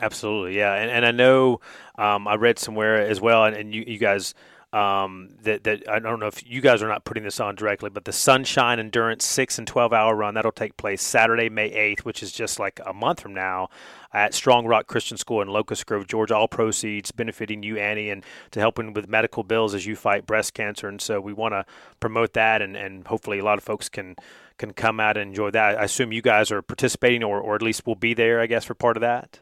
Absolutely. 0.00 0.56
Yeah. 0.56 0.74
And, 0.74 0.90
and 0.90 1.06
i 1.06 1.10
know 1.10 1.60
um, 1.96 2.28
i 2.28 2.34
read 2.34 2.58
somewhere 2.58 3.00
as 3.00 3.20
well 3.20 3.44
and, 3.44 3.56
and 3.56 3.74
you, 3.74 3.84
you 3.86 3.98
guys 3.98 4.34
um, 4.74 5.30
that 5.42 5.64
that 5.64 5.88
I 5.88 6.00
don't 6.00 6.18
know 6.18 6.26
if 6.26 6.44
you 6.44 6.60
guys 6.60 6.82
are 6.82 6.88
not 6.88 7.04
putting 7.04 7.22
this 7.22 7.38
on 7.38 7.54
directly, 7.54 7.90
but 7.90 8.04
the 8.04 8.12
Sunshine 8.12 8.80
Endurance 8.80 9.24
six 9.24 9.58
and 9.58 9.66
twelve 9.66 9.92
hour 9.92 10.16
run 10.16 10.34
that'll 10.34 10.52
take 10.52 10.76
place 10.76 11.00
Saturday, 11.00 11.48
May 11.48 11.68
eighth, 11.70 12.04
which 12.04 12.22
is 12.22 12.32
just 12.32 12.58
like 12.58 12.80
a 12.84 12.92
month 12.92 13.20
from 13.20 13.34
now, 13.34 13.68
at 14.12 14.34
Strong 14.34 14.66
Rock 14.66 14.88
Christian 14.88 15.16
School 15.16 15.40
in 15.42 15.48
Locust 15.48 15.86
Grove, 15.86 16.08
Georgia. 16.08 16.36
All 16.36 16.48
proceeds 16.48 17.12
benefiting 17.12 17.62
you, 17.62 17.78
Annie, 17.78 18.10
and 18.10 18.24
to 18.50 18.60
helping 18.60 18.92
with 18.92 19.08
medical 19.08 19.44
bills 19.44 19.74
as 19.74 19.86
you 19.86 19.94
fight 19.94 20.26
breast 20.26 20.54
cancer. 20.54 20.88
And 20.88 21.00
so 21.00 21.20
we 21.20 21.32
want 21.32 21.52
to 21.52 21.64
promote 22.00 22.32
that, 22.32 22.60
and, 22.60 22.76
and 22.76 23.06
hopefully 23.06 23.38
a 23.38 23.44
lot 23.44 23.58
of 23.58 23.64
folks 23.64 23.88
can 23.88 24.16
can 24.58 24.72
come 24.72 24.98
out 24.98 25.16
and 25.16 25.30
enjoy 25.30 25.50
that. 25.50 25.78
I 25.78 25.84
assume 25.84 26.12
you 26.12 26.22
guys 26.22 26.50
are 26.50 26.62
participating, 26.62 27.22
or 27.22 27.40
or 27.40 27.54
at 27.54 27.62
least 27.62 27.86
will 27.86 27.94
be 27.94 28.14
there, 28.14 28.40
I 28.40 28.46
guess, 28.46 28.64
for 28.64 28.74
part 28.74 28.96
of 28.96 29.02
that. 29.02 29.38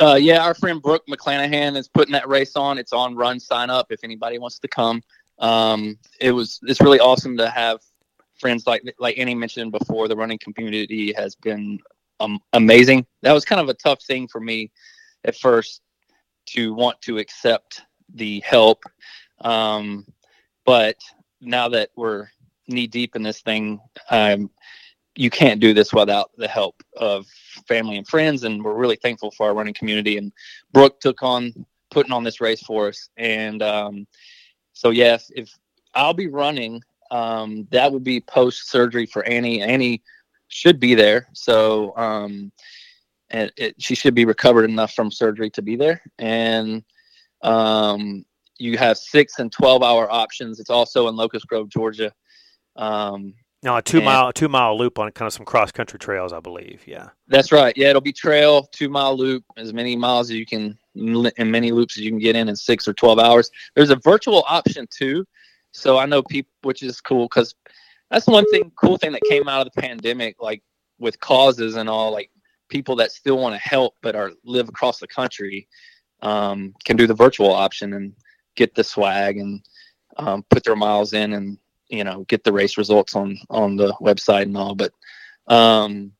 Uh, 0.00 0.14
yeah, 0.14 0.42
our 0.42 0.54
friend 0.54 0.80
Brooke 0.80 1.04
McClanahan 1.10 1.76
is 1.76 1.86
putting 1.86 2.12
that 2.12 2.26
race 2.26 2.56
on. 2.56 2.78
It's 2.78 2.94
on 2.94 3.14
Run 3.14 3.38
Sign 3.38 3.68
Up 3.68 3.88
if 3.90 4.02
anybody 4.02 4.38
wants 4.38 4.58
to 4.60 4.68
come. 4.68 5.02
Um, 5.38 5.98
it 6.20 6.32
was 6.32 6.58
it's 6.62 6.80
really 6.80 7.00
awesome 7.00 7.36
to 7.36 7.50
have 7.50 7.80
friends 8.38 8.66
like 8.66 8.82
like 8.98 9.18
Annie 9.18 9.34
mentioned 9.34 9.72
before. 9.72 10.08
The 10.08 10.16
running 10.16 10.38
community 10.38 11.12
has 11.12 11.36
been 11.36 11.78
um, 12.18 12.40
amazing. 12.54 13.06
That 13.20 13.32
was 13.32 13.44
kind 13.44 13.60
of 13.60 13.68
a 13.68 13.74
tough 13.74 14.02
thing 14.02 14.26
for 14.26 14.40
me 14.40 14.70
at 15.24 15.36
first 15.36 15.82
to 16.46 16.72
want 16.72 16.98
to 17.02 17.18
accept 17.18 17.82
the 18.14 18.40
help, 18.40 18.82
um, 19.42 20.06
but 20.64 20.96
now 21.42 21.68
that 21.68 21.90
we're 21.94 22.28
knee 22.68 22.86
deep 22.86 23.16
in 23.16 23.22
this 23.22 23.42
thing, 23.42 23.78
um, 24.10 24.50
you 25.16 25.30
can't 25.30 25.60
do 25.60 25.74
this 25.74 25.92
without 25.92 26.30
the 26.36 26.48
help 26.48 26.82
of 26.96 27.26
family 27.66 27.96
and 27.96 28.06
friends. 28.06 28.44
And 28.44 28.62
we're 28.62 28.74
really 28.74 28.96
thankful 28.96 29.30
for 29.32 29.46
our 29.46 29.54
running 29.54 29.74
community. 29.74 30.16
And 30.16 30.32
Brooke 30.72 31.00
took 31.00 31.22
on 31.22 31.52
putting 31.90 32.12
on 32.12 32.24
this 32.24 32.40
race 32.40 32.62
for 32.62 32.88
us. 32.88 33.08
And 33.16 33.62
um, 33.62 34.06
so, 34.72 34.90
yes, 34.90 35.30
if 35.34 35.52
I'll 35.94 36.14
be 36.14 36.28
running, 36.28 36.80
um, 37.10 37.66
that 37.70 37.92
would 37.92 38.04
be 38.04 38.20
post 38.20 38.70
surgery 38.70 39.06
for 39.06 39.24
Annie. 39.24 39.62
Annie 39.62 40.02
should 40.48 40.78
be 40.78 40.94
there. 40.94 41.28
So, 41.32 41.96
um, 41.96 42.52
and 43.30 43.52
it, 43.56 43.74
she 43.78 43.94
should 43.94 44.14
be 44.14 44.24
recovered 44.24 44.68
enough 44.68 44.92
from 44.92 45.10
surgery 45.10 45.50
to 45.50 45.62
be 45.62 45.76
there. 45.76 46.02
And 46.18 46.84
um, 47.42 48.24
you 48.58 48.76
have 48.78 48.98
six 48.98 49.38
and 49.38 49.50
12 49.50 49.82
hour 49.82 50.10
options. 50.10 50.60
It's 50.60 50.70
also 50.70 51.08
in 51.08 51.16
Locust 51.16 51.46
Grove, 51.46 51.68
Georgia. 51.68 52.12
Um, 52.76 53.34
No, 53.62 53.76
a 53.76 53.82
two 53.82 53.98
and, 53.98 54.06
mile 54.06 54.32
two 54.32 54.48
mile 54.48 54.76
loop 54.76 54.98
on 54.98 55.10
kind 55.12 55.26
of 55.26 55.34
some 55.34 55.44
cross 55.44 55.70
country 55.70 55.98
trails, 55.98 56.32
I 56.32 56.40
believe. 56.40 56.82
Yeah, 56.86 57.10
that's 57.28 57.52
right. 57.52 57.76
Yeah, 57.76 57.90
it'll 57.90 58.00
be 58.00 58.12
trail 58.12 58.62
two 58.72 58.88
mile 58.88 59.16
loop, 59.16 59.44
as 59.56 59.72
many 59.72 59.96
miles 59.96 60.30
as 60.30 60.36
you 60.36 60.46
can, 60.46 60.78
and 60.94 61.52
many 61.52 61.70
loops 61.70 61.98
as 61.98 62.04
you 62.04 62.10
can 62.10 62.18
get 62.18 62.36
in 62.36 62.48
in 62.48 62.56
six 62.56 62.88
or 62.88 62.94
twelve 62.94 63.18
hours. 63.18 63.50
There's 63.74 63.90
a 63.90 63.96
virtual 63.96 64.44
option 64.48 64.86
too, 64.90 65.26
so 65.72 65.98
I 65.98 66.06
know 66.06 66.22
people, 66.22 66.50
which 66.62 66.82
is 66.82 67.02
cool 67.02 67.26
because 67.26 67.54
that's 68.10 68.26
one 68.26 68.46
thing, 68.50 68.72
cool 68.76 68.96
thing 68.96 69.12
that 69.12 69.22
came 69.28 69.46
out 69.46 69.66
of 69.66 69.72
the 69.74 69.80
pandemic, 69.80 70.36
like 70.40 70.62
with 70.98 71.20
causes 71.20 71.76
and 71.76 71.88
all, 71.88 72.12
like 72.12 72.30
people 72.68 72.96
that 72.96 73.12
still 73.12 73.38
want 73.38 73.54
to 73.54 73.68
help 73.68 73.94
but 74.00 74.16
are 74.16 74.32
live 74.44 74.68
across 74.68 74.98
the 74.98 75.06
country 75.06 75.68
um, 76.22 76.74
can 76.84 76.96
do 76.96 77.06
the 77.06 77.14
virtual 77.14 77.52
option 77.52 77.92
and 77.94 78.14
get 78.56 78.74
the 78.74 78.84
swag 78.84 79.38
and 79.38 79.62
um, 80.16 80.44
put 80.50 80.64
their 80.64 80.76
miles 80.76 81.12
in 81.12 81.34
and 81.34 81.58
you 81.90 82.04
know 82.04 82.24
get 82.28 82.44
the 82.44 82.52
race 82.52 82.78
results 82.78 83.14
on 83.14 83.38
on 83.50 83.76
the 83.76 83.92
website 84.00 84.42
and 84.42 84.56
all 84.56 84.74
but 84.74 84.92
um 85.48 86.12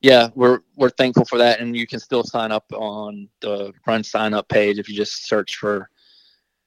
yeah 0.00 0.28
we're 0.34 0.60
we're 0.76 0.90
thankful 0.90 1.24
for 1.24 1.38
that 1.38 1.60
and 1.60 1.76
you 1.76 1.86
can 1.86 2.00
still 2.00 2.22
sign 2.22 2.50
up 2.50 2.64
on 2.72 3.28
the 3.40 3.72
run 3.86 4.02
sign 4.02 4.34
up 4.34 4.48
page 4.48 4.78
if 4.78 4.88
you 4.88 4.96
just 4.96 5.28
search 5.28 5.56
for 5.56 5.90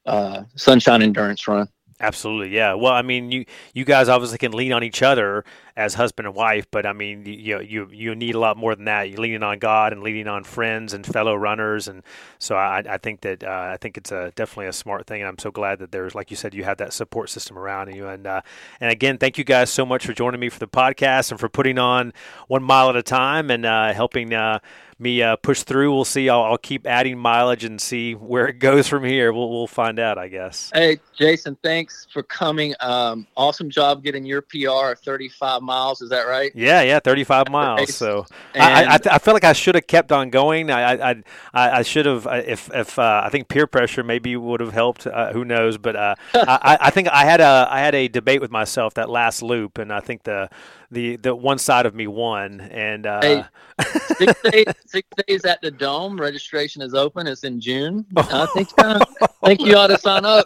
uh 0.05 0.43
sunshine 0.55 1.01
endurance 1.01 1.47
run 1.47 1.67
Absolutely, 2.01 2.49
yeah. 2.49 2.73
Well, 2.73 2.91
I 2.91 3.03
mean, 3.03 3.31
you 3.31 3.45
you 3.75 3.85
guys 3.85 4.09
obviously 4.09 4.39
can 4.39 4.53
lean 4.53 4.73
on 4.73 4.83
each 4.83 5.03
other 5.03 5.45
as 5.75 5.93
husband 5.93 6.27
and 6.27 6.35
wife, 6.35 6.65
but 6.71 6.85
I 6.85 6.93
mean, 6.93 7.25
you 7.25 7.59
you 7.61 7.89
you 7.91 8.15
need 8.15 8.35
a 8.35 8.39
lot 8.39 8.57
more 8.57 8.75
than 8.75 8.85
that. 8.85 9.09
You're 9.09 9.19
leaning 9.19 9.43
on 9.43 9.59
God 9.59 9.93
and 9.93 10.03
leaning 10.03 10.27
on 10.27 10.43
friends 10.43 10.93
and 10.93 11.05
fellow 11.05 11.35
runners, 11.35 11.87
and 11.87 12.03
so 12.39 12.55
I, 12.55 12.83
I 12.87 12.97
think 12.97 13.21
that 13.21 13.43
uh, 13.43 13.69
I 13.71 13.77
think 13.77 13.97
it's 13.97 14.11
a 14.11 14.31
definitely 14.35 14.67
a 14.67 14.73
smart 14.73 15.07
thing, 15.07 15.21
and 15.21 15.27
I'm 15.27 15.39
so 15.39 15.51
glad 15.51 15.79
that 15.79 15.91
there's 15.91 16.15
like 16.15 16.31
you 16.31 16.37
said, 16.37 16.53
you 16.53 16.63
have 16.63 16.77
that 16.77 16.93
support 16.93 17.29
system 17.29 17.57
around 17.57 17.93
you, 17.93 18.07
and 18.07 18.27
uh, 18.27 18.41
and 18.79 18.91
again, 18.91 19.17
thank 19.17 19.37
you 19.37 19.43
guys 19.43 19.69
so 19.69 19.85
much 19.85 20.05
for 20.05 20.13
joining 20.13 20.39
me 20.39 20.49
for 20.49 20.59
the 20.59 20.67
podcast 20.67 21.31
and 21.31 21.39
for 21.39 21.49
putting 21.49 21.77
on 21.77 22.13
one 22.47 22.63
mile 22.63 22.89
at 22.89 22.95
a 22.95 23.03
time 23.03 23.49
and 23.49 23.65
uh, 23.65 23.93
helping 23.93 24.33
uh, 24.33 24.59
me 25.01 25.21
uh, 25.21 25.35
push 25.35 25.63
through. 25.63 25.93
We'll 25.93 26.05
see. 26.05 26.29
I'll, 26.29 26.43
I'll, 26.43 26.57
keep 26.57 26.85
adding 26.85 27.17
mileage 27.17 27.63
and 27.63 27.81
see 27.81 28.13
where 28.13 28.47
it 28.47 28.53
goes 28.59 28.87
from 28.87 29.03
here. 29.03 29.33
We'll, 29.33 29.49
we'll 29.49 29.67
find 29.67 29.99
out, 29.99 30.17
I 30.17 30.27
guess. 30.27 30.71
Hey, 30.73 30.99
Jason, 31.17 31.57
thanks 31.63 32.07
for 32.13 32.21
coming. 32.21 32.75
Um, 32.79 33.25
awesome 33.35 33.69
job 33.69 34.03
getting 34.03 34.25
your 34.25 34.41
PR 34.43 34.91
of 34.91 34.99
35 34.99 35.60
miles. 35.61 36.01
Is 36.01 36.09
that 36.09 36.23
right? 36.27 36.51
Yeah, 36.55 36.81
yeah, 36.81 36.99
35 36.99 37.49
miles. 37.49 37.95
So 37.95 38.25
I, 38.55 38.85
I, 38.85 38.99
I, 39.11 39.17
feel 39.19 39.33
like 39.33 39.43
I 39.43 39.53
should 39.53 39.75
have 39.75 39.87
kept 39.87 40.11
on 40.11 40.29
going. 40.29 40.69
I, 40.71 41.11
I, 41.11 41.23
I, 41.53 41.81
should 41.83 42.05
have, 42.05 42.27
uh, 42.27 42.41
if, 42.45 42.69
if 42.73 42.97
uh, 42.97 43.21
I 43.23 43.29
think 43.29 43.47
peer 43.47 43.67
pressure 43.67 44.03
maybe 44.03 44.35
would 44.35 44.59
have 44.59 44.73
helped. 44.73 45.07
Uh, 45.07 45.31
who 45.33 45.45
knows? 45.45 45.77
But 45.77 45.95
uh, 45.95 46.15
I, 46.33 46.77
I 46.81 46.89
think 46.89 47.07
I 47.09 47.25
had 47.25 47.41
a, 47.41 47.67
I 47.69 47.79
had 47.79 47.95
a 47.95 48.07
debate 48.07 48.41
with 48.41 48.51
myself 48.51 48.95
that 48.95 49.09
last 49.09 49.41
loop, 49.41 49.77
and 49.77 49.91
I 49.91 49.99
think 49.99 50.23
the, 50.23 50.49
the 50.91 51.15
the 51.15 51.33
one 51.33 51.57
side 51.57 51.85
of 51.85 51.95
me 51.95 52.05
won. 52.05 52.61
And 52.61 53.07
uh, 53.07 53.21
hey, 53.21 53.43
six, 54.17 54.41
days, 54.41 54.65
six 54.85 55.07
days 55.25 55.45
at 55.45 55.61
the 55.61 55.71
dome. 55.71 56.19
Registration 56.19 56.81
is 56.81 56.93
open. 56.93 57.27
It's 57.27 57.43
in 57.43 57.59
June. 57.59 58.05
I 58.17 58.45
think 58.53 58.69
uh, 58.77 58.99
I 59.41 59.47
think 59.47 59.61
you 59.61 59.75
ought 59.75 59.87
to 59.87 59.97
sign 59.97 60.25
up. 60.25 60.45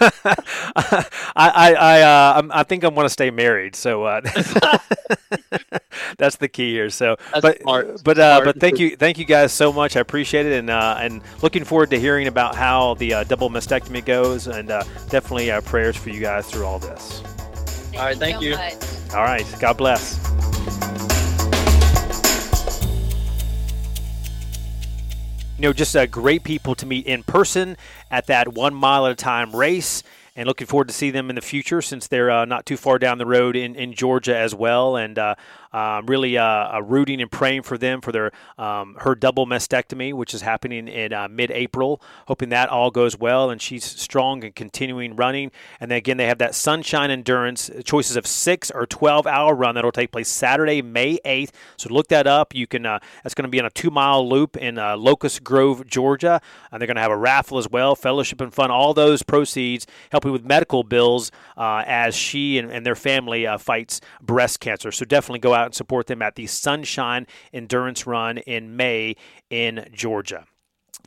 I 0.76 1.04
I 1.36 1.74
I, 1.74 2.00
uh, 2.02 2.42
I 2.50 2.62
think 2.62 2.84
I'm 2.84 2.94
going 2.94 3.06
to 3.06 3.10
stay 3.10 3.30
married. 3.30 3.74
So 3.76 4.04
uh, 4.04 4.20
that's 6.18 6.36
the 6.36 6.48
key 6.48 6.72
here. 6.72 6.90
So, 6.90 7.16
that's 7.32 7.42
but 7.42 7.60
smart. 7.62 8.04
but 8.04 8.18
uh, 8.18 8.40
but 8.44 8.60
thank 8.60 8.78
you 8.78 8.96
thank 8.96 9.18
you 9.18 9.24
guys 9.24 9.52
so 9.52 9.72
much. 9.72 9.96
I 9.96 10.00
appreciate 10.00 10.46
it, 10.46 10.52
and 10.52 10.70
uh, 10.70 10.96
and 10.98 11.22
looking 11.42 11.64
forward 11.64 11.90
to 11.90 11.98
hearing 11.98 12.26
about 12.26 12.54
how 12.54 12.94
the 12.94 13.14
uh, 13.14 13.24
double 13.24 13.50
mastectomy 13.50 14.04
goes, 14.04 14.46
and 14.46 14.70
uh, 14.70 14.84
definitely 15.08 15.50
uh, 15.50 15.60
prayers 15.62 15.96
for 15.96 16.10
you 16.10 16.20
guys 16.20 16.50
through 16.50 16.64
all 16.64 16.78
this. 16.78 17.22
All 17.94 18.04
right, 18.04 18.16
thank 18.16 18.40
you. 18.40 18.54
All 19.14 19.22
right, 19.22 19.46
God 19.58 19.76
bless. 19.76 20.57
You 25.58 25.62
know, 25.62 25.72
just 25.72 25.96
uh, 25.96 26.06
great 26.06 26.44
people 26.44 26.76
to 26.76 26.86
meet 26.86 27.06
in 27.06 27.24
person 27.24 27.76
at 28.12 28.26
that 28.26 28.54
one 28.54 28.74
mile 28.74 29.06
at 29.06 29.12
a 29.12 29.16
time 29.16 29.56
race 29.56 30.04
and 30.36 30.46
looking 30.46 30.68
forward 30.68 30.86
to 30.86 30.94
see 30.94 31.10
them 31.10 31.30
in 31.30 31.34
the 31.34 31.42
future 31.42 31.82
since 31.82 32.06
they're 32.06 32.30
uh, 32.30 32.44
not 32.44 32.64
too 32.64 32.76
far 32.76 32.96
down 33.00 33.18
the 33.18 33.26
road 33.26 33.56
in, 33.56 33.74
in 33.74 33.92
Georgia 33.92 34.36
as 34.36 34.54
well. 34.54 34.94
And 34.94 35.18
uh, 35.18 35.34
um, 35.72 36.06
really 36.06 36.36
uh, 36.38 36.80
rooting 36.80 37.20
and 37.20 37.30
praying 37.30 37.62
for 37.62 37.76
them 37.76 38.00
for 38.00 38.12
their 38.12 38.32
um, 38.56 38.96
her 39.00 39.14
double 39.14 39.46
mastectomy, 39.46 40.12
which 40.12 40.34
is 40.34 40.42
happening 40.42 40.88
in 40.88 41.12
uh, 41.12 41.28
mid-April. 41.28 42.00
Hoping 42.26 42.48
that 42.50 42.68
all 42.68 42.90
goes 42.90 43.18
well 43.18 43.50
and 43.50 43.60
she's 43.60 43.84
strong 43.84 44.44
and 44.44 44.54
continuing 44.54 45.16
running. 45.16 45.50
And 45.80 45.90
then 45.90 45.98
again, 45.98 46.16
they 46.16 46.26
have 46.26 46.38
that 46.38 46.54
Sunshine 46.54 47.10
Endurance 47.10 47.70
choices 47.84 48.16
of 48.16 48.26
six 48.26 48.70
or 48.70 48.86
12-hour 48.86 49.54
run 49.54 49.74
that'll 49.74 49.92
take 49.92 50.12
place 50.12 50.28
Saturday, 50.28 50.82
May 50.82 51.18
8th. 51.24 51.50
So 51.76 51.92
look 51.92 52.08
that 52.08 52.26
up. 52.26 52.54
You 52.54 52.66
can. 52.66 52.86
Uh, 52.86 52.98
that's 53.22 53.34
going 53.34 53.44
to 53.44 53.50
be 53.50 53.60
on 53.60 53.66
a 53.66 53.70
two-mile 53.70 54.28
loop 54.28 54.56
in 54.56 54.78
uh, 54.78 54.96
Locust 54.96 55.44
Grove, 55.44 55.86
Georgia, 55.86 56.40
and 56.72 56.80
they're 56.80 56.86
going 56.86 56.96
to 56.96 57.02
have 57.02 57.10
a 57.10 57.16
raffle 57.16 57.58
as 57.58 57.68
well, 57.68 57.94
fellowship 57.94 58.40
and 58.40 58.52
fun. 58.52 58.70
All 58.70 58.94
those 58.94 59.22
proceeds 59.22 59.86
helping 60.10 60.32
with 60.32 60.44
medical 60.44 60.82
bills 60.82 61.30
uh, 61.56 61.82
as 61.86 62.14
she 62.14 62.58
and, 62.58 62.70
and 62.70 62.86
their 62.86 62.94
family 62.94 63.46
fights 63.58 64.00
breast 64.20 64.60
cancer. 64.60 64.90
So 64.92 65.04
definitely 65.04 65.40
go 65.40 65.54
out 65.54 65.57
out 65.58 65.66
and 65.66 65.74
support 65.74 66.06
them 66.06 66.22
at 66.22 66.36
the 66.36 66.46
Sunshine 66.46 67.26
Endurance 67.52 68.06
Run 68.06 68.38
in 68.38 68.76
May 68.76 69.16
in 69.50 69.88
Georgia. 69.92 70.44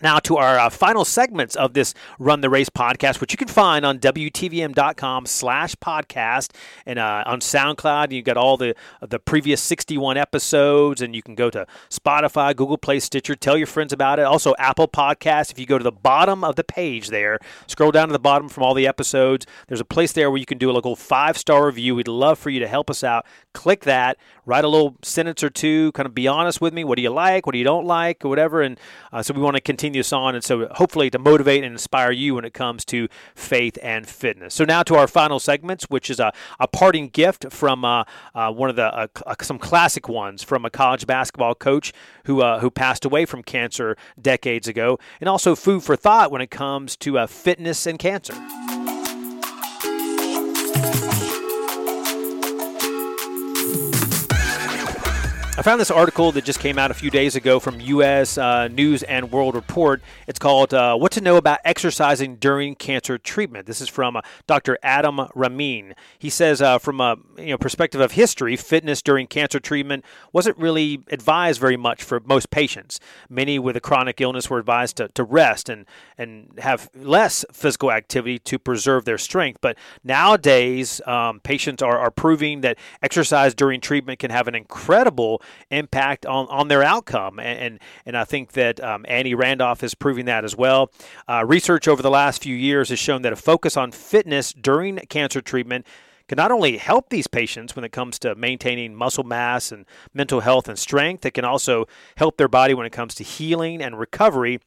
Now, 0.01 0.17
to 0.19 0.37
our 0.37 0.57
uh, 0.57 0.69
final 0.69 1.05
segments 1.05 1.55
of 1.55 1.73
this 1.73 1.93
Run 2.17 2.41
the 2.41 2.49
Race 2.49 2.69
podcast, 2.69 3.21
which 3.21 3.33
you 3.33 3.37
can 3.37 3.47
find 3.47 3.85
on 3.85 3.99
WTVM.com 3.99 5.27
slash 5.27 5.75
podcast 5.75 6.55
and 6.87 6.97
uh, 6.97 7.23
on 7.27 7.39
SoundCloud. 7.39 8.11
You've 8.11 8.25
got 8.25 8.37
all 8.37 8.57
the 8.57 8.75
the 9.01 9.19
previous 9.19 9.61
61 9.61 10.17
episodes, 10.17 11.01
and 11.01 11.15
you 11.15 11.21
can 11.21 11.35
go 11.35 11.51
to 11.51 11.67
Spotify, 11.89 12.55
Google 12.55 12.79
Play, 12.79 12.99
Stitcher. 12.99 13.35
Tell 13.35 13.57
your 13.57 13.67
friends 13.67 13.93
about 13.93 14.17
it. 14.17 14.23
Also, 14.23 14.55
Apple 14.57 14.87
Podcasts. 14.87 15.51
If 15.51 15.59
you 15.59 15.67
go 15.67 15.77
to 15.77 15.83
the 15.83 15.91
bottom 15.91 16.43
of 16.43 16.55
the 16.55 16.63
page 16.63 17.09
there, 17.09 17.37
scroll 17.67 17.91
down 17.91 18.07
to 18.07 18.13
the 18.13 18.19
bottom 18.19 18.49
from 18.49 18.63
all 18.63 18.73
the 18.73 18.87
episodes, 18.87 19.45
there's 19.67 19.81
a 19.81 19.85
place 19.85 20.13
there 20.13 20.31
where 20.31 20.39
you 20.39 20.47
can 20.47 20.57
do 20.57 20.71
a 20.71 20.73
little 20.73 20.95
five 20.95 21.37
star 21.37 21.67
review. 21.67 21.93
We'd 21.95 22.07
love 22.07 22.39
for 22.39 22.49
you 22.49 22.59
to 22.59 22.67
help 22.67 22.89
us 22.89 23.03
out. 23.03 23.25
Click 23.53 23.81
that, 23.81 24.17
write 24.45 24.65
a 24.65 24.67
little 24.67 24.95
sentence 25.01 25.43
or 25.43 25.49
two, 25.49 25.91
kind 25.93 26.05
of 26.05 26.13
be 26.13 26.27
honest 26.27 26.61
with 26.61 26.73
me. 26.73 26.83
What 26.83 26.95
do 26.95 27.01
you 27.01 27.09
like? 27.09 27.45
What 27.45 27.53
do 27.53 27.59
you 27.59 27.63
don't 27.63 27.85
like? 27.85 28.23
Or 28.25 28.29
whatever. 28.29 28.61
And 28.61 28.79
uh, 29.11 29.21
so 29.23 29.33
we 29.33 29.41
want 29.41 29.55
to 29.55 29.61
continue 29.61 29.99
this 29.99 30.13
on, 30.13 30.35
and 30.35 30.43
so 30.43 30.67
hopefully 30.71 31.09
to 31.09 31.19
motivate 31.19 31.63
and 31.63 31.71
inspire 31.71 32.11
you 32.11 32.35
when 32.35 32.45
it 32.45 32.53
comes 32.53 32.85
to 32.85 33.07
faith 33.35 33.77
and 33.81 34.07
fitness. 34.07 34.53
So 34.53 34.65
now 34.65 34.83
to 34.83 34.95
our 34.95 35.07
final 35.07 35.39
segments, 35.39 35.85
which 35.85 36.09
is 36.09 36.19
a, 36.19 36.31
a 36.59 36.67
parting 36.67 37.09
gift 37.09 37.51
from 37.51 37.85
uh, 37.85 38.03
uh, 38.33 38.51
one 38.51 38.69
of 38.69 38.75
the 38.75 38.93
uh, 38.93 39.07
uh, 39.25 39.35
some 39.41 39.59
classic 39.59 40.07
ones 40.09 40.43
from 40.43 40.65
a 40.65 40.69
college 40.69 41.05
basketball 41.05 41.55
coach 41.55 41.93
who 42.25 42.41
uh, 42.41 42.59
who 42.59 42.69
passed 42.71 43.05
away 43.05 43.25
from 43.25 43.43
cancer 43.43 43.95
decades 44.21 44.67
ago, 44.67 44.99
and 45.19 45.29
also 45.29 45.55
food 45.55 45.83
for 45.83 45.95
thought 45.95 46.31
when 46.31 46.41
it 46.41 46.51
comes 46.51 46.95
to 46.97 47.25
fitness 47.27 47.85
and 47.85 47.99
cancer. 47.99 48.33
I 55.57 55.63
found 55.63 55.81
this 55.81 55.91
article 55.91 56.31
that 56.31 56.45
just 56.45 56.61
came 56.61 56.79
out 56.79 56.91
a 56.91 56.93
few 56.93 57.09
days 57.09 57.35
ago 57.35 57.59
from 57.59 57.81
U.S. 57.81 58.37
Uh, 58.37 58.69
News 58.69 59.03
and 59.03 59.33
World 59.33 59.53
Report. 59.53 60.01
It's 60.25 60.39
called 60.39 60.73
uh, 60.73 60.95
"What 60.95 61.11
to 61.11 61.21
Know 61.21 61.35
About 61.35 61.59
Exercising 61.65 62.37
During 62.37 62.73
Cancer 62.73 63.17
Treatment." 63.17 63.67
This 63.67 63.81
is 63.81 63.89
from 63.89 64.15
uh, 64.15 64.21
Dr. 64.47 64.77
Adam 64.81 65.27
Ramin. 65.35 65.93
He 66.17 66.29
says, 66.29 66.61
uh, 66.61 66.79
from 66.79 67.01
a 67.01 67.17
you 67.37 67.47
know 67.47 67.57
perspective 67.57 67.99
of 67.99 68.13
history, 68.13 68.55
fitness 68.55 69.01
during 69.01 69.27
cancer 69.27 69.59
treatment 69.59 70.05
wasn't 70.31 70.57
really 70.57 71.03
advised 71.11 71.59
very 71.59 71.77
much 71.77 72.01
for 72.01 72.21
most 72.21 72.49
patients. 72.49 73.01
Many 73.29 73.59
with 73.59 73.75
a 73.75 73.81
chronic 73.81 74.21
illness 74.21 74.49
were 74.49 74.57
advised 74.57 74.97
to, 74.97 75.09
to 75.09 75.23
rest 75.23 75.67
and 75.67 75.85
and 76.17 76.49
have 76.59 76.89
less 76.95 77.43
physical 77.51 77.91
activity 77.91 78.39
to 78.39 78.57
preserve 78.57 79.03
their 79.03 79.17
strength. 79.17 79.59
But 79.59 79.77
nowadays, 80.01 81.01
um, 81.05 81.41
patients 81.41 81.83
are, 81.83 81.99
are 81.99 82.11
proving 82.11 82.61
that 82.61 82.77
exercise 83.03 83.53
during 83.53 83.81
treatment 83.81 84.19
can 84.19 84.31
have 84.31 84.47
an 84.47 84.55
incredible 84.55 85.40
impact 85.69 86.25
on, 86.25 86.47
on 86.47 86.67
their 86.67 86.83
outcome. 86.83 87.39
And, 87.39 87.59
and, 87.59 87.79
and 88.05 88.17
I 88.17 88.23
think 88.23 88.53
that 88.53 88.81
um, 88.83 89.05
Annie 89.07 89.35
Randolph 89.35 89.83
is 89.83 89.93
proving 89.93 90.25
that 90.25 90.43
as 90.43 90.55
well. 90.55 90.91
Uh, 91.27 91.43
research 91.45 91.87
over 91.87 92.01
the 92.01 92.09
last 92.09 92.43
few 92.43 92.55
years 92.55 92.89
has 92.89 92.99
shown 92.99 93.21
that 93.23 93.33
a 93.33 93.37
focus 93.37 93.77
on 93.77 93.91
fitness 93.91 94.53
during 94.53 94.97
cancer 95.09 95.41
treatment 95.41 95.85
can 96.27 96.37
not 96.37 96.51
only 96.51 96.77
help 96.77 97.09
these 97.09 97.27
patients 97.27 97.75
when 97.75 97.83
it 97.83 97.91
comes 97.91 98.17
to 98.19 98.35
maintaining 98.35 98.95
muscle 98.95 99.25
mass 99.25 99.69
and 99.69 99.85
mental 100.13 100.39
health 100.39 100.69
and 100.69 100.79
strength, 100.79 101.25
it 101.25 101.31
can 101.31 101.43
also 101.43 101.87
help 102.15 102.37
their 102.37 102.47
body 102.47 102.73
when 102.73 102.85
it 102.85 102.91
comes 102.91 103.13
to 103.15 103.23
healing 103.23 103.81
and 103.81 103.99
recovery 103.99 104.59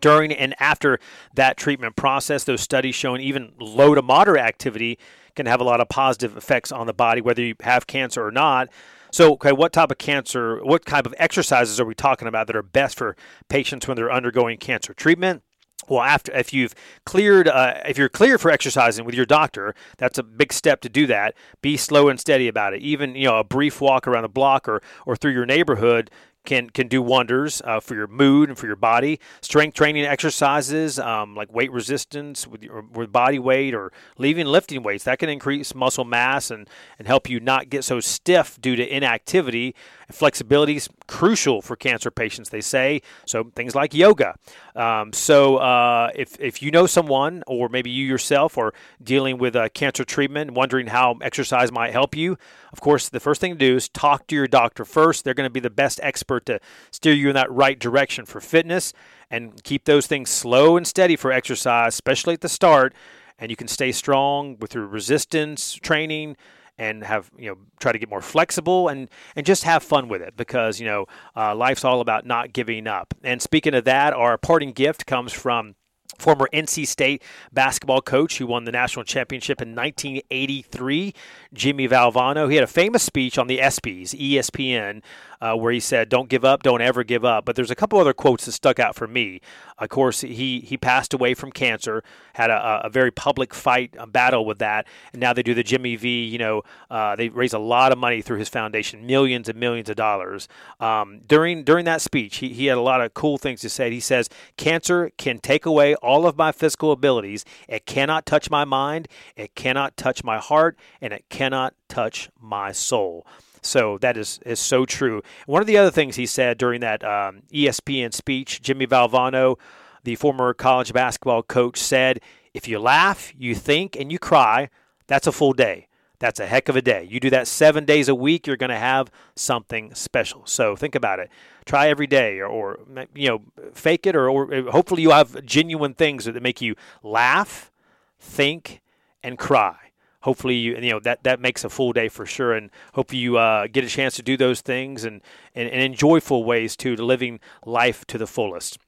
during 0.00 0.32
and 0.32 0.54
after 0.58 0.98
that 1.34 1.56
treatment 1.56 1.94
process. 1.94 2.42
Those 2.42 2.62
studies 2.62 2.96
showing 2.96 3.20
even 3.20 3.52
low 3.60 3.94
to 3.94 4.02
moderate 4.02 4.42
activity 4.42 4.98
can 5.36 5.46
have 5.46 5.60
a 5.60 5.64
lot 5.64 5.80
of 5.80 5.88
positive 5.88 6.36
effects 6.36 6.72
on 6.72 6.86
the 6.86 6.92
body, 6.92 7.20
whether 7.20 7.42
you 7.42 7.54
have 7.60 7.86
cancer 7.86 8.24
or 8.26 8.32
not. 8.32 8.68
So, 9.14 9.34
okay, 9.34 9.52
what 9.52 9.72
type 9.72 9.92
of 9.92 9.98
cancer, 9.98 10.58
what 10.64 10.84
type 10.84 11.06
of 11.06 11.14
exercises 11.18 11.78
are 11.78 11.84
we 11.84 11.94
talking 11.94 12.26
about 12.26 12.48
that 12.48 12.56
are 12.56 12.64
best 12.64 12.98
for 12.98 13.14
patients 13.48 13.86
when 13.86 13.96
they're 13.96 14.12
undergoing 14.12 14.58
cancer 14.58 14.92
treatment? 14.92 15.42
well 15.86 16.00
after 16.00 16.32
if 16.32 16.52
you've 16.52 16.74
cleared 17.04 17.46
uh, 17.46 17.74
if 17.84 17.98
you're 17.98 18.08
cleared 18.08 18.40
for 18.40 18.50
exercising 18.50 19.04
with 19.04 19.14
your 19.14 19.26
doctor 19.26 19.74
that's 19.98 20.16
a 20.16 20.22
big 20.22 20.50
step 20.50 20.80
to 20.80 20.88
do 20.88 21.06
that 21.06 21.34
be 21.60 21.76
slow 21.76 22.08
and 22.08 22.18
steady 22.18 22.48
about 22.48 22.72
it 22.72 22.80
even 22.80 23.14
you 23.14 23.24
know 23.24 23.38
a 23.38 23.44
brief 23.44 23.82
walk 23.82 24.06
around 24.06 24.22
the 24.22 24.28
block 24.28 24.66
or 24.66 24.80
or 25.04 25.14
through 25.14 25.32
your 25.32 25.44
neighborhood 25.44 26.10
can 26.44 26.70
can 26.70 26.88
do 26.88 27.02
wonders 27.02 27.62
uh, 27.64 27.80
for 27.80 27.94
your 27.94 28.06
mood 28.06 28.48
and 28.48 28.58
for 28.58 28.66
your 28.66 28.76
body. 28.76 29.20
Strength 29.40 29.74
training 29.74 30.04
exercises 30.04 30.98
um, 30.98 31.34
like 31.34 31.52
weight 31.52 31.72
resistance 31.72 32.46
with 32.46 32.62
your 32.62 32.82
with 32.92 33.12
body 33.12 33.38
weight 33.38 33.74
or 33.74 33.92
leaving 34.18 34.46
lifting 34.46 34.82
weights 34.82 35.04
that 35.04 35.18
can 35.18 35.28
increase 35.28 35.74
muscle 35.74 36.04
mass 36.04 36.50
and 36.50 36.68
and 36.98 37.08
help 37.08 37.28
you 37.28 37.40
not 37.40 37.70
get 37.70 37.84
so 37.84 38.00
stiff 38.00 38.60
due 38.60 38.76
to 38.76 38.86
inactivity. 38.86 39.74
Flexibility 40.10 40.76
is 40.76 40.88
crucial 41.06 41.62
for 41.62 41.76
cancer 41.76 42.10
patients, 42.10 42.50
they 42.50 42.60
say. 42.60 43.02
So 43.26 43.44
things 43.54 43.74
like 43.74 43.94
yoga. 43.94 44.34
Um, 44.76 45.12
so 45.12 45.56
uh, 45.56 46.10
if 46.14 46.38
if 46.40 46.62
you 46.62 46.70
know 46.70 46.86
someone 46.86 47.42
or 47.46 47.68
maybe 47.68 47.90
you 47.90 48.06
yourself 48.06 48.58
are 48.58 48.72
dealing 49.02 49.38
with 49.38 49.56
a 49.56 49.68
cancer 49.70 50.04
treatment, 50.04 50.52
wondering 50.52 50.88
how 50.88 51.16
exercise 51.22 51.72
might 51.72 51.92
help 51.92 52.16
you, 52.16 52.36
of 52.72 52.80
course 52.80 53.08
the 53.08 53.20
first 53.20 53.40
thing 53.40 53.52
to 53.52 53.58
do 53.58 53.76
is 53.76 53.88
talk 53.88 54.26
to 54.28 54.34
your 54.34 54.46
doctor 54.46 54.84
first. 54.84 55.24
They're 55.24 55.34
going 55.34 55.48
to 55.48 55.52
be 55.52 55.60
the 55.60 55.70
best 55.70 56.00
expert 56.02 56.46
to 56.46 56.60
steer 56.90 57.12
you 57.12 57.28
in 57.28 57.34
that 57.34 57.50
right 57.50 57.78
direction 57.78 58.26
for 58.26 58.40
fitness 58.40 58.92
and 59.30 59.62
keep 59.64 59.84
those 59.84 60.06
things 60.06 60.30
slow 60.30 60.76
and 60.76 60.86
steady 60.86 61.16
for 61.16 61.32
exercise, 61.32 61.94
especially 61.94 62.34
at 62.34 62.40
the 62.40 62.48
start. 62.48 62.94
And 63.38 63.50
you 63.50 63.56
can 63.56 63.68
stay 63.68 63.90
strong 63.90 64.56
with 64.60 64.74
your 64.74 64.86
resistance 64.86 65.74
training 65.74 66.36
and 66.78 67.04
have 67.04 67.30
you 67.38 67.50
know 67.50 67.56
try 67.80 67.92
to 67.92 67.98
get 67.98 68.10
more 68.10 68.20
flexible 68.20 68.88
and 68.88 69.08
and 69.36 69.46
just 69.46 69.64
have 69.64 69.82
fun 69.82 70.08
with 70.08 70.22
it 70.22 70.36
because 70.36 70.80
you 70.80 70.86
know 70.86 71.06
uh, 71.36 71.54
life's 71.54 71.84
all 71.84 72.00
about 72.00 72.26
not 72.26 72.52
giving 72.52 72.86
up. 72.86 73.14
And 73.22 73.40
speaking 73.40 73.74
of 73.74 73.84
that, 73.84 74.12
our 74.12 74.36
parting 74.38 74.72
gift 74.72 75.06
comes 75.06 75.32
from 75.32 75.74
former 76.18 76.48
NC 76.52 76.86
State 76.86 77.22
basketball 77.52 78.00
coach 78.00 78.38
who 78.38 78.46
won 78.46 78.64
the 78.64 78.72
national 78.72 79.04
championship 79.04 79.60
in 79.60 79.74
1983, 79.74 81.14
Jimmy 81.52 81.88
Valvano. 81.88 82.48
He 82.48 82.56
had 82.56 82.64
a 82.64 82.68
famous 82.68 83.02
speech 83.02 83.38
on 83.38 83.46
the 83.46 83.58
ESPYs, 83.58 84.14
ESPN, 84.14 85.02
uh, 85.44 85.54
where 85.54 85.72
he 85.72 85.80
said, 85.80 86.08
"Don't 86.08 86.30
give 86.30 86.44
up, 86.44 86.62
don't 86.62 86.80
ever 86.80 87.04
give 87.04 87.22
up." 87.24 87.44
But 87.44 87.54
there's 87.54 87.70
a 87.70 87.74
couple 87.74 87.98
other 87.98 88.14
quotes 88.14 88.46
that 88.46 88.52
stuck 88.52 88.78
out 88.78 88.94
for 88.94 89.06
me. 89.06 89.42
Of 89.76 89.90
course, 89.90 90.22
he 90.22 90.60
he 90.60 90.78
passed 90.78 91.12
away 91.12 91.34
from 91.34 91.52
cancer, 91.52 92.02
had 92.32 92.48
a, 92.48 92.80
a 92.84 92.88
very 92.88 93.10
public 93.10 93.52
fight, 93.52 93.94
a 93.98 94.06
battle 94.06 94.46
with 94.46 94.58
that, 94.60 94.86
and 95.12 95.20
now 95.20 95.34
they 95.34 95.42
do 95.42 95.52
the 95.52 95.62
Jimmy 95.62 95.96
V. 95.96 96.24
You 96.24 96.38
know, 96.38 96.62
uh, 96.90 97.14
they 97.16 97.28
raise 97.28 97.52
a 97.52 97.58
lot 97.58 97.92
of 97.92 97.98
money 97.98 98.22
through 98.22 98.38
his 98.38 98.48
foundation, 98.48 99.06
millions 99.06 99.46
and 99.46 99.60
millions 99.60 99.90
of 99.90 99.96
dollars. 99.96 100.48
Um, 100.80 101.20
during 101.26 101.62
during 101.62 101.84
that 101.84 102.00
speech, 102.00 102.36
he, 102.36 102.48
he 102.54 102.66
had 102.66 102.78
a 102.78 102.82
lot 102.82 103.02
of 103.02 103.12
cool 103.12 103.36
things 103.36 103.60
to 103.60 103.68
say. 103.68 103.90
He 103.90 104.00
says, 104.00 104.30
"Cancer 104.56 105.10
can 105.18 105.40
take 105.40 105.66
away 105.66 105.94
all 105.96 106.26
of 106.26 106.38
my 106.38 106.52
physical 106.52 106.90
abilities. 106.90 107.44
It 107.68 107.84
cannot 107.84 108.24
touch 108.24 108.48
my 108.48 108.64
mind. 108.64 109.08
It 109.36 109.54
cannot 109.54 109.98
touch 109.98 110.24
my 110.24 110.38
heart, 110.38 110.78
and 111.02 111.12
it 111.12 111.26
cannot 111.28 111.74
touch 111.86 112.30
my 112.40 112.72
soul." 112.72 113.26
So 113.64 113.98
that 113.98 114.16
is, 114.16 114.40
is 114.44 114.60
so 114.60 114.84
true. 114.84 115.22
One 115.46 115.60
of 115.60 115.66
the 115.66 115.78
other 115.78 115.90
things 115.90 116.16
he 116.16 116.26
said 116.26 116.58
during 116.58 116.80
that 116.80 117.02
um, 117.02 117.42
ESPN 117.52 118.12
speech, 118.12 118.62
Jimmy 118.62 118.86
Valvano, 118.86 119.58
the 120.02 120.16
former 120.16 120.52
college 120.52 120.92
basketball 120.92 121.42
coach, 121.42 121.78
said, 121.78 122.20
If 122.52 122.68
you 122.68 122.78
laugh, 122.78 123.32
you 123.36 123.54
think, 123.54 123.96
and 123.96 124.12
you 124.12 124.18
cry, 124.18 124.68
that's 125.06 125.26
a 125.26 125.32
full 125.32 125.52
day. 125.52 125.88
That's 126.18 126.40
a 126.40 126.46
heck 126.46 126.68
of 126.68 126.76
a 126.76 126.82
day. 126.82 127.06
You 127.10 127.20
do 127.20 127.30
that 127.30 127.48
seven 127.48 127.84
days 127.84 128.08
a 128.08 128.14
week, 128.14 128.46
you're 128.46 128.56
going 128.56 128.70
to 128.70 128.76
have 128.76 129.10
something 129.34 129.94
special. 129.94 130.42
So 130.46 130.76
think 130.76 130.94
about 130.94 131.18
it. 131.18 131.30
Try 131.66 131.88
every 131.88 132.06
day, 132.06 132.38
or, 132.38 132.46
or 132.46 132.78
you 133.14 133.28
know, 133.28 133.42
fake 133.72 134.06
it, 134.06 134.14
or, 134.14 134.28
or 134.28 134.70
hopefully 134.70 135.02
you 135.02 135.10
have 135.10 135.44
genuine 135.44 135.94
things 135.94 136.26
that 136.26 136.40
make 136.42 136.60
you 136.60 136.76
laugh, 137.02 137.72
think, 138.18 138.80
and 139.22 139.38
cry 139.38 139.83
hopefully 140.24 140.56
you 140.56 140.74
you 140.76 140.90
know 140.90 141.00
that 141.00 141.22
that 141.22 141.38
makes 141.38 141.64
a 141.64 141.70
full 141.70 141.92
day 141.92 142.08
for 142.08 142.26
sure 142.26 142.52
and 142.52 142.70
hope 142.94 143.12
you 143.12 143.36
uh, 143.36 143.66
get 143.70 143.84
a 143.84 143.88
chance 143.88 144.16
to 144.16 144.22
do 144.22 144.36
those 144.36 144.60
things 144.60 145.04
and, 145.04 145.20
and, 145.54 145.68
and 145.68 145.82
in 145.82 145.94
joyful 145.94 146.44
ways 146.44 146.76
too 146.76 146.96
to 146.96 147.04
living 147.04 147.38
life 147.64 148.04
to 148.06 148.18
the 148.18 148.26
fullest. 148.26 148.78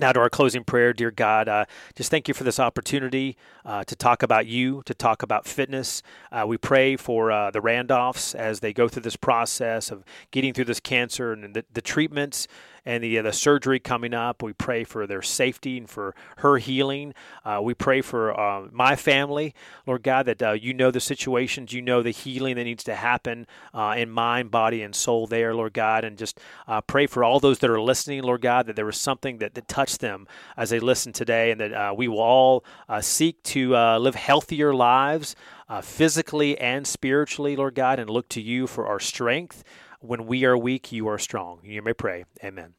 Now 0.00 0.12
to 0.12 0.20
our 0.20 0.30
closing 0.30 0.64
prayer 0.64 0.92
dear 0.92 1.10
god 1.10 1.48
uh, 1.48 1.64
just 1.94 2.10
thank 2.10 2.26
you 2.26 2.34
for 2.34 2.44
this 2.44 2.58
opportunity 2.58 3.36
uh, 3.64 3.84
to 3.84 3.94
talk 3.94 4.22
about 4.22 4.46
you 4.46 4.82
to 4.86 4.94
talk 4.94 5.22
about 5.22 5.46
fitness. 5.46 6.02
Uh, 6.32 6.44
we 6.46 6.56
pray 6.56 6.96
for 6.96 7.30
uh, 7.30 7.50
the 7.50 7.60
randolphs 7.60 8.34
as 8.34 8.60
they 8.60 8.72
go 8.72 8.88
through 8.88 9.02
this 9.02 9.16
process 9.16 9.90
of 9.90 10.04
getting 10.30 10.54
through 10.54 10.66
this 10.66 10.80
cancer 10.80 11.32
and 11.32 11.54
the, 11.54 11.64
the 11.72 11.82
treatments 11.82 12.48
and 12.88 13.04
the, 13.04 13.18
uh, 13.18 13.22
the 13.22 13.32
surgery 13.34 13.78
coming 13.78 14.14
up. 14.14 14.42
We 14.42 14.54
pray 14.54 14.82
for 14.82 15.06
their 15.06 15.20
safety 15.20 15.76
and 15.76 15.90
for 15.90 16.14
her 16.38 16.56
healing. 16.56 17.12
Uh, 17.44 17.60
we 17.62 17.74
pray 17.74 18.00
for 18.00 18.38
uh, 18.38 18.68
my 18.72 18.96
family, 18.96 19.54
Lord 19.86 20.02
God, 20.02 20.24
that 20.24 20.42
uh, 20.42 20.52
you 20.52 20.72
know 20.72 20.90
the 20.90 20.98
situations, 20.98 21.74
you 21.74 21.82
know 21.82 22.02
the 22.02 22.10
healing 22.10 22.56
that 22.56 22.64
needs 22.64 22.82
to 22.84 22.94
happen 22.94 23.46
uh, 23.74 23.94
in 23.98 24.08
mind, 24.08 24.50
body, 24.50 24.80
and 24.82 24.96
soul 24.96 25.26
there, 25.26 25.54
Lord 25.54 25.74
God. 25.74 26.02
And 26.02 26.16
just 26.16 26.40
uh, 26.66 26.80
pray 26.80 27.06
for 27.06 27.22
all 27.22 27.40
those 27.40 27.58
that 27.58 27.68
are 27.68 27.80
listening, 27.80 28.22
Lord 28.22 28.40
God, 28.40 28.66
that 28.66 28.76
there 28.76 28.86
was 28.86 28.98
something 28.98 29.36
that, 29.36 29.52
that 29.52 29.68
touched 29.68 30.00
them 30.00 30.26
as 30.56 30.70
they 30.70 30.80
listened 30.80 31.14
today, 31.14 31.50
and 31.50 31.60
that 31.60 31.94
we 31.94 32.08
will 32.08 32.20
all 32.20 32.64
seek 33.02 33.42
to 33.42 33.72
live 33.98 34.14
healthier 34.14 34.72
lives. 34.72 35.36
physically 35.82 36.56
and 36.58 36.86
spiritually, 36.86 37.54
Lord 37.54 37.74
God, 37.74 37.98
and 37.98 38.08
look 38.08 38.30
to 38.30 38.40
you 38.40 38.66
for 38.66 38.86
our 38.86 38.98
strength. 38.98 39.62
When 40.00 40.26
we 40.26 40.46
are 40.46 40.56
weak, 40.56 40.90
you 40.90 41.06
are 41.08 41.18
strong. 41.18 41.60
You 41.64 41.82
may 41.82 41.92
pray. 41.92 42.24
Amen. 42.42 42.77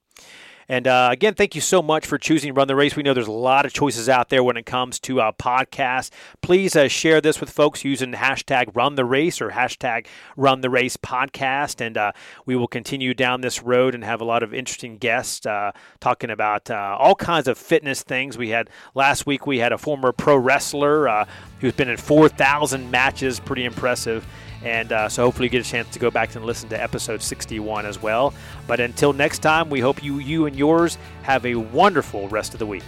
And 0.69 0.85
uh, 0.85 1.09
again, 1.11 1.33
thank 1.33 1.55
you 1.55 1.61
so 1.61 1.81
much 1.81 2.05
for 2.05 2.19
choosing 2.19 2.53
Run 2.53 2.67
the 2.67 2.75
Race. 2.75 2.95
We 2.95 3.01
know 3.01 3.15
there's 3.15 3.25
a 3.25 3.31
lot 3.31 3.65
of 3.65 3.73
choices 3.73 4.07
out 4.07 4.29
there 4.29 4.43
when 4.43 4.55
it 4.55 4.67
comes 4.67 4.99
to 4.99 5.19
uh, 5.19 5.31
podcasts. 5.31 6.11
Please 6.43 6.75
uh, 6.75 6.87
share 6.87 7.21
this 7.21 7.41
with 7.41 7.49
folks 7.49 7.83
using 7.83 8.11
hashtag 8.11 8.75
Run 8.75 8.93
the 8.93 9.03
Race 9.03 9.41
or 9.41 9.49
hashtag 9.49 10.05
Run 10.37 10.61
the 10.61 10.69
Race 10.69 10.95
podcast. 10.95 11.81
And 11.81 11.97
uh, 11.97 12.11
we 12.45 12.55
will 12.55 12.67
continue 12.67 13.15
down 13.15 13.41
this 13.41 13.63
road 13.63 13.95
and 13.95 14.03
have 14.03 14.21
a 14.21 14.25
lot 14.25 14.43
of 14.43 14.53
interesting 14.53 14.99
guests 14.99 15.43
uh, 15.47 15.71
talking 15.99 16.29
about 16.29 16.69
uh, 16.69 16.95
all 16.99 17.15
kinds 17.15 17.47
of 17.47 17.57
fitness 17.57 18.03
things. 18.03 18.37
We 18.37 18.49
had 18.49 18.69
last 18.93 19.25
week, 19.25 19.47
we 19.47 19.57
had 19.57 19.71
a 19.71 19.77
former 19.79 20.11
pro 20.11 20.37
wrestler 20.37 21.25
who's 21.61 21.73
been 21.73 21.89
in 21.89 21.97
4,000 21.97 22.91
matches, 22.91 23.39
pretty 23.39 23.65
impressive. 23.65 24.23
And 24.63 24.91
uh, 24.91 25.09
so 25.09 25.23
hopefully 25.23 25.45
you 25.45 25.49
get 25.49 25.65
a 25.65 25.69
chance 25.69 25.89
to 25.89 25.99
go 25.99 26.11
back 26.11 26.35
and 26.35 26.45
listen 26.45 26.69
to 26.69 26.81
episode 26.81 27.21
61 27.21 27.85
as 27.85 28.01
well. 28.01 28.33
But 28.67 28.79
until 28.79 29.13
next 29.13 29.39
time, 29.39 29.69
we 29.69 29.79
hope 29.79 30.03
you, 30.03 30.19
you 30.19 30.45
and 30.45 30.55
yours 30.55 30.97
have 31.23 31.45
a 31.45 31.55
wonderful 31.55 32.27
rest 32.29 32.53
of 32.53 32.59
the 32.59 32.65
week. 32.65 32.83